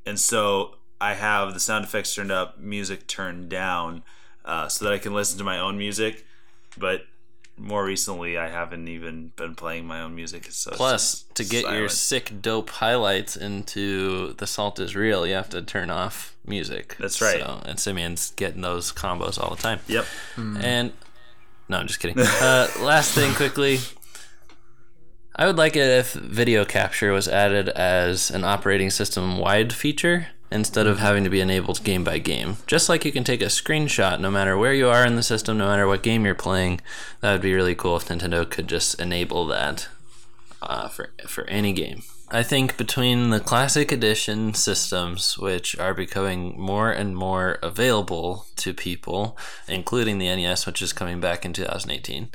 and 0.06 0.18
so 0.18 0.76
I 1.00 1.14
have 1.14 1.52
the 1.52 1.60
sound 1.60 1.84
effects 1.84 2.14
turned 2.14 2.32
up, 2.32 2.58
music 2.58 3.06
turned 3.06 3.48
down, 3.50 4.02
uh, 4.44 4.68
so 4.68 4.86
that 4.86 4.94
I 4.94 4.98
can 4.98 5.12
listen 5.12 5.36
to 5.38 5.44
my 5.44 5.58
own 5.58 5.76
music. 5.76 6.24
But 6.80 7.02
more 7.56 7.84
recently, 7.84 8.38
I 8.38 8.48
haven't 8.48 8.88
even 8.88 9.32
been 9.36 9.54
playing 9.54 9.86
my 9.86 10.00
own 10.00 10.14
music. 10.14 10.46
So 10.50 10.70
Plus, 10.72 11.22
just 11.22 11.34
to 11.36 11.44
get 11.44 11.70
your 11.72 11.88
sick, 11.88 12.40
dope 12.40 12.70
highlights 12.70 13.36
into 13.36 14.32
The 14.34 14.46
Salt 14.46 14.80
is 14.80 14.96
Real, 14.96 15.26
you 15.26 15.34
have 15.34 15.50
to 15.50 15.62
turn 15.62 15.90
off 15.90 16.34
music. 16.44 16.96
That's 16.98 17.20
right. 17.20 17.40
So, 17.40 17.62
and 17.66 17.78
Simeon's 17.78 18.32
getting 18.32 18.62
those 18.62 18.92
combos 18.92 19.38
all 19.38 19.54
the 19.54 19.62
time. 19.62 19.80
Yep. 19.86 20.06
And 20.36 20.92
no, 21.68 21.76
I'm 21.78 21.86
just 21.86 22.00
kidding. 22.00 22.18
uh, 22.18 22.68
last 22.80 23.14
thing, 23.14 23.34
quickly. 23.34 23.78
I 25.36 25.46
would 25.46 25.56
like 25.56 25.76
it 25.76 25.86
if 25.86 26.12
video 26.12 26.64
capture 26.64 27.12
was 27.12 27.28
added 27.28 27.68
as 27.70 28.30
an 28.30 28.44
operating 28.44 28.90
system 28.90 29.38
wide 29.38 29.72
feature 29.72 30.28
instead 30.50 30.86
of 30.86 30.98
having 30.98 31.24
to 31.24 31.30
be 31.30 31.40
enabled 31.40 31.84
game 31.84 32.04
by 32.04 32.18
game. 32.18 32.56
Just 32.66 32.88
like 32.88 33.04
you 33.04 33.12
can 33.12 33.24
take 33.24 33.42
a 33.42 33.46
screenshot 33.46 34.20
no 34.20 34.30
matter 34.30 34.56
where 34.56 34.74
you 34.74 34.88
are 34.88 35.06
in 35.06 35.16
the 35.16 35.22
system, 35.22 35.58
no 35.58 35.66
matter 35.66 35.86
what 35.86 36.02
game 36.02 36.24
you're 36.24 36.34
playing. 36.34 36.80
That 37.20 37.32
would 37.32 37.42
be 37.42 37.54
really 37.54 37.74
cool 37.74 37.96
if 37.96 38.08
Nintendo 38.08 38.48
could 38.48 38.68
just 38.68 39.00
enable 39.00 39.46
that 39.46 39.88
uh, 40.62 40.88
for 40.88 41.10
for 41.26 41.44
any 41.44 41.72
game. 41.72 42.02
I 42.32 42.44
think 42.44 42.76
between 42.76 43.30
the 43.30 43.40
classic 43.40 43.90
edition 43.90 44.54
systems, 44.54 45.36
which 45.36 45.76
are 45.78 45.94
becoming 45.94 46.54
more 46.56 46.92
and 46.92 47.16
more 47.16 47.58
available 47.60 48.46
to 48.56 48.72
people, 48.72 49.36
including 49.66 50.18
the 50.18 50.28
NES, 50.36 50.64
which 50.64 50.80
is 50.80 50.92
coming 50.92 51.18
back 51.18 51.44
in 51.44 51.52
2018, 51.52 52.28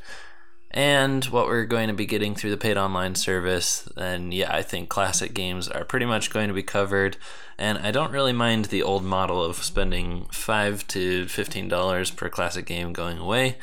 and 0.76 1.24
what 1.26 1.48
we're 1.48 1.64
going 1.64 1.88
to 1.88 1.94
be 1.94 2.06
getting 2.06 2.36
through 2.36 2.52
the 2.52 2.58
paid 2.58 2.76
online 2.76 3.16
service, 3.16 3.88
then 3.96 4.34
yeah, 4.34 4.54
I 4.54 4.62
think 4.62 4.90
classic 4.90 5.34
games 5.34 5.70
are 5.70 5.86
pretty 5.86 6.06
much 6.06 6.30
going 6.30 6.50
to 6.50 6.54
be 6.54 6.64
covered. 6.64 7.16
And 7.58 7.78
I 7.78 7.92
don't 7.92 8.12
really 8.12 8.34
mind 8.34 8.66
the 8.66 8.84
old 8.84 9.06
model 9.06 9.42
of 9.42 9.56
spending 9.64 10.26
five 10.34 10.86
to 10.90 11.28
fifteen 11.30 11.70
dollars 11.70 12.12
per 12.12 12.28
classic 12.28 12.66
game 12.66 12.92
going 12.92 13.18
away 13.18 13.56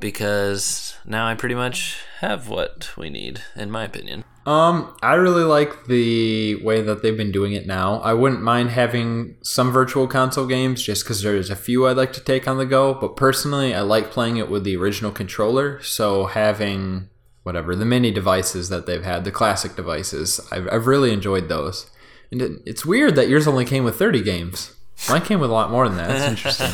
because 0.00 0.96
now 1.04 1.26
I 1.26 1.34
pretty 1.34 1.54
much 1.54 1.98
have 2.20 2.48
what 2.48 2.90
we 2.96 3.10
need, 3.10 3.42
in 3.56 3.70
my 3.70 3.84
opinion. 3.84 4.24
Um, 4.46 4.94
I 5.02 5.14
really 5.14 5.44
like 5.44 5.86
the 5.86 6.56
way 6.56 6.82
that 6.82 7.02
they've 7.02 7.16
been 7.16 7.32
doing 7.32 7.54
it 7.54 7.66
now. 7.66 8.00
I 8.00 8.12
wouldn't 8.12 8.42
mind 8.42 8.70
having 8.70 9.36
some 9.42 9.70
virtual 9.72 10.06
console 10.06 10.46
games 10.46 10.82
just 10.82 11.04
because 11.04 11.22
there's 11.22 11.48
a 11.48 11.56
few 11.56 11.86
I'd 11.86 11.96
like 11.96 12.12
to 12.14 12.20
take 12.20 12.46
on 12.46 12.58
the 12.58 12.66
go. 12.66 12.92
But 12.92 13.16
personally, 13.16 13.74
I 13.74 13.80
like 13.80 14.10
playing 14.10 14.36
it 14.36 14.50
with 14.50 14.64
the 14.64 14.76
original 14.76 15.10
controller. 15.10 15.80
So 15.82 16.26
having 16.26 17.08
whatever 17.42 17.74
the 17.74 17.86
mini 17.86 18.10
devices 18.10 18.68
that 18.68 18.84
they've 18.86 19.04
had, 19.04 19.24
the 19.24 19.30
classic 19.30 19.76
devices, 19.76 20.40
I've, 20.52 20.68
I've 20.70 20.86
really 20.86 21.12
enjoyed 21.12 21.48
those. 21.48 21.90
And 22.30 22.42
it, 22.42 22.52
it's 22.66 22.84
weird 22.84 23.16
that 23.16 23.28
yours 23.28 23.46
only 23.46 23.64
came 23.64 23.84
with 23.84 23.98
30 23.98 24.22
games. 24.22 24.74
Mine 25.08 25.22
came 25.22 25.40
with 25.40 25.50
a 25.50 25.52
lot 25.52 25.70
more 25.70 25.88
than 25.88 25.98
that. 25.98 26.10
It's 26.10 26.24
interesting. 26.24 26.70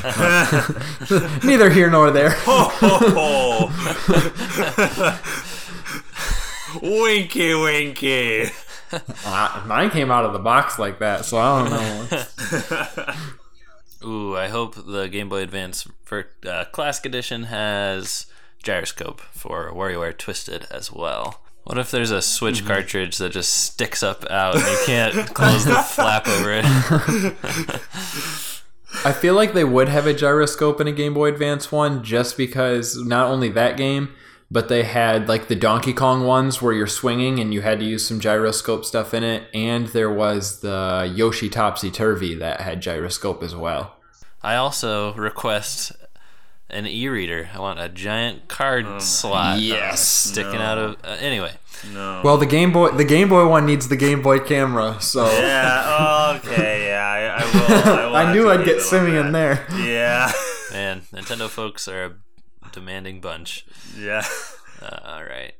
Neither 1.49 1.71
here 1.71 1.91
nor 1.91 2.11
there. 2.11 2.31
Winky, 6.83 7.53
winky. 7.55 8.45
Uh, 9.27 9.63
mine 9.67 9.91
came 9.91 10.11
out 10.11 10.25
of 10.25 10.33
the 10.33 10.39
box 10.39 10.79
like 10.79 11.01
that, 11.01 11.25
so 11.25 11.39
I 11.39 11.69
don't 11.69 12.11
know. 14.03 14.09
Ooh, 14.09 14.37
I 14.37 14.49
hope 14.49 14.77
the 14.87 15.09
Game 15.09 15.29
Boy 15.29 15.43
Advance 15.43 15.89
for 16.05 16.29
uh, 16.47 16.65
Classic 16.67 17.05
Edition 17.07 17.45
has 17.45 18.27
gyroscope 18.63 19.21
for 19.21 19.73
WarioWare 19.73 20.17
Twisted 20.17 20.67
as 20.71 20.93
well. 20.93 21.41
What 21.71 21.79
if 21.79 21.93
there's 21.93 22.11
a 22.11 22.21
Switch 22.21 22.59
mm-hmm. 22.59 22.67
cartridge 22.67 23.19
that 23.19 23.31
just 23.31 23.55
sticks 23.55 24.03
up 24.03 24.29
out 24.29 24.57
and 24.57 24.65
you 24.65 24.79
can't 24.87 25.15
close 25.35 25.65
the 25.65 25.77
flap 25.77 26.27
over 26.27 26.53
it? 26.53 26.65
I 29.05 29.13
feel 29.13 29.35
like 29.35 29.53
they 29.53 29.63
would 29.63 29.89
have 29.89 30.05
a 30.05 30.13
gyroscope 30.13 30.81
in 30.81 30.89
a 30.89 30.93
Game 30.93 31.15
Boy 31.15 31.29
Advance 31.29 31.71
one 31.71 32.03
just 32.03 32.37
because 32.37 32.97
not 32.97 33.29
only 33.29 33.51
that 33.51 33.77
game, 33.77 34.13
but 34.51 34.69
they 34.69 34.83
had 34.83 35.29
like 35.29 35.47
the 35.47 35.55
Donkey 35.55 35.93
Kong 35.93 36.27
ones 36.27 36.61
where 36.61 36.73
you're 36.73 36.89
swinging 36.89 37.39
and 37.39 37.55
you 37.55 37.61
had 37.61 37.79
to 37.79 37.85
use 37.85 38.05
some 38.05 38.19
gyroscope 38.19 38.85
stuff 38.85 39.15
in 39.15 39.23
it, 39.23 39.45
and 39.55 39.87
there 39.91 40.13
was 40.13 40.63
the 40.63 41.09
Yoshi 41.15 41.49
Topsy 41.49 41.93
Turvy 41.93 42.35
that 42.35 42.63
had 42.63 42.83
gyroscope 42.83 43.45
as 43.45 43.55
well. 43.55 43.97
I 44.43 44.57
also 44.57 45.15
request 45.15 45.93
an 46.73 46.87
e-reader. 46.87 47.51
I 47.55 47.59
want 47.59 47.81
a 47.81 47.89
giant 47.89 48.49
card 48.49 49.03
slot 49.03 49.61
yes. 49.61 50.07
sticking 50.07 50.53
No. 50.55 50.61
out 50.61 50.79
of. 50.79 50.97
Uh, 51.05 51.17
anyway, 51.21 51.53
No. 51.93 52.21
Well, 52.25 52.37
the 52.37 52.47
Game 52.47 52.73
Boy, 52.73 52.91
the 52.91 53.05
Game 53.05 53.29
Boy 53.29 53.47
one 53.49 53.67
needs 53.67 53.89
the 53.89 53.97
Game 53.97 54.23
Boy 54.23 54.39
camera, 54.41 55.01
so 55.01 55.25
yeah. 55.31 56.39
Okay. 56.45 56.87
Yeah. 56.89 57.01
I, 57.07 57.43
I 57.43 57.45
will. 57.45 57.75
I, 57.99 58.07
will 58.07 58.17
I 58.29 58.33
knew 58.33 58.51
I'd 58.51 58.65
get 58.65 58.77
it 58.79 58.83
Simeon 58.83 59.33
that. 59.33 59.69
there. 59.69 59.81
Yeah. 59.87 60.33
man, 60.73 61.03
Nintendo 61.13 61.49
folks 61.49 61.89
are 61.89 62.05
a 62.05 62.13
demanding 62.73 63.21
bunch. 63.21 63.67
Yeah. 63.99 64.25
Uh, 64.81 64.99
all 65.05 65.25
right. 65.25 65.53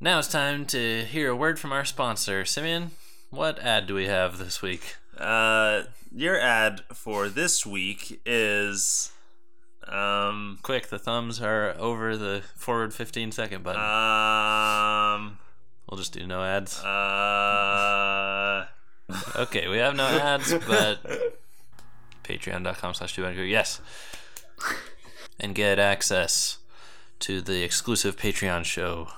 Now 0.00 0.18
it's 0.20 0.28
time 0.28 0.64
to 0.66 1.04
hear 1.04 1.30
a 1.30 1.36
word 1.36 1.58
from 1.58 1.72
our 1.72 1.84
sponsor. 1.84 2.44
Simeon, 2.44 2.92
what 3.30 3.58
ad 3.58 3.86
do 3.86 3.94
we 3.94 4.06
have 4.06 4.38
this 4.38 4.62
week? 4.62 4.94
Uh, 5.18 5.82
your 6.14 6.38
ad 6.40 6.82
for 6.94 7.28
this 7.28 7.66
week 7.66 8.20
is, 8.24 9.10
um, 9.88 10.58
Quick, 10.62 10.88
the 10.88 10.98
thumbs 10.98 11.40
are 11.40 11.74
over 11.78 12.16
the 12.16 12.42
forward 12.56 12.92
15 12.94 13.32
second 13.32 13.62
button. 13.62 13.80
um, 13.80 15.38
we'll 15.88 15.98
just 15.98 16.12
do 16.12 16.26
no 16.26 16.42
ads. 16.42 16.78
uh, 16.84 18.66
Okay, 19.36 19.68
we 19.68 19.78
have 19.78 19.96
no 19.96 20.04
ads, 20.06 20.52
but 20.66 20.98
patreon.com 22.24 22.94
slash 22.94 23.14
two 23.14 23.22
Yes. 23.44 23.80
And 25.40 25.54
get 25.54 25.78
access 25.78 26.58
to 27.20 27.40
the 27.40 27.62
exclusive 27.62 28.16
Patreon 28.16 28.64
show. 28.64 29.08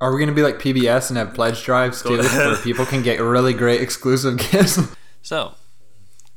Are 0.00 0.12
we 0.12 0.20
gonna 0.20 0.32
be 0.32 0.42
like 0.42 0.58
PBS 0.58 1.08
and 1.08 1.16
have 1.16 1.32
pledge 1.34 1.64
drives 1.64 2.02
too, 2.02 2.18
where 2.18 2.56
people 2.56 2.84
can 2.84 3.02
get 3.02 3.20
really 3.20 3.54
great 3.54 3.80
exclusive 3.80 4.36
gifts? 4.36 4.78
So, 5.22 5.54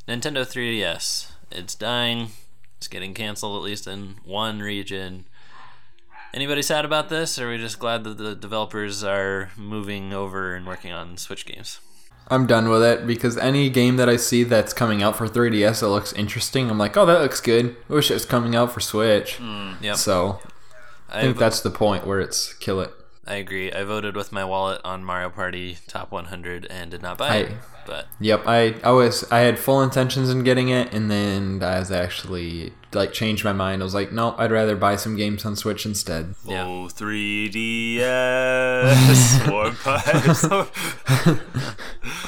Nintendo 0.08 0.46
3DS. 0.46 1.32
It's 1.52 1.76
dying. 1.76 2.30
It's 2.80 2.88
getting 2.88 3.14
canceled 3.14 3.58
at 3.58 3.62
least 3.62 3.88
in 3.88 4.16
one 4.24 4.62
region. 4.62 5.26
Anybody 6.34 6.62
sad 6.62 6.86
about 6.86 7.10
this, 7.10 7.38
or 7.38 7.48
are 7.48 7.52
we 7.52 7.58
just 7.58 7.78
glad 7.78 8.06
that 8.06 8.18
the 8.18 8.36
developers 8.36 9.04
are 9.04 9.52
moving 9.58 10.14
over 10.14 10.56
and 10.56 10.66
working 10.66 10.94
on 10.94 11.18
Switch 11.18 11.46
games? 11.46 11.82
I'm 12.30 12.48
done 12.48 12.70
with 12.70 12.82
it 12.82 13.06
because 13.06 13.38
any 13.38 13.70
game 13.70 13.98
that 13.98 14.08
I 14.08 14.16
see 14.16 14.46
that's 14.46 14.72
coming 14.72 15.04
out 15.04 15.18
for 15.18 15.28
3DS 15.28 15.82
that 15.82 15.90
looks 15.90 16.14
interesting, 16.14 16.70
I'm 16.72 16.78
like, 16.78 16.96
oh, 16.96 17.06
that 17.06 17.20
looks 17.20 17.42
good. 17.42 17.76
I 17.90 17.94
wish 17.94 18.10
it 18.10 18.14
was 18.14 18.26
coming 18.26 18.56
out 18.56 18.72
for 18.72 18.80
Switch. 18.80 19.36
Hmm, 19.36 19.74
yep. 19.82 19.98
So 19.98 20.40
I 21.10 21.20
I, 21.20 21.22
think 21.24 21.38
that's 21.38 21.60
the 21.60 21.72
point 21.72 22.08
where 22.08 22.22
it's 22.22 22.54
kill 22.54 22.80
it. 22.80 22.94
I 23.30 23.36
agree. 23.36 23.72
I 23.72 23.84
voted 23.84 24.16
with 24.16 24.32
my 24.32 24.44
wallet 24.44 24.82
on 24.84 25.04
Mario 25.04 25.30
Party 25.30 25.78
Top 25.88 26.12
100 26.12 26.66
and 26.66 26.90
did 26.90 27.04
not 27.04 27.20
buy 27.20 27.36
it. 27.38 27.52
But 27.86 28.08
Yep, 28.20 28.44
I, 28.48 28.76
I 28.84 28.90
was 28.92 29.24
I 29.32 29.40
had 29.40 29.60
full 29.60 29.82
intentions 29.84 30.30
in 30.30 30.44
getting 30.44 30.70
it, 30.70 30.94
and 30.94 31.10
then 31.12 31.62
I 31.64 31.80
was 31.80 31.92
actually 31.92 32.74
like 32.92 33.14
changed 33.14 33.46
my 33.46 33.54
mind. 33.54 33.82
I 33.82 33.86
was 33.86 33.94
like, 33.94 34.12
no, 34.12 34.34
I'd 34.38 34.52
rather 34.52 34.76
buy 34.76 34.96
some 34.96 35.16
games 35.16 35.46
on 35.46 35.56
Switch 35.56 35.86
instead. 35.86 36.34
Yeah. 36.46 36.66
oh, 36.66 36.88
3DS, 36.92 39.52
War 39.52 39.72
Pipes. 39.84 40.44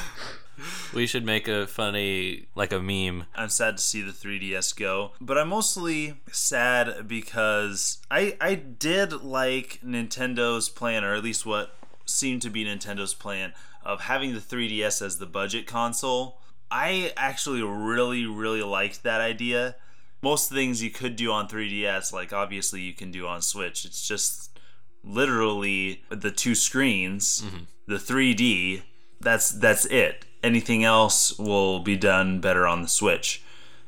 we 0.92 1.06
should 1.06 1.24
make 1.24 1.48
a 1.48 1.66
funny, 1.66 2.46
like 2.54 2.72
a 2.72 2.80
meme. 2.80 3.26
I'm 3.34 3.48
sad 3.48 3.78
to 3.78 3.82
see 3.82 4.02
the 4.02 4.12
3DS 4.12 4.76
go, 4.76 5.12
but 5.20 5.38
I'm 5.38 5.48
mostly 5.48 6.20
sad 6.30 7.08
because 7.08 7.98
I 8.10 8.36
I 8.40 8.54
did 8.54 9.12
like 9.12 9.80
Nintendo's 9.84 10.68
plan, 10.68 11.04
or 11.04 11.14
at 11.14 11.24
least 11.24 11.46
what 11.46 11.74
seemed 12.04 12.42
to 12.42 12.50
be 12.50 12.64
Nintendo's 12.64 13.14
plan 13.14 13.52
of 13.84 14.02
having 14.02 14.34
the 14.34 14.40
3DS 14.40 15.04
as 15.04 15.18
the 15.18 15.26
budget 15.26 15.66
console. 15.66 16.40
I 16.70 17.12
actually 17.16 17.62
really 17.62 18.26
really 18.26 18.62
liked 18.62 19.02
that 19.02 19.20
idea. 19.20 19.76
Most 20.22 20.50
things 20.50 20.82
you 20.82 20.90
could 20.90 21.16
do 21.16 21.32
on 21.32 21.48
3DS, 21.48 22.12
like 22.12 22.32
obviously 22.32 22.80
you 22.80 22.92
can 22.92 23.10
do 23.10 23.26
on 23.26 23.42
Switch. 23.42 23.84
It's 23.84 24.06
just 24.06 24.58
literally 25.02 26.04
the 26.10 26.30
two 26.30 26.54
screens, 26.54 27.42
mm-hmm. 27.42 27.64
the 27.86 27.96
3D. 27.96 28.82
That's 29.20 29.50
that's 29.50 29.86
it. 29.86 30.24
Anything 30.42 30.84
else 30.84 31.38
will 31.38 31.80
be 31.80 31.96
done 31.96 32.40
better 32.40 32.66
on 32.66 32.82
the 32.82 32.88
Switch. 32.88 33.42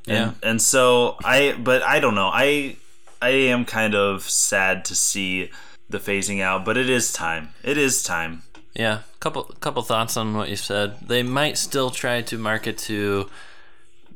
Yeah. 0.07 0.14
And, 0.14 0.36
and 0.42 0.62
so 0.62 1.16
I, 1.24 1.57
but 1.59 1.82
I 1.82 2.00
don't 2.00 2.14
know. 2.14 2.30
I, 2.32 2.76
I 3.20 3.30
am 3.30 3.64
kind 3.64 3.94
of 3.94 4.22
sad 4.22 4.84
to 4.86 4.94
see 4.94 5.50
the 5.88 5.98
phasing 5.98 6.40
out, 6.42 6.64
but 6.64 6.76
it 6.76 6.90
is 6.90 7.12
time. 7.12 7.50
It 7.62 7.78
is 7.78 8.02
time. 8.02 8.42
Yeah, 8.74 9.00
couple 9.20 9.44
couple 9.61 9.82
thoughts 9.82 10.16
on 10.16 10.34
what 10.36 10.48
you 10.48 10.57
said. 10.57 10.96
They 11.00 11.22
might 11.22 11.57
still 11.57 11.90
try 11.90 12.22
to 12.22 12.36
market 12.36 12.76
to 12.78 13.30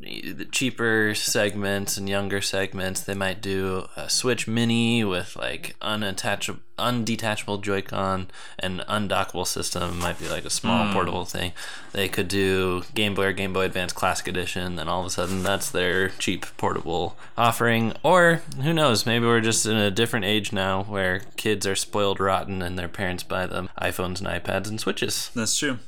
the 0.01 0.47
cheaper 0.51 1.13
segments 1.15 1.97
and 1.97 2.09
younger 2.09 2.41
segments. 2.41 3.01
They 3.01 3.15
might 3.15 3.41
do 3.41 3.89
a 3.97 4.09
Switch 4.09 4.47
Mini 4.47 5.03
with 5.05 5.35
like 5.37 5.75
unattachable, 5.81 6.61
undetachable 6.79 7.61
Joy-Con 7.61 8.29
and 8.59 8.81
undockable 8.81 9.47
system. 9.47 9.91
It 9.91 10.03
might 10.03 10.19
be 10.19 10.29
like 10.29 10.45
a 10.45 10.51
small 10.51 10.87
hmm. 10.87 10.93
portable 10.93 11.25
thing. 11.25 11.53
They 11.93 12.09
could 12.09 12.29
do 12.29 12.85
Game 12.95 13.15
Boy 13.15 13.27
or 13.27 13.33
Game 13.33 13.53
Boy 13.53 13.65
Advance 13.65 13.93
Classic 13.93 14.29
Edition. 14.29 14.77
Then 14.77 14.89
all 14.89 15.01
of 15.01 15.07
a 15.07 15.11
sudden, 15.11 15.43
that's 15.43 15.71
their 15.71 16.11
cheap 16.11 16.47
portable 16.57 17.17
offering. 17.37 17.93
Or 18.03 18.43
who 18.63 18.73
knows? 18.73 19.05
Maybe 19.05 19.27
we're 19.27 19.41
just 19.41 19.67
in 19.67 19.77
a 19.77 19.91
different 19.91 20.27
age 20.27 20.53
now 20.53 20.85
where 20.85 21.23
kids 21.37 21.67
are 21.67 21.77
spoiled 21.77 22.21
rotten 22.21 22.63
and 22.63 22.79
their 22.79 22.89
parents 22.89 23.25
buy 23.25 23.47
them 23.47 23.69
iPhones 23.81 24.21
and 24.21 24.29
iPads 24.29 24.69
and 24.69 24.79
Switches. 24.79 25.31
That's 25.35 25.59
true. 25.59 25.79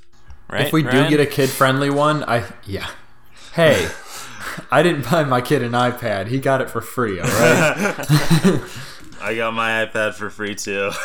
Right? 0.49 0.67
If 0.67 0.73
we 0.73 0.83
do 0.83 1.09
get 1.09 1.21
a 1.21 1.27
kid 1.27 1.49
friendly 1.49 1.91
one, 1.91 2.25
I 2.25 2.45
yeah. 2.67 2.89
Hey, 3.55 3.89
I 4.71 4.83
didn't 4.83 5.11
buy 5.11 5.25
my 5.25 5.41
kid 5.41 5.63
an 5.63 5.73
iPad. 5.73 6.29
He 6.29 6.39
got 6.39 6.61
it 6.61 6.71
for 6.71 6.81
free. 6.81 7.19
All 7.21 7.27
right. 7.27 8.61
I 9.21 9.35
got 9.37 9.55
my 9.55 9.85
iPad 9.85 10.15
for 10.15 10.31
free 10.31 10.55
too. 10.55 10.91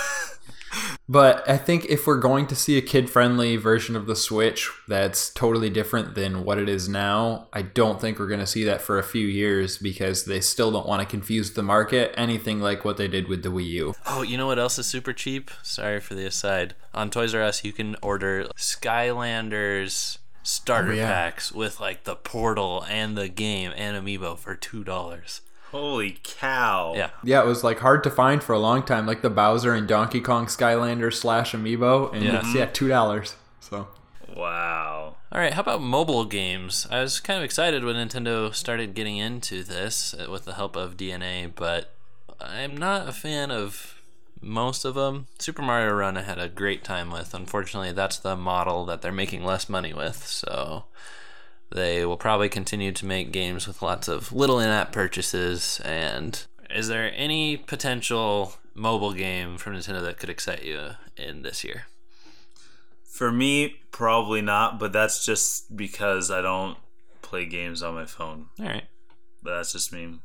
But 1.08 1.48
I 1.48 1.58
think 1.58 1.86
if 1.86 2.08
we're 2.08 2.20
going 2.20 2.48
to 2.48 2.56
see 2.56 2.78
a 2.78 2.82
kid 2.82 3.10
friendly 3.10 3.58
version 3.58 3.96
of 3.96 4.08
the 4.08 4.16
Switch 4.16 4.72
that's 4.88 5.30
totally 5.30 5.70
different 5.70 6.16
than 6.16 6.44
what 6.44 6.58
it 6.58 6.68
is 6.68 6.90
now, 6.90 7.48
I 7.54 7.62
don't 7.62 8.02
think 8.02 8.18
we're 8.18 8.28
going 8.28 8.40
to 8.40 8.48
see 8.48 8.64
that 8.64 8.82
for 8.82 8.98
a 8.98 9.04
few 9.04 9.28
years 9.28 9.78
because 9.78 10.26
they 10.26 10.42
still 10.42 10.72
don't 10.72 10.88
want 10.88 11.02
to 11.02 11.08
confuse 11.08 11.54
the 11.54 11.62
market 11.64 12.14
anything 12.18 12.60
like 12.60 12.84
what 12.84 12.98
they 12.98 13.08
did 13.08 13.28
with 13.28 13.44
the 13.44 13.50
Wii 13.50 13.68
U. 13.68 13.96
Oh, 14.08 14.24
you 14.24 14.36
know 14.38 14.48
what 14.48 14.60
else 14.60 14.80
is 14.80 14.88
super 14.88 15.14
cheap? 15.14 15.52
Sorry 15.62 16.00
for 16.00 16.16
the 16.16 16.26
aside. 16.26 16.74
On 16.94 17.12
Toys 17.12 17.36
R 17.36 17.44
Us, 17.44 17.64
you 17.64 17.72
can 17.72 17.96
order 18.02 18.46
Skylanders 18.58 20.18
starter 20.46 20.92
Oh, 20.92 20.96
yeah. 20.96 21.08
packs 21.12 21.52
with 21.52 21.80
like 21.80 22.04
the 22.06 22.16
portal 22.16 22.86
and 22.90 23.18
the 23.18 23.28
game 23.28 23.72
and 23.76 23.98
amiibo 23.98 24.38
for 24.38 24.56
two 24.56 24.84
dollars. 24.84 25.42
Holy 25.72 26.20
cow. 26.24 26.94
Yeah, 26.96 27.10
Yeah, 27.24 27.42
it 27.42 27.46
was 27.48 27.64
like 27.64 27.80
hard 27.80 28.04
to 28.06 28.10
find 28.12 28.42
for 28.42 28.54
a 28.54 28.60
long 28.60 28.84
time, 28.84 29.06
like 29.06 29.22
the 29.22 29.30
Bowser 29.30 29.74
and 29.74 29.88
Donkey 29.88 30.22
Kong 30.22 30.46
Skylander 30.46 31.14
slash 31.14 31.52
Amiibo, 31.54 32.14
and 32.14 32.24
Yeah. 32.24 32.40
it's 32.40 32.54
yeah 32.56 32.66
two 32.68 32.88
dollars. 32.88 33.36
So 33.60 33.88
Wow. 34.36 35.16
All 35.32 35.40
right, 35.42 35.54
how 35.54 35.62
about 35.62 35.82
mobile 35.82 36.26
games? 36.26 36.88
I 36.92 37.02
was 37.02 37.20
kind 37.20 37.38
of 37.38 37.44
excited 37.44 37.84
when 37.84 37.96
Nintendo 37.96 38.54
started 38.54 38.94
getting 38.94 39.18
into 39.18 39.64
this 39.64 40.14
uh, 40.14 40.30
with 40.32 40.46
the 40.46 40.54
help 40.54 40.76
of 40.76 40.96
DeNA, 40.98 41.52
but 41.56 41.94
I'm 42.40 42.76
not 42.78 43.08
a 43.10 43.12
fan 43.14 43.50
of 43.52 43.95
most 44.42 44.86
of 44.86 44.96
them. 44.96 45.28
Super 45.40 45.62
Mario 45.62 45.94
Run 45.94 46.18
I 46.18 46.22
had 46.22 46.40
a 46.40 46.50
great 46.50 46.84
time 46.84 47.12
with. 47.12 47.34
Unfortunately, 47.34 47.92
that's 47.92 48.18
the 48.18 48.36
model 48.36 48.86
that 48.86 49.02
they're 49.02 49.12
making 49.12 49.44
less 49.44 49.70
money 49.70 49.94
with, 49.94 50.26
so 50.28 50.86
they 51.72 52.06
will 52.06 52.18
probably 52.18 52.50
continue 52.50 52.92
to 52.92 53.06
make 53.06 53.32
games 53.32 53.68
with 53.68 53.82
lots 53.82 54.08
of 54.08 54.32
little 54.32 54.60
in-app 54.60 54.92
purchases 54.92 55.82
and 55.84 56.46
is 56.70 56.88
there 56.88 57.12
any 57.16 57.58
potential 57.58 58.56
mobile 58.74 59.14
game 59.14 59.58
from 59.58 59.74
Nintendo 59.74 60.02
that 60.04 60.20
could 60.20 60.30
excite 60.30 60.64
you 60.64 60.92
in 61.18 61.42
this 61.42 61.64
year? 61.64 61.84
For 63.04 63.32
me, 63.32 63.78
probably 63.92 64.42
not, 64.42 64.80
but 64.80 64.92
that's 64.92 65.26
just 65.26 65.76
because 65.76 66.30
I 66.30 66.42
don't 66.42 66.78
play 67.22 67.46
games 67.46 67.82
on 67.82 67.96
my 67.96 68.06
phone. 68.06 68.48
All 68.60 68.66
right. 68.66 68.84
But 69.42 69.58
that's 69.58 69.72
just 69.72 69.94
me. 69.94 70.20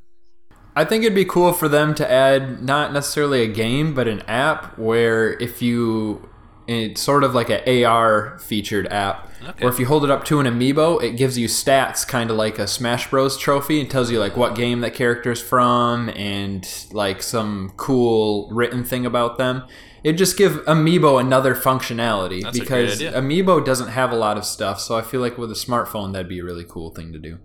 I 0.74 0.84
think 0.84 1.02
it'd 1.02 1.14
be 1.14 1.24
cool 1.24 1.52
for 1.52 1.68
them 1.68 1.94
to 1.96 2.10
add 2.10 2.62
not 2.62 2.92
necessarily 2.92 3.42
a 3.42 3.48
game, 3.48 3.94
but 3.94 4.06
an 4.06 4.20
app 4.22 4.78
where 4.78 5.32
if 5.40 5.60
you 5.60 6.30
it's 6.70 7.02
sort 7.02 7.24
of 7.24 7.34
like 7.34 7.50
an 7.50 7.84
AR 7.84 8.38
featured 8.38 8.86
app. 8.92 9.28
Okay. 9.42 9.64
Where 9.64 9.72
if 9.72 9.80
you 9.80 9.86
hold 9.86 10.04
it 10.04 10.10
up 10.10 10.24
to 10.26 10.38
an 10.38 10.46
amiibo, 10.46 11.02
it 11.02 11.16
gives 11.16 11.36
you 11.36 11.48
stats 11.48 12.06
kind 12.06 12.30
of 12.30 12.36
like 12.36 12.60
a 12.60 12.68
Smash 12.68 13.10
Bros 13.10 13.36
trophy 13.36 13.80
and 13.80 13.90
tells 13.90 14.08
you 14.10 14.20
like 14.20 14.36
what 14.36 14.54
game 14.54 14.80
that 14.80 14.94
character's 14.94 15.42
from 15.42 16.10
and 16.10 16.64
like 16.92 17.22
some 17.22 17.72
cool 17.76 18.48
written 18.52 18.84
thing 18.84 19.04
about 19.04 19.36
them. 19.36 19.64
It 20.04 20.12
just 20.12 20.38
give 20.38 20.64
amiibo 20.66 21.20
another 21.20 21.56
functionality 21.56 22.42
That's 22.42 22.58
because 22.58 23.00
amiibo 23.00 23.64
doesn't 23.64 23.88
have 23.88 24.12
a 24.12 24.16
lot 24.16 24.38
of 24.38 24.44
stuff, 24.44 24.80
so 24.80 24.96
I 24.96 25.02
feel 25.02 25.20
like 25.20 25.36
with 25.36 25.50
a 25.50 25.54
smartphone 25.54 26.12
that'd 26.12 26.28
be 26.28 26.38
a 26.38 26.44
really 26.44 26.64
cool 26.64 26.90
thing 26.90 27.12
to 27.12 27.18
do. 27.18 27.38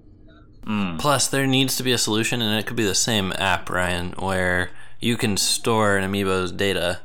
Mm. 0.65 0.99
Plus, 0.99 1.27
there 1.27 1.45
needs 1.47 1.77
to 1.77 1.83
be 1.83 1.91
a 1.91 1.97
solution, 1.97 2.41
and 2.41 2.57
it 2.57 2.65
could 2.65 2.75
be 2.75 2.83
the 2.83 2.95
same 2.95 3.33
app, 3.37 3.69
Ryan, 3.69 4.13
where 4.13 4.71
you 4.99 5.17
can 5.17 5.37
store 5.37 5.97
an 5.97 6.11
amiibo's 6.11 6.51
data 6.51 6.99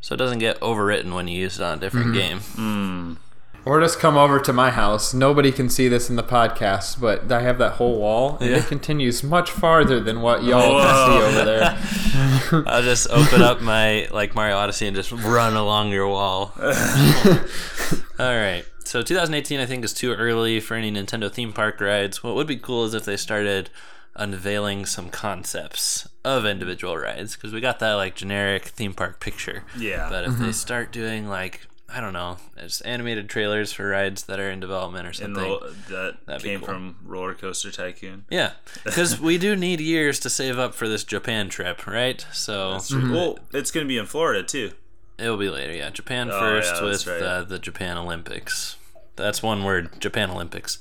so 0.00 0.14
it 0.14 0.18
doesn't 0.18 0.38
get 0.38 0.60
overwritten 0.60 1.14
when 1.14 1.26
you 1.26 1.38
use 1.38 1.58
it 1.58 1.64
on 1.64 1.78
a 1.78 1.80
different 1.80 2.14
mm-hmm. 2.14 2.18
game. 2.18 2.38
Mm. 2.38 3.16
Or 3.64 3.80
just 3.80 3.98
come 3.98 4.16
over 4.16 4.38
to 4.38 4.52
my 4.52 4.70
house. 4.70 5.12
Nobody 5.12 5.50
can 5.50 5.68
see 5.68 5.88
this 5.88 6.08
in 6.08 6.14
the 6.14 6.22
podcast, 6.22 7.00
but 7.00 7.32
I 7.32 7.40
have 7.40 7.58
that 7.58 7.72
whole 7.72 7.98
wall, 7.98 8.38
and 8.40 8.50
Yeah. 8.50 8.58
it 8.58 8.66
continues 8.66 9.24
much 9.24 9.50
farther 9.50 9.98
than 9.98 10.20
what 10.20 10.44
y'all 10.44 10.80
can 10.80 11.10
see 11.10 11.26
over 11.26 11.44
there. 11.44 12.64
I'll 12.68 12.82
just 12.82 13.10
open 13.10 13.42
up 13.42 13.60
my 13.60 14.06
like 14.12 14.36
Mario 14.36 14.56
Odyssey 14.56 14.86
and 14.86 14.94
just 14.94 15.10
run 15.10 15.56
along 15.56 15.90
your 15.90 16.06
wall. 16.06 16.52
All 16.60 18.36
right. 18.36 18.64
So 18.86 19.02
2018, 19.02 19.58
I 19.58 19.66
think, 19.66 19.84
is 19.84 19.92
too 19.92 20.12
early 20.12 20.60
for 20.60 20.74
any 20.74 20.92
Nintendo 20.92 21.30
theme 21.30 21.52
park 21.52 21.80
rides. 21.80 22.22
What 22.22 22.34
would 22.36 22.46
be 22.46 22.56
cool 22.56 22.84
is 22.84 22.94
if 22.94 23.04
they 23.04 23.16
started 23.16 23.70
unveiling 24.14 24.86
some 24.86 25.10
concepts 25.10 26.08
of 26.24 26.46
individual 26.46 26.96
rides 26.96 27.36
because 27.36 27.52
we 27.52 27.60
got 27.60 27.80
that 27.80 27.94
like 27.94 28.14
generic 28.14 28.66
theme 28.66 28.94
park 28.94 29.20
picture. 29.20 29.64
Yeah. 29.76 30.08
But 30.08 30.24
if 30.24 30.32
they 30.32 30.44
mm-hmm. 30.44 30.52
start 30.52 30.92
doing 30.92 31.28
like 31.28 31.66
I 31.88 32.00
don't 32.00 32.12
know, 32.12 32.38
just 32.58 32.84
animated 32.84 33.28
trailers 33.28 33.72
for 33.72 33.88
rides 33.88 34.24
that 34.24 34.40
are 34.40 34.50
in 34.50 34.58
development 34.58 35.06
or 35.06 35.12
something. 35.12 35.42
roll, 35.42 35.60
that 35.88 36.16
That'd 36.26 36.42
be 36.42 36.48
came 36.48 36.60
cool. 36.60 36.66
from 36.66 36.96
Roller 37.04 37.34
Coaster 37.34 37.70
Tycoon. 37.70 38.24
Yeah, 38.28 38.52
because 38.84 39.20
we 39.20 39.38
do 39.38 39.54
need 39.54 39.80
years 39.80 40.18
to 40.20 40.30
save 40.30 40.58
up 40.58 40.74
for 40.74 40.88
this 40.88 41.04
Japan 41.04 41.48
trip, 41.48 41.86
right? 41.86 42.26
So 42.32 42.72
That's 42.72 42.88
true. 42.88 43.02
Mm-hmm. 43.02 43.14
Well, 43.14 43.38
it's 43.52 43.70
going 43.70 43.86
to 43.86 43.88
be 43.88 43.98
in 43.98 44.06
Florida 44.06 44.42
too. 44.42 44.72
It 45.18 45.28
will 45.28 45.36
be 45.36 45.48
later. 45.50 45.72
Yeah, 45.74 45.90
Japan 45.90 46.30
Oh, 46.30 46.38
first 46.38 46.74
yeah, 46.76 46.82
with 46.84 47.06
right. 47.06 47.22
uh, 47.22 47.42
the 47.44 47.58
Japan 47.58 47.96
Olympics. 47.96 48.76
That's 49.16 49.42
one 49.42 49.64
word, 49.64 49.98
Japan 50.00 50.30
Olympics. 50.30 50.78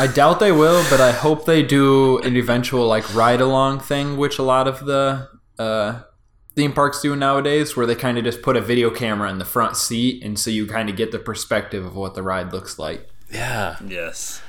I 0.00 0.06
doubt 0.06 0.40
they 0.40 0.52
will, 0.52 0.84
but 0.90 1.00
I 1.00 1.12
hope 1.12 1.44
they 1.44 1.62
do 1.62 2.18
an 2.20 2.34
eventual 2.36 2.86
like 2.86 3.14
ride 3.14 3.40
along 3.40 3.80
thing, 3.80 4.16
which 4.16 4.38
a 4.38 4.42
lot 4.42 4.66
of 4.66 4.86
the 4.86 5.28
uh, 5.58 6.00
theme 6.56 6.72
parks 6.72 7.02
do 7.02 7.14
nowadays, 7.14 7.76
where 7.76 7.84
they 7.86 7.94
kind 7.94 8.16
of 8.18 8.24
just 8.24 8.40
put 8.42 8.56
a 8.56 8.60
video 8.60 8.90
camera 8.90 9.30
in 9.30 9.38
the 9.38 9.44
front 9.44 9.76
seat, 9.76 10.24
and 10.24 10.38
so 10.38 10.50
you 10.50 10.66
kind 10.66 10.88
of 10.88 10.96
get 10.96 11.12
the 11.12 11.18
perspective 11.18 11.84
of 11.84 11.94
what 11.94 12.14
the 12.14 12.22
ride 12.22 12.52
looks 12.52 12.78
like. 12.78 13.06
Yeah. 13.30 13.76
Yes. 13.86 14.40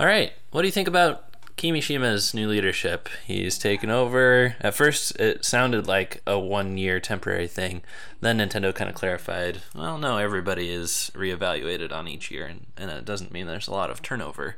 All 0.00 0.06
right. 0.06 0.32
What 0.50 0.62
do 0.62 0.68
you 0.68 0.72
think 0.72 0.88
about 0.88 1.25
Kimishima's 1.56 2.34
new 2.34 2.48
leadership? 2.48 3.08
He's 3.26 3.56
taken 3.58 3.90
over. 3.90 4.56
At 4.60 4.74
first, 4.74 5.18
it 5.18 5.44
sounded 5.44 5.86
like 5.86 6.20
a 6.26 6.38
one-year 6.38 7.00
temporary 7.00 7.48
thing. 7.48 7.82
Then 8.20 8.38
Nintendo 8.38 8.74
kind 8.74 8.90
of 8.90 8.94
clarified, 8.94 9.62
well, 9.74 9.96
no, 9.96 10.18
everybody 10.18 10.70
is 10.70 11.10
reevaluated 11.14 11.92
on 11.92 12.08
each 12.08 12.30
year, 12.30 12.46
and, 12.46 12.66
and 12.76 12.90
it 12.90 13.04
doesn't 13.04 13.32
mean 13.32 13.46
there's 13.46 13.68
a 13.68 13.72
lot 13.74 13.90
of 13.90 14.02
turnover. 14.02 14.56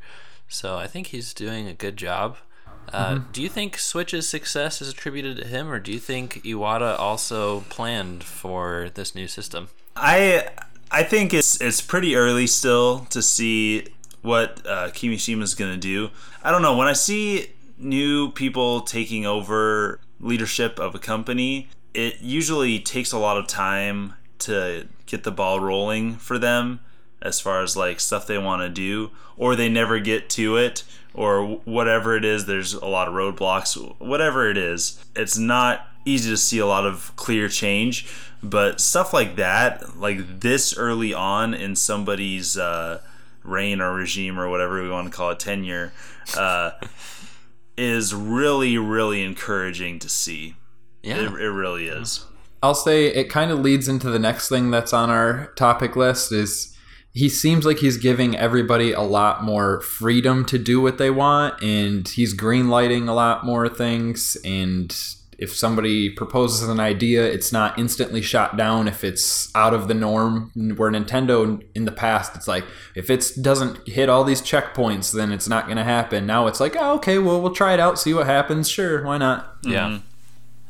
So 0.49 0.77
I 0.77 0.87
think 0.87 1.09
he's 1.09 1.33
doing 1.33 1.69
a 1.69 1.75
good 1.75 1.97
job. 1.97 2.37
Uh, 2.93 3.21
Do 3.33 3.43
you 3.43 3.49
think 3.49 3.77
Switch's 3.77 4.27
success 4.29 4.81
is 4.81 4.89
attributed 4.89 5.37
to 5.37 5.47
him, 5.47 5.71
or 5.71 5.79
do 5.79 5.93
you 5.93 5.99
think 5.99 6.43
Iwata 6.43 6.99
also 6.99 7.61
planned 7.69 8.25
for 8.25 8.91
this 8.95 9.15
new 9.15 9.29
system? 9.29 9.69
I 9.95 10.49
I 10.91 11.03
think 11.03 11.35
it's 11.35 11.61
it's 11.61 11.83
pretty 11.83 12.17
early 12.17 12.47
still 12.47 13.01
to 13.11 13.21
see 13.21 13.89
what 14.29 14.61
uh, 14.67 14.91
is 14.93 15.55
going 15.55 15.73
to 15.73 15.79
do. 15.79 16.11
I 16.43 16.51
don't 16.51 16.61
know. 16.61 16.77
When 16.77 16.87
I 16.87 16.93
see 16.93 17.47
new 17.79 18.31
people 18.31 18.83
taking 18.83 19.25
over 19.25 20.01
leadership 20.21 20.79
of 20.79 20.95
a 20.95 20.99
company, 20.99 21.71
it 21.95 22.21
usually 22.21 22.79
takes 22.79 23.11
a 23.11 23.19
lot 23.19 23.39
of 23.39 23.47
time 23.47 24.13
to 24.41 24.87
get 25.07 25.25
the 25.25 25.33
ball 25.33 25.61
rolling 25.61 26.17
for 26.17 26.39
them 26.39 26.81
as 27.23 27.41
far 27.41 27.63
as 27.63 27.75
like 27.75 27.99
stuff 27.99 28.27
they 28.27 28.39
want 28.39 28.61
to 28.63 28.69
do 28.69 29.11
or 29.37 29.57
they 29.57 29.69
never 29.69 29.99
get 29.99 30.29
to 30.31 30.57
it 30.57 30.85
or 31.15 31.45
whatever 31.65 32.15
it 32.15 32.25
is 32.25 32.47
there's 32.47 32.75
a 32.75 32.87
lot 32.87 33.09
of 33.09 33.15
roadblocks 33.15 33.75
whatever 33.99 34.49
it 34.49 34.57
is 34.57 35.05
it's 35.17 35.37
not 35.37 35.89
easy 36.05 36.31
to 36.31 36.37
see 36.37 36.61
a 36.61 36.67
lot 36.67 36.87
of 36.87 37.13
clear 37.17 37.49
change 37.49 38.07
but 38.41 38.81
stuff 38.81 39.13
like 39.13 39.35
that 39.35 39.99
like 39.99 40.39
this 40.39 40.77
early 40.77 41.13
on 41.13 41.53
in 41.53 41.75
somebody's 41.75 42.57
uh, 42.57 43.01
reign 43.49 43.81
or 43.81 43.95
regime 43.95 44.39
or 44.39 44.49
whatever 44.49 44.83
we 44.83 44.89
want 44.91 45.11
to 45.11 45.17
call 45.17 45.31
it 45.31 45.41
tenure 45.41 45.93
uh, 46.37 46.71
is 47.77 48.15
really 48.15 48.77
really 48.79 49.23
encouraging 49.23 49.99
to 49.99 50.09
see 50.09 50.57
Yeah. 51.03 51.17
it, 51.27 51.33
it 51.41 51.51
really 51.51 51.89
is 51.89 52.25
I'll 52.63 52.75
say 52.75 53.07
it 53.07 53.31
kind 53.31 53.51
of 53.53 53.61
leads 53.61 53.87
into 53.89 54.11
the 54.11 54.19
next 54.19 54.49
thing 54.49 54.71
that's 54.71 54.93
on 54.93 55.11
our 55.11 55.53
topic 55.55 55.95
list 55.97 56.33
is 56.33 56.75
he 57.13 57.29
seems 57.29 57.65
like 57.65 57.79
he's 57.79 57.97
giving 57.97 58.37
everybody 58.37 58.93
a 58.93 59.01
lot 59.01 59.43
more 59.45 59.81
freedom 59.81 60.45
to 60.47 60.59
do 60.59 60.81
what 60.81 60.99
they 60.99 61.11
want 61.11 61.61
and 61.63 62.07
he's 62.09 62.33
green 62.33 62.69
lighting 62.69 63.09
a 63.09 63.15
lot 63.15 63.45
more 63.47 63.69
things 63.69 64.37
and 64.45 64.95
if 65.39 65.55
somebody 65.55 66.11
proposes 66.11 66.69
an 66.69 66.81
idea, 66.81 67.25
it's 67.25 67.53
not 67.53 67.79
instantly 67.79 68.21
shot 68.21 68.57
down 68.57 68.89
if 68.89 69.05
it's 69.05 69.55
out 69.55 69.73
of 69.73 69.87
the 69.87 69.95
norm. 69.95 70.51
Where 70.55 70.91
Nintendo 70.91 71.63
in 71.75 71.85
the 71.85 71.93
past, 71.93 72.35
it's 72.35 72.49
like 72.49 72.65
if 72.97 73.09
it 73.09 73.31
doesn't 73.41 73.87
hit 73.87 74.09
all 74.09 74.25
these 74.25 74.43
checkpoints, 74.43 75.13
then 75.13 75.31
it's 75.31 75.49
not 75.49 75.67
going 75.67 75.77
to 75.77 75.85
happen. 75.85 76.27
Now 76.27 76.49
it's 76.49 76.59
like, 76.59 76.77
oh, 76.79 76.95
okay, 76.95 77.19
well 77.19 77.41
we'll 77.41 77.55
try 77.55 77.73
it 77.73 77.81
out, 77.81 77.99
see 77.99 78.13
what 78.13 78.27
happens. 78.27 78.69
Sure, 78.69 79.05
why 79.05 79.17
not? 79.17 79.57
Yeah. 79.63 79.87
Mm-hmm. 79.87 80.05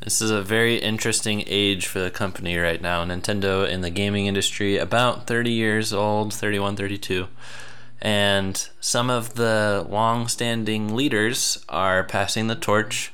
This 0.00 0.20
is 0.20 0.30
a 0.30 0.42
very 0.42 0.76
interesting 0.76 1.42
age 1.46 1.86
for 1.86 1.98
the 1.98 2.10
company 2.10 2.56
right 2.56 2.80
now. 2.80 3.04
Nintendo 3.04 3.68
in 3.68 3.80
the 3.80 3.90
gaming 3.90 4.26
industry, 4.26 4.76
about 4.76 5.26
30 5.26 5.50
years 5.50 5.92
old, 5.92 6.32
31, 6.32 6.76
32. 6.76 7.26
And 8.00 8.68
some 8.80 9.10
of 9.10 9.34
the 9.34 9.84
long 9.88 10.28
standing 10.28 10.94
leaders 10.94 11.64
are 11.68 12.04
passing 12.04 12.46
the 12.46 12.54
torch. 12.54 13.12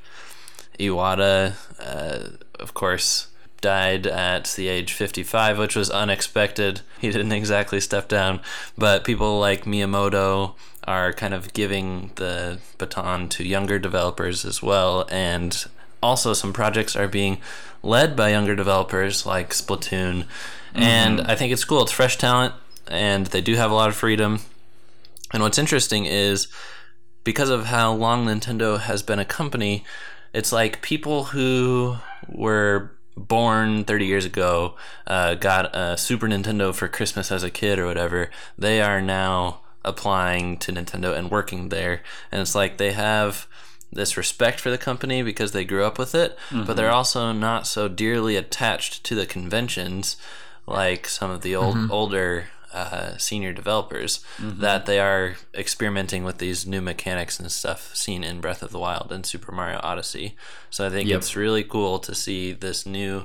Iwata, 0.78 1.54
uh, 1.80 2.36
of 2.60 2.74
course, 2.74 3.28
died 3.60 4.06
at 4.06 4.52
the 4.56 4.68
age 4.68 4.92
55, 4.92 5.58
which 5.58 5.74
was 5.74 5.90
unexpected. 5.90 6.82
He 7.00 7.10
didn't 7.10 7.32
exactly 7.32 7.80
step 7.80 8.08
down. 8.08 8.40
But 8.76 9.04
people 9.04 9.40
like 9.40 9.64
Miyamoto 9.64 10.54
are 10.86 11.12
kind 11.12 11.32
of 11.32 11.52
giving 11.54 12.10
the 12.16 12.58
baton 12.76 13.28
to 13.30 13.44
younger 13.44 13.78
developers 13.78 14.44
as 14.44 14.62
well. 14.62 15.06
And 15.10 15.64
also, 16.02 16.34
some 16.34 16.52
projects 16.52 16.94
are 16.94 17.08
being 17.08 17.38
led 17.82 18.14
by 18.14 18.30
younger 18.30 18.54
developers 18.54 19.24
like 19.24 19.50
Splatoon. 19.50 20.26
And 20.74 21.20
I 21.22 21.36
think 21.36 21.52
it's 21.52 21.64
cool. 21.64 21.82
It's 21.82 21.92
fresh 21.92 22.18
talent, 22.18 22.52
and 22.88 23.26
they 23.28 23.40
do 23.40 23.54
have 23.54 23.70
a 23.70 23.74
lot 23.74 23.88
of 23.88 23.96
freedom. 23.96 24.40
And 25.32 25.42
what's 25.42 25.58
interesting 25.58 26.04
is 26.04 26.48
because 27.22 27.48
of 27.48 27.66
how 27.66 27.92
long 27.92 28.26
Nintendo 28.26 28.78
has 28.78 29.02
been 29.02 29.18
a 29.18 29.24
company, 29.24 29.84
it's 30.34 30.52
like 30.52 30.82
people 30.82 31.24
who 31.24 31.96
were 32.28 32.90
born 33.16 33.84
30 33.84 34.06
years 34.06 34.24
ago, 34.24 34.74
uh, 35.06 35.34
got 35.36 35.74
a 35.74 35.96
Super 35.96 36.26
Nintendo 36.26 36.74
for 36.74 36.88
Christmas 36.88 37.30
as 37.32 37.42
a 37.44 37.50
kid 37.50 37.78
or 37.78 37.86
whatever, 37.86 38.28
they 38.58 38.82
are 38.82 39.00
now 39.00 39.60
applying 39.84 40.56
to 40.58 40.72
Nintendo 40.72 41.16
and 41.16 41.30
working 41.30 41.68
there. 41.68 42.02
And 42.32 42.40
it's 42.40 42.54
like 42.54 42.76
they 42.76 42.92
have 42.92 43.46
this 43.92 44.16
respect 44.16 44.58
for 44.58 44.70
the 44.70 44.78
company 44.78 45.22
because 45.22 45.52
they 45.52 45.64
grew 45.64 45.84
up 45.84 45.98
with 45.98 46.14
it, 46.16 46.36
but 46.66 46.74
they're 46.76 46.90
also 46.90 47.30
not 47.30 47.66
so 47.66 47.86
dearly 47.86 48.34
attached 48.36 49.04
to 49.04 49.14
the 49.14 49.26
conventions 49.26 50.16
like 50.66 51.06
some 51.06 51.30
of 51.30 51.42
the 51.42 51.54
old 51.54 51.76
older 51.90 52.46
uh, 52.74 53.16
senior 53.18 53.52
developers 53.52 54.24
that 54.40 54.86
they 54.86 54.98
are 54.98 55.36
experimenting 55.54 56.24
with 56.24 56.38
these 56.38 56.66
new 56.66 56.80
mechanics 56.80 57.38
and 57.38 57.50
stuff 57.50 57.94
seen 57.94 58.24
in 58.24 58.40
Breath 58.40 58.62
of 58.62 58.70
the 58.72 58.78
Wild 58.78 59.12
and 59.12 59.24
Super 59.24 59.52
Mario 59.52 59.80
Odyssey. 59.82 60.36
So 60.70 60.86
I 60.86 60.90
think 60.90 61.08
Yep. 61.08 61.18
it's 61.18 61.36
really 61.36 61.62
cool 61.64 61.98
to 62.00 62.14
see 62.14 62.52
this 62.52 62.84
new 62.84 63.24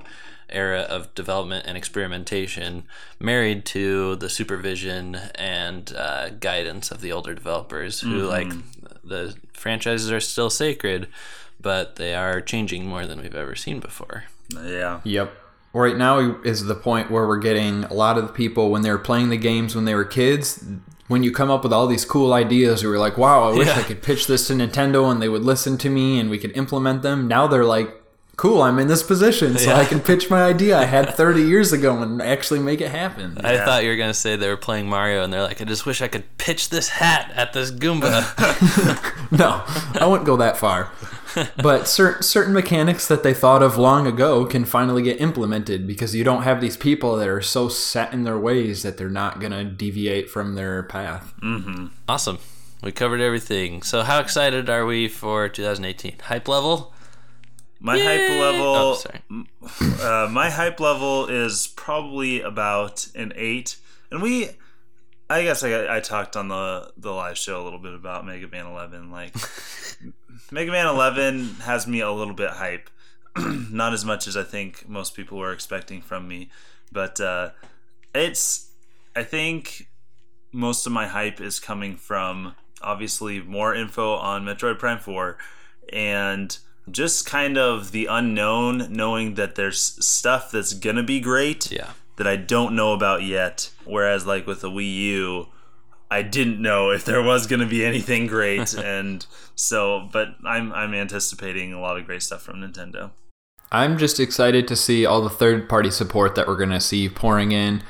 era 0.51 0.79
of 0.81 1.13
development 1.13 1.65
and 1.67 1.77
experimentation 1.77 2.83
married 3.19 3.65
to 3.65 4.15
the 4.15 4.29
supervision 4.29 5.15
and 5.35 5.93
uh, 5.95 6.29
guidance 6.29 6.89
of 6.91 7.01
the 7.01 7.11
older 7.11 7.35
developers 7.35 7.99
who 8.01 8.21
like 8.27 8.51
the 9.03 9.35
franchises 9.53 10.11
are 10.11 10.19
still 10.19 10.49
sacred 10.49 11.07
but 11.61 11.97
they 11.97 12.15
are 12.15 12.41
changing 12.41 12.87
more 12.87 13.05
than 13.05 13.21
we've 13.21 13.35
ever 13.35 13.55
seen 13.55 13.79
before 13.79 14.23
Yeah. 14.55 15.01
Yep. 15.03 15.31
Right 15.73 15.95
now 15.97 16.37
is 16.43 16.65
the 16.65 16.75
point 16.75 17.11
where 17.11 17.27
we're 17.27 17.37
getting 17.37 17.83
a 17.85 17.93
lot 17.93 18.17
of 18.17 18.25
the 18.27 18.33
people 18.33 18.71
when 18.71 18.81
they 18.81 18.89
were 18.91 18.97
playing 18.97 19.29
the 19.29 19.37
games 19.37 19.75
when 19.75 19.85
they 19.85 19.93
were 19.95 20.03
kids. 20.05 20.63
When 21.07 21.23
you 21.23 21.31
come 21.31 21.49
up 21.51 21.63
with 21.63 21.71
all 21.73 21.87
these 21.87 22.05
cool 22.05 22.33
ideas, 22.33 22.81
you 22.83 22.89
were 22.89 22.97
like, 22.97 23.17
"Wow, 23.17 23.49
I 23.49 23.53
wish 23.55 23.67
Yeah. 23.67 23.79
I 23.79 23.83
could 23.83 24.01
pitch 24.01 24.27
this 24.27 24.47
to 24.47 24.53
Nintendo 24.53 25.11
and 25.11 25.21
they 25.21 25.29
would 25.29 25.43
listen 25.43 25.77
to 25.79 25.89
me 25.89 26.19
and 26.19 26.29
we 26.29 26.37
could 26.37 26.55
implement 26.57 27.01
them." 27.03 27.27
Now 27.27 27.47
they're 27.47 27.65
like, 27.65 27.95
"Cool, 28.35 28.61
I'm 28.61 28.77
in 28.79 28.87
this 28.87 29.01
position, 29.03 29.57
so 29.57 29.73
I 29.73 29.85
can 29.85 29.99
pitch 29.99 30.29
my 30.29 30.43
idea 30.43 30.77
I 30.77 30.85
had 30.85 31.13
30 31.15 31.41
years 31.43 31.71
ago 31.73 31.97
and 32.01 32.21
actually 32.21 32.59
make 32.59 32.79
it 32.81 32.89
happen." 32.91 33.37
I 33.43 33.53
Yeah. 33.53 33.65
thought 33.65 33.83
you 33.83 33.89
were 33.89 33.95
gonna 33.95 34.13
say 34.13 34.35
they 34.35 34.49
were 34.49 34.55
playing 34.57 34.87
Mario 34.89 35.23
and 35.23 35.31
they're 35.33 35.41
like, 35.43 35.61
I 35.61 35.65
just 35.65 35.85
wish 35.85 36.01
I 36.01 36.07
could 36.07 36.37
pitch 36.37 36.69
this 36.69 36.89
hat 36.89 37.31
at 37.35 37.53
this 37.53 37.71
Goomba. 37.71 38.23
no, 39.31 39.61
I 39.99 40.05
wouldn't 40.07 40.25
go 40.25 40.37
that 40.37 40.57
far. 40.57 40.91
But 41.57 41.87
certain 41.87 42.23
certain 42.23 42.53
mechanics 42.53 43.07
that 43.07 43.23
they 43.23 43.33
thought 43.33 43.61
of 43.61 43.77
long 43.77 44.07
ago 44.07 44.45
can 44.45 44.65
finally 44.65 45.01
get 45.01 45.19
implemented 45.21 45.85
because 45.87 46.15
you 46.15 46.23
don't 46.23 46.43
have 46.43 46.61
these 46.61 46.77
people 46.77 47.15
that 47.17 47.27
are 47.27 47.41
so 47.41 47.69
set 47.69 48.13
in 48.13 48.23
their 48.23 48.37
ways 48.37 48.83
that 48.83 48.97
they're 48.97 49.09
not 49.09 49.39
gonna 49.39 49.63
deviate 49.63 50.29
from 50.29 50.55
their 50.55 50.83
path. 50.83 51.33
awesome. 52.07 52.39
We 52.81 52.91
covered 52.93 53.19
everything. 53.21 53.81
So 53.83 54.03
how 54.03 54.19
excited 54.19 54.69
are 54.69 54.85
we 54.85 55.07
for 55.09 55.49
2018? 55.49 56.19
Hype 56.23 56.47
level? 56.47 56.93
My 57.81 57.95
Yay! 57.97 58.03
hype 58.05 58.29
level. 58.39 58.75
Oh, 58.75 58.93
sorry. 58.95 59.21
uh, 60.01 60.27
my 60.29 60.49
hype 60.49 60.79
level 60.79 61.27
is 61.27 61.67
probably 61.75 62.41
about 62.41 63.07
an 63.15 63.33
eight, 63.35 63.77
and 64.11 64.21
we. 64.21 64.49
I 65.31 65.43
guess 65.43 65.63
I, 65.63 65.97
I 65.97 65.99
talked 65.99 66.35
on 66.35 66.47
the 66.47 66.91
the 66.97 67.11
live 67.11 67.37
show 67.37 67.61
a 67.61 67.63
little 67.63 67.79
bit 67.79 67.93
about 67.93 68.25
Mega 68.25 68.47
Man 68.47 68.65
Eleven. 68.65 69.11
Like, 69.11 69.33
Mega 70.51 70.71
Man 70.71 70.87
Eleven 70.87 71.55
has 71.63 71.85
me 71.87 71.99
a 72.01 72.11
little 72.11 72.33
bit 72.33 72.51
hype, 72.51 72.89
not 73.37 73.93
as 73.93 74.03
much 74.03 74.27
as 74.27 74.35
I 74.35 74.43
think 74.43 74.87
most 74.89 75.15
people 75.15 75.37
were 75.37 75.53
expecting 75.53 76.01
from 76.01 76.27
me, 76.27 76.49
but 76.91 77.19
uh, 77.21 77.49
it's. 78.13 78.67
I 79.15 79.23
think 79.23 79.87
most 80.51 80.85
of 80.85 80.91
my 80.91 81.07
hype 81.07 81.41
is 81.41 81.59
coming 81.59 81.95
from 81.95 82.55
obviously 82.81 83.41
more 83.41 83.75
info 83.75 84.13
on 84.13 84.45
Metroid 84.45 84.79
Prime 84.79 84.99
Four, 84.99 85.37
and 85.91 86.57
just 86.89 87.25
kind 87.25 87.57
of 87.57 87.91
the 87.91 88.07
unknown, 88.07 88.87
knowing 88.91 89.35
that 89.35 89.55
there's 89.55 89.79
stuff 90.05 90.51
that's 90.51 90.73
gonna 90.73 91.03
be 91.03 91.19
great 91.19 91.71
Yeah. 91.71 91.91
that 92.15 92.25
I 92.27 92.35
don't 92.35 92.75
know 92.75 92.93
about 92.93 93.21
yet. 93.23 93.69
Whereas, 93.85 94.25
like 94.25 94.47
with 94.47 94.61
the 94.61 94.71
Wii 94.71 94.95
U, 94.95 95.47
I 96.11 96.23
didn't 96.23 96.61
know 96.61 96.89
if 96.91 97.05
there 97.05 97.21
was 97.21 97.47
gonna 97.47 97.67
be 97.67 97.85
anything 97.85 98.27
great, 98.27 98.73
and 98.77 99.25
so. 99.55 100.09
But 100.11 100.29
I'm 100.45 100.71
I'm 100.73 100.93
anticipating 100.93 101.73
a 101.73 101.79
lot 101.79 101.97
of 101.97 102.05
great 102.05 102.23
stuff 102.23 102.41
from 102.41 102.57
Nintendo. 102.57 103.11
I'm 103.71 103.97
just 103.97 104.19
excited 104.19 104.67
to 104.67 104.75
see 104.75 105.05
all 105.05 105.21
the 105.21 105.29
third 105.29 105.69
party 105.69 105.91
support 105.91 106.35
that 106.35 106.47
we're 106.47 106.57
going 106.57 106.71
to 106.71 106.79
see 106.79 107.07
pouring 107.07 107.51
in. 107.51 107.83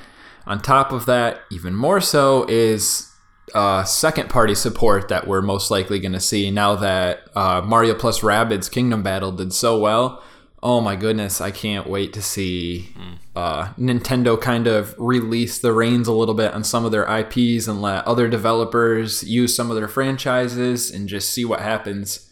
On 0.46 0.62
top 0.62 0.92
of 0.92 1.06
that, 1.06 1.42
even 1.52 1.74
more 1.74 2.02
so 2.02 2.46
is 2.50 3.10
uh, 3.54 3.84
second 3.84 4.30
party 4.30 4.56
support 4.56 5.08
that 5.08 5.28
we're 5.28 5.42
most 5.42 5.72
likely 5.72 6.00
going 6.00 6.14
to 6.14 6.20
see 6.20 6.52
now 6.52 6.76
that 6.76 7.22
uh, 7.36 7.62
Mario 7.62 7.96
plus 7.96 8.20
Rabbids 8.20 8.70
Kingdom 8.70 9.04
Battle 9.04 9.32
did 9.32 9.54
so 9.54 9.80
well. 9.80 10.22
Oh 10.62 10.82
my 10.82 10.96
goodness, 10.98 11.40
I 11.40 11.52
can't 11.52 11.88
wait 11.88 12.12
to 12.14 12.22
see 12.22 12.94
uh, 13.36 13.74
Nintendo 13.76 14.40
kind 14.40 14.68
of 14.68 14.94
release 14.98 15.60
the 15.60 15.72
reins 15.72 16.08
a 16.08 16.14
little 16.14 16.36
bit 16.36 16.54
on 16.54 16.64
some 16.66 16.84
of 16.84 16.92
their 16.92 17.06
IPs 17.06 17.68
and 17.68 17.82
let 17.82 18.06
other 18.06 18.28
developers 18.28 19.24
use 19.24 19.56
some 19.56 19.70
of 19.70 19.78
their 19.78 19.88
franchises 19.88 20.92
and 20.92 21.08
just 21.08 21.30
see 21.34 21.46
what 21.46 21.62
happens 21.62 22.30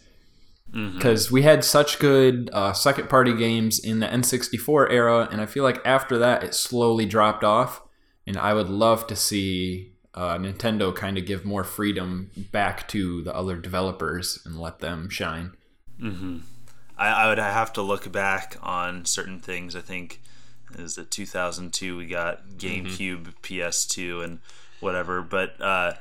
because 0.96 1.30
we 1.32 1.42
had 1.42 1.64
such 1.64 1.98
good 1.98 2.50
uh, 2.52 2.74
second 2.74 3.08
party 3.08 3.34
games 3.34 3.78
in 3.78 4.00
the 4.00 4.06
N64 4.06 4.90
era, 4.90 5.26
and 5.32 5.40
I 5.40 5.46
feel 5.46 5.64
like 5.64 5.80
after 5.86 6.18
that 6.18 6.44
it 6.44 6.54
slowly 6.54 7.06
dropped 7.06 7.42
off. 7.42 7.80
And 8.26 8.36
I 8.36 8.52
would 8.52 8.68
love 8.68 9.06
to 9.06 9.16
see 9.16 9.92
uh, 10.12 10.36
Nintendo 10.36 10.94
kind 10.94 11.16
of 11.16 11.24
give 11.24 11.46
more 11.46 11.64
freedom 11.64 12.30
back 12.52 12.86
to 12.88 13.22
the 13.22 13.34
other 13.34 13.56
developers 13.56 14.40
and 14.44 14.60
let 14.60 14.80
them 14.80 15.08
shine. 15.08 15.52
I, 16.98 17.08
I 17.08 17.28
would 17.28 17.38
have 17.38 17.72
to 17.74 17.82
look 17.82 18.10
back 18.10 18.56
on 18.62 19.04
certain 19.04 19.40
things. 19.40 19.76
I 19.76 19.80
think 19.80 20.20
is 20.76 20.98
it 20.98 21.10
2002 21.10 21.96
we 21.96 22.06
got 22.06 22.46
GameCube, 22.56 23.34
PS2, 23.42 24.22
and 24.24 24.38
whatever. 24.80 25.22
But 25.22 25.60
uh, 25.60 25.94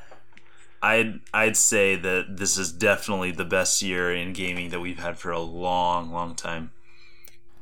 I'd 0.81 1.19
I'd 1.33 1.57
say 1.57 1.95
that 1.95 2.37
this 2.37 2.57
is 2.57 2.71
definitely 2.71 3.31
the 3.31 3.45
best 3.45 3.81
year 3.81 4.13
in 4.13 4.33
gaming 4.33 4.69
that 4.69 4.79
we've 4.79 4.99
had 4.99 5.17
for 5.17 5.31
a 5.31 5.39
long, 5.39 6.11
long 6.11 6.35
time. 6.35 6.71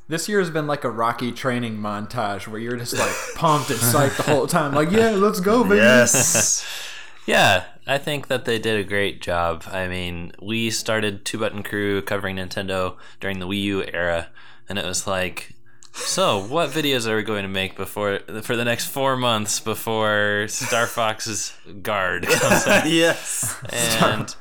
This 0.07 0.29
year 0.29 0.39
has 0.39 0.51
been 0.51 0.67
like 0.67 0.83
a 0.83 0.89
Rocky 0.89 1.31
training 1.31 1.77
montage 1.77 2.47
where 2.47 2.59
you're 2.59 2.77
just 2.77 2.97
like 2.97 3.13
pumped 3.35 3.71
and 3.71 3.79
psyched 3.79 4.17
the 4.17 4.23
whole 4.23 4.47
time, 4.47 4.73
like 4.73 4.91
yeah, 4.91 5.11
let's 5.11 5.39
go, 5.39 5.63
baby. 5.63 5.77
Yes. 5.77 6.65
Yeah, 7.27 7.63
I 7.87 7.97
think 7.99 8.27
that 8.27 8.45
they 8.45 8.57
did 8.57 8.79
a 8.79 8.83
great 8.83 9.21
job. 9.21 9.63
I 9.67 9.87
mean, 9.87 10.31
we 10.41 10.71
started 10.71 11.23
Two 11.23 11.37
Button 11.37 11.61
Crew 11.61 12.01
covering 12.01 12.37
Nintendo 12.37 12.97
during 13.19 13.39
the 13.39 13.47
Wii 13.47 13.61
U 13.63 13.83
era, 13.83 14.29
and 14.67 14.79
it 14.79 14.85
was 14.85 15.05
like, 15.05 15.54
so 15.95 16.39
what 16.45 16.69
videos 16.71 17.07
are 17.07 17.15
we 17.15 17.23
going 17.23 17.43
to 17.43 17.49
make 17.49 17.75
before 17.75 18.19
for 18.41 18.55
the 18.55 18.65
next 18.65 18.87
four 18.87 19.15
months 19.15 19.59
before 19.59 20.45
Star 20.49 20.87
Fox 20.87 21.55
Guard 21.81 22.27
comes 22.27 22.67
out? 22.67 22.87
yes. 22.87 23.55
And 23.71 24.35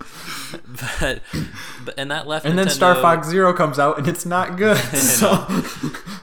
but, 1.00 1.20
but 1.84 1.94
and 1.96 2.10
that 2.10 2.26
left 2.26 2.44
And 2.44 2.58
then 2.58 2.68
Star 2.68 2.96
Fox 2.96 3.28
Zero 3.28 3.52
comes 3.52 3.78
out 3.78 3.98
and 3.98 4.08
it's 4.08 4.26
not 4.26 4.56
good. 4.56 4.76
So 4.94 5.46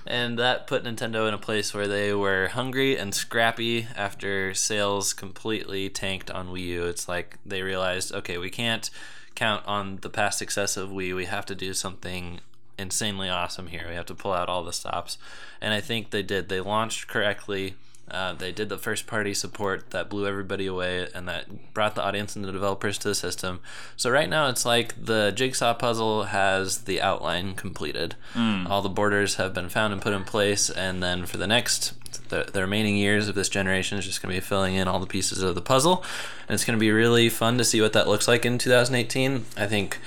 and 0.06 0.38
that 0.38 0.68
put 0.68 0.84
Nintendo 0.84 1.28
in 1.28 1.34
a 1.34 1.38
place 1.38 1.74
where 1.74 1.88
they 1.88 2.14
were 2.14 2.50
hungry 2.50 2.98
and 2.98 3.16
scrappy 3.16 3.88
after 3.96 4.54
sales 4.54 5.14
completely 5.14 5.90
tanked 5.90 6.30
on 6.30 6.50
Wii 6.50 6.66
U. 6.66 6.86
It's 6.86 7.08
like 7.08 7.38
they 7.46 7.62
realized, 7.62 8.14
okay, 8.14 8.38
we 8.38 8.50
can't 8.50 8.90
count 9.36 9.66
on 9.66 10.00
the 10.02 10.10
past 10.10 10.38
success 10.40 10.76
of 10.76 10.90
Wii. 10.90 11.16
We 11.16 11.26
have 11.26 11.46
to 11.46 11.56
do 11.56 11.74
something 11.74 12.42
insanely 12.82 13.30
awesome 13.30 13.68
here. 13.68 13.86
We 13.88 13.96
have 13.96 14.08
to 14.08 14.16
pull 14.16 14.34
out 14.34 14.50
all 14.50 14.64
the 14.64 14.74
stops, 14.74 15.18
and 15.62 15.74
I 15.74 15.80
think 15.80 16.10
they 16.10 16.24
did. 16.24 16.50
They 16.50 16.60
launched 16.60 17.08
correctly. 17.08 17.76
Uh, 18.10 18.34
they 18.34 18.52
did 18.52 18.68
the 18.68 18.78
first 18.78 19.08
party 19.08 19.34
support 19.34 19.92
that 19.92 20.10
blew 20.10 20.28
everybody 20.28 20.68
away 20.68 21.08
and 21.16 21.30
that 21.30 21.74
brought 21.74 21.96
the 21.96 22.04
audience 22.04 22.36
and 22.36 22.44
the 22.44 22.52
developers 22.52 22.98
to 22.98 23.08
the 23.08 23.16
system. 23.16 23.62
So 23.96 24.10
right 24.10 24.30
now 24.30 24.50
it's 24.50 24.66
like 24.66 25.06
the 25.06 25.32
jigsaw 25.34 25.74
puzzle 25.76 26.24
has 26.24 26.80
the 26.80 27.02
outline 27.02 27.56
completed. 27.56 28.16
All 28.68 28.82
the 28.82 28.90
borders 28.90 29.36
have 29.36 29.54
been 29.54 29.70
found 29.70 29.94
and 29.94 30.02
put 30.02 30.12
in 30.12 30.26
place, 30.26 30.70
and 30.70 31.02
then 31.02 31.26
for 31.26 31.38
the 31.38 31.48
next 31.48 31.94
the, 32.28 32.50
the 32.52 32.60
remaining 32.62 32.98
years 32.98 33.30
of 33.30 33.36
this 33.36 33.48
generation 33.48 33.98
is 33.98 34.06
just 34.06 34.22
going 34.22 34.34
to 34.36 34.42
be 34.42 34.46
filling 34.46 34.76
in 34.76 34.90
all 34.90 35.00
the 35.00 35.06
pieces 35.06 35.42
of 35.42 35.56
the 35.56 35.62
puzzle, 35.62 36.04
and 36.50 36.56
it's 36.56 36.66
going 36.66 36.78
to 36.78 36.82
be 36.82 36.92
really 36.92 37.30
fun 37.30 37.58
to 37.60 37.64
see 37.64 37.80
what 37.80 37.94
that 37.94 38.10
looks 38.10 38.28
like 38.28 38.46
in 38.46 38.58
2018. 38.58 39.46
I 39.56 39.68
think, 39.68 40.00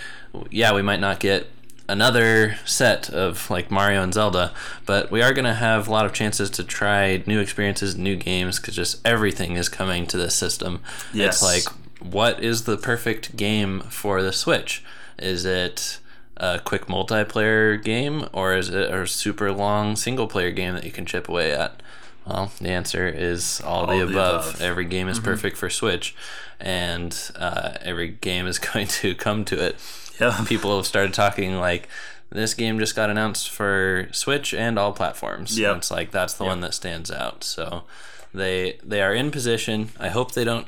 yeah, 0.50 0.74
we 0.74 0.82
might 0.82 1.00
not 1.00 1.20
get 1.20 1.48
another 1.88 2.56
set 2.64 3.10
of 3.10 3.50
like 3.50 3.70
Mario 3.70 4.02
and 4.02 4.14
Zelda, 4.14 4.52
but 4.86 5.10
we 5.10 5.22
are 5.22 5.32
going 5.32 5.44
to 5.44 5.54
have 5.54 5.88
a 5.88 5.90
lot 5.90 6.06
of 6.06 6.12
chances 6.12 6.50
to 6.50 6.64
try 6.64 7.22
new 7.26 7.40
experiences, 7.40 7.96
new 7.96 8.16
games, 8.16 8.58
because 8.58 8.74
just 8.76 9.06
everything 9.06 9.56
is 9.56 9.68
coming 9.68 10.06
to 10.06 10.16
this 10.16 10.34
system. 10.34 10.80
Yes. 11.12 11.34
It's 11.34 11.42
like, 11.42 11.76
what 12.00 12.42
is 12.42 12.64
the 12.64 12.76
perfect 12.76 13.36
game 13.36 13.80
for 13.82 14.22
the 14.22 14.32
Switch? 14.32 14.82
Is 15.18 15.44
it 15.44 15.98
a 16.36 16.58
quick 16.58 16.86
multiplayer 16.86 17.82
game, 17.82 18.28
or 18.32 18.54
is 18.54 18.68
it 18.68 18.90
a 18.90 19.06
super 19.06 19.52
long 19.52 19.96
single 19.96 20.26
player 20.26 20.50
game 20.50 20.74
that 20.74 20.84
you 20.84 20.90
can 20.90 21.06
chip 21.06 21.28
away 21.28 21.52
at? 21.52 21.80
Well, 22.26 22.52
the 22.58 22.70
answer 22.70 23.06
is 23.06 23.60
all, 23.60 23.84
All 23.84 23.98
the, 23.98 24.06
the 24.06 24.12
above. 24.12 24.48
above. 24.48 24.62
Every 24.62 24.86
game 24.86 25.08
is 25.08 25.20
perfect 25.20 25.58
for 25.58 25.68
Switch, 25.68 26.16
and 26.58 27.14
uh, 27.36 27.74
every 27.82 28.08
game 28.08 28.46
is 28.46 28.58
going 28.72 28.86
to 28.86 29.14
come 29.14 29.44
to 29.44 29.62
it 29.62 29.76
Yeah. 30.20 30.44
people 30.48 30.76
have 30.76 30.86
started 30.86 31.14
talking 31.14 31.56
like 31.58 31.88
this 32.30 32.54
game 32.54 32.78
just 32.78 32.96
got 32.96 33.10
announced 33.10 33.50
for 33.50 34.08
Switch 34.12 34.52
and 34.52 34.78
all 34.78 34.92
platforms. 34.92 35.58
Yeah, 35.58 35.76
It's 35.76 35.90
like 35.90 36.10
that's 36.10 36.34
the 36.34 36.44
one 36.44 36.60
that 36.60 36.74
stands 36.74 37.10
out. 37.10 37.44
So 37.44 37.84
they 38.32 38.78
they 38.82 39.02
are 39.02 39.14
in 39.14 39.30
position. 39.30 39.90
I 39.98 40.08
hope 40.08 40.32
they 40.32 40.44
don't 40.44 40.66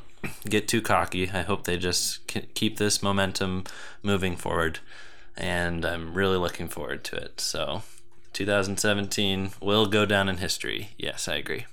get 0.49 0.67
too 0.67 0.81
cocky. 0.81 1.29
I 1.29 1.41
hope 1.41 1.65
they 1.65 1.77
just 1.77 2.25
keep 2.53 2.77
this 2.77 3.03
momentum 3.03 3.65
moving 4.01 4.35
forward. 4.35 4.79
And 5.35 5.85
I'm 5.85 6.13
really 6.13 6.37
looking 6.37 6.67
forward 6.67 7.03
to 7.05 7.15
it. 7.17 7.39
So 7.39 7.83
2017 8.33 9.51
will 9.61 9.85
go 9.85 10.05
down 10.05 10.29
in 10.29 10.37
history. 10.37 10.89
Yes, 10.97 11.27
I 11.27 11.35
agree. 11.35 11.65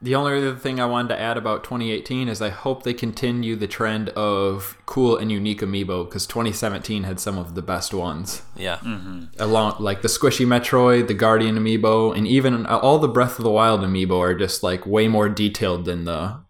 The 0.00 0.14
only 0.14 0.38
other 0.38 0.54
thing 0.54 0.78
I 0.78 0.86
wanted 0.86 1.08
to 1.08 1.20
add 1.20 1.36
about 1.36 1.64
2018 1.64 2.28
is 2.28 2.40
I 2.40 2.50
hope 2.50 2.84
they 2.84 2.94
continue 2.94 3.56
the 3.56 3.66
trend 3.66 4.10
of 4.10 4.78
cool 4.86 5.16
and 5.16 5.30
unique 5.30 5.60
amiibo 5.60 6.04
because 6.04 6.24
2017 6.26 7.02
had 7.02 7.18
some 7.18 7.36
of 7.36 7.56
the 7.56 7.62
best 7.62 7.92
ones. 7.92 8.42
Yeah. 8.56 8.76
Mm-hmm. 8.76 9.24
Along 9.40 9.74
like 9.80 10.02
the 10.02 10.08
squishy 10.08 10.46
Metroid, 10.46 11.08
the 11.08 11.14
Guardian 11.14 11.56
amiibo, 11.56 12.16
and 12.16 12.28
even 12.28 12.64
uh, 12.66 12.78
all 12.78 13.00
the 13.00 13.08
Breath 13.08 13.38
of 13.38 13.44
the 13.44 13.50
Wild 13.50 13.80
amiibo 13.80 14.18
are 14.20 14.34
just 14.34 14.62
like 14.62 14.86
way 14.86 15.08
more 15.08 15.28
detailed 15.28 15.84
than 15.84 16.04
the 16.04 16.40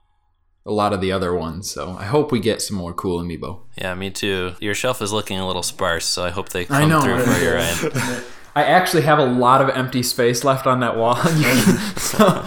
a 0.66 0.72
lot 0.72 0.92
of 0.92 1.00
the 1.00 1.10
other 1.10 1.34
ones. 1.34 1.70
So 1.70 1.96
I 1.98 2.04
hope 2.04 2.30
we 2.30 2.40
get 2.40 2.60
some 2.60 2.76
more 2.76 2.92
cool 2.92 3.22
amiibo. 3.22 3.62
Yeah, 3.78 3.94
me 3.94 4.10
too. 4.10 4.56
Your 4.60 4.74
shelf 4.74 5.00
is 5.00 5.10
looking 5.10 5.38
a 5.38 5.46
little 5.46 5.62
sparse, 5.62 6.04
so 6.04 6.22
I 6.22 6.28
hope 6.30 6.50
they 6.50 6.62
I 6.64 6.66
come 6.66 6.90
know. 6.90 7.00
through 7.00 7.24
for 7.24 7.40
your 7.42 7.56
end. 7.56 8.24
I 8.58 8.64
actually 8.64 9.02
have 9.02 9.20
a 9.20 9.24
lot 9.24 9.60
of 9.62 9.68
empty 9.68 10.02
space 10.02 10.42
left 10.42 10.66
on 10.66 10.80
that 10.80 10.96
wall. 10.96 11.14
so, 11.96 12.44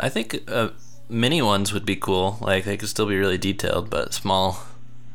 I 0.00 0.08
think 0.10 0.42
uh, 0.48 0.70
mini 1.08 1.40
ones 1.40 1.72
would 1.72 1.86
be 1.86 1.94
cool. 1.94 2.36
Like 2.40 2.64
they 2.64 2.76
could 2.76 2.88
still 2.88 3.06
be 3.06 3.16
really 3.16 3.38
detailed, 3.38 3.88
but 3.88 4.12
small, 4.12 4.58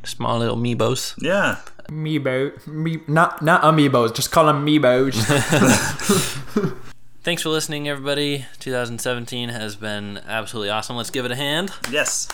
small 0.06 0.40
little 0.40 0.56
meebos. 0.56 1.16
Yeah. 1.22 1.58
amiibo, 1.90 2.66
me, 2.66 3.00
not 3.10 3.42
not 3.42 3.62
amiibos, 3.64 4.16
just 4.16 4.32
call 4.32 4.46
them 4.46 4.66
amiibos. 4.66 5.16
Thanks 7.24 7.44
for 7.44 7.50
listening, 7.50 7.90
everybody. 7.90 8.46
2017 8.60 9.50
has 9.50 9.76
been 9.76 10.18
absolutely 10.28 10.70
awesome. 10.70 10.96
Let's 10.96 11.10
give 11.12 11.26
it 11.26 11.32
a 11.32 11.36
hand 11.36 11.72
Yes. 11.92 12.30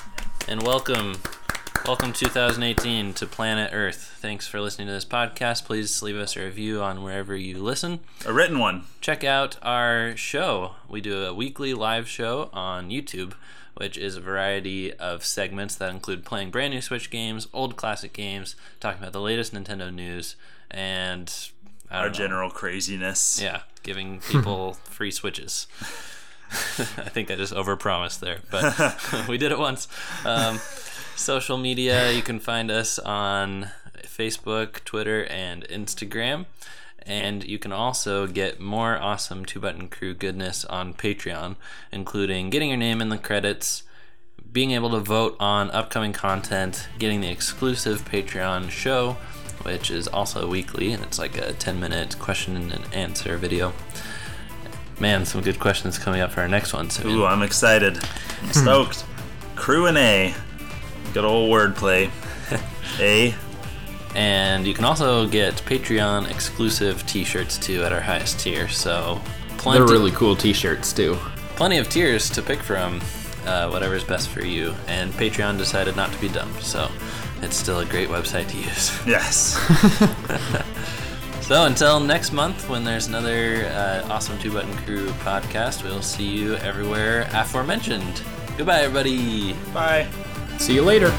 and 0.48 0.62
welcome, 0.62 1.16
welcome 1.88 2.12
2018 2.12 3.14
to 3.14 3.26
Planet 3.26 3.70
Earth. 3.74 4.18
Thanks 4.20 4.46
for 4.48 4.60
listening 4.60 4.88
to 4.88 4.94
this 4.94 5.06
podcast. 5.06 5.64
Please 5.66 6.02
leave 6.02 6.18
us 6.18 6.36
a 6.36 6.42
review 6.44 6.82
on 6.82 7.02
wherever 7.02 7.36
you 7.36 7.60
listen. 7.64 8.02
A 8.26 8.34
written 8.34 8.60
one. 8.60 8.84
check 9.00 9.24
out 9.24 9.58
our 9.62 10.16
show. 10.18 10.72
We 10.90 11.00
do 11.02 11.24
a 11.24 11.34
weekly 11.34 11.74
live 11.74 12.08
show 12.10 12.50
on 12.52 12.90
YouTube, 12.90 13.34
which 13.76 13.98
is 13.98 14.18
a 14.18 14.22
variety 14.22 14.94
of 14.94 15.24
segments 15.26 15.76
that 15.76 15.90
include 15.90 16.26
playing 16.26 16.52
brand 16.52 16.74
new 16.74 16.82
Switch 16.82 17.10
games, 17.10 17.48
old 17.54 17.78
classic 17.78 18.12
games, 18.14 18.56
talking 18.80 19.00
about 19.02 19.14
the 19.14 19.22
latest 19.22 19.54
Nintendo 19.54 19.94
news, 19.94 20.36
and 20.70 21.34
Our 21.90 22.08
know. 22.08 22.14
general 22.14 22.50
craziness. 22.50 23.40
yeah, 23.42 23.62
giving 23.84 24.20
people 24.20 24.74
free 24.84 25.12
Switches. 25.12 25.68
I 26.52 27.10
think 27.10 27.30
I 27.32 27.36
just 27.36 27.54
overpromised 27.54 28.20
there, 28.20 28.40
but 28.52 29.28
we 29.30 29.38
did 29.38 29.52
it 29.52 29.60
once. 29.60 29.88
Um, 30.26 30.60
social 31.18 31.58
media, 31.58 32.12
you 32.12 32.22
can 32.22 32.40
find 32.40 32.70
us 32.72 33.00
on 33.00 33.72
Facebook, 34.04 34.84
Twitter, 34.84 35.26
and 35.26 35.64
Instagram. 35.68 36.46
And 37.02 37.44
you 37.44 37.58
can 37.58 37.72
also 37.72 38.28
get 38.28 38.60
more 38.60 38.98
awesome 38.98 39.46
Two 39.46 39.60
Button 39.60 39.88
Crew 39.88 40.14
goodness 40.14 40.66
on 40.66 40.94
Patreon, 40.94 41.56
including 41.92 42.50
getting 42.50 42.70
your 42.70 42.78
name 42.78 43.02
in 43.02 43.10
the 43.10 43.18
credits, 43.18 43.84
being 44.52 44.72
able 44.72 44.90
to 44.90 45.00
vote 45.00 45.38
on 45.40 45.72
upcoming 45.72 46.12
content, 46.12 46.90
getting 47.00 47.22
the 47.22 47.30
exclusive 47.30 48.04
Patreon 48.10 48.70
show, 48.70 49.14
which 49.62 49.90
is 49.90 50.08
also 50.10 50.48
weekly, 50.48 50.92
and 50.92 51.02
it's 51.04 51.18
like 51.18 51.38
a 51.38 51.54
10 51.54 51.80
minute 51.80 52.20
question 52.20 52.58
and 52.58 52.94
answer 52.94 53.38
video. 53.38 53.74
Man, 55.00 55.26
some 55.26 55.42
good 55.42 55.60
questions 55.60 55.98
coming 55.98 56.22
up 56.22 56.32
for 56.32 56.42
our 56.42 56.48
next 56.48 56.74
one 56.74 56.90
soon. 56.90 57.12
Ooh, 57.12 57.26
I'm 57.26 57.44
excited. 57.44 58.00
I'm 58.42 58.52
stoked. 58.52 59.06
Crew 59.56 59.86
and 59.86 59.98
A. 59.98 60.34
Good 61.14 61.26
old 61.26 61.50
wordplay. 61.52 62.10
A. 63.00 63.34
And 64.16 64.66
you 64.66 64.74
can 64.74 64.84
also 64.86 65.28
get 65.28 65.54
Patreon 65.58 66.32
exclusive 66.32 67.06
t 67.06 67.24
shirts 67.24 67.58
too 67.60 67.84
at 67.84 67.92
our 67.94 68.02
highest 68.02 68.40
tier. 68.40 68.68
So, 68.68 69.22
plenty, 69.58 69.78
They're 69.80 69.88
really 69.88 70.10
cool 70.12 70.36
T-shirts 70.36 70.92
too. 70.92 71.16
plenty 71.56 71.78
of 71.78 71.88
tiers 71.88 72.28
to 72.32 72.42
pick 72.42 72.64
from, 72.64 73.00
uh, 73.46 73.70
whatever's 73.70 74.04
best 74.04 74.30
for 74.30 74.44
you. 74.44 74.74
And 74.88 75.14
Patreon 75.14 75.60
decided 75.60 75.96
not 75.96 76.12
to 76.14 76.20
be 76.20 76.30
dumb, 76.30 76.52
so 76.62 76.90
it's 77.44 77.56
still 77.58 77.80
a 77.82 77.86
great 77.86 78.08
website 78.10 78.48
to 78.50 78.58
use. 78.58 78.92
Yes. 79.06 79.56
So 81.42 81.66
until 81.66 82.00
next 82.00 82.32
month, 82.34 82.68
when 82.70 82.84
there's 82.84 83.08
another 83.08 83.68
uh, 83.68 84.08
awesome 84.10 84.40
Two 84.40 84.52
Button 84.52 84.76
Crew 84.78 85.10
podcast, 85.24 85.84
we'll 85.84 86.02
see 86.02 86.26
you 86.26 86.56
everywhere 86.56 87.28
aforementioned. 87.34 88.22
Goodbye, 88.58 88.82
everybody. 88.82 89.54
Bye. 89.74 90.08
See 90.58 90.74
you 90.74 90.84
later. 90.84 91.14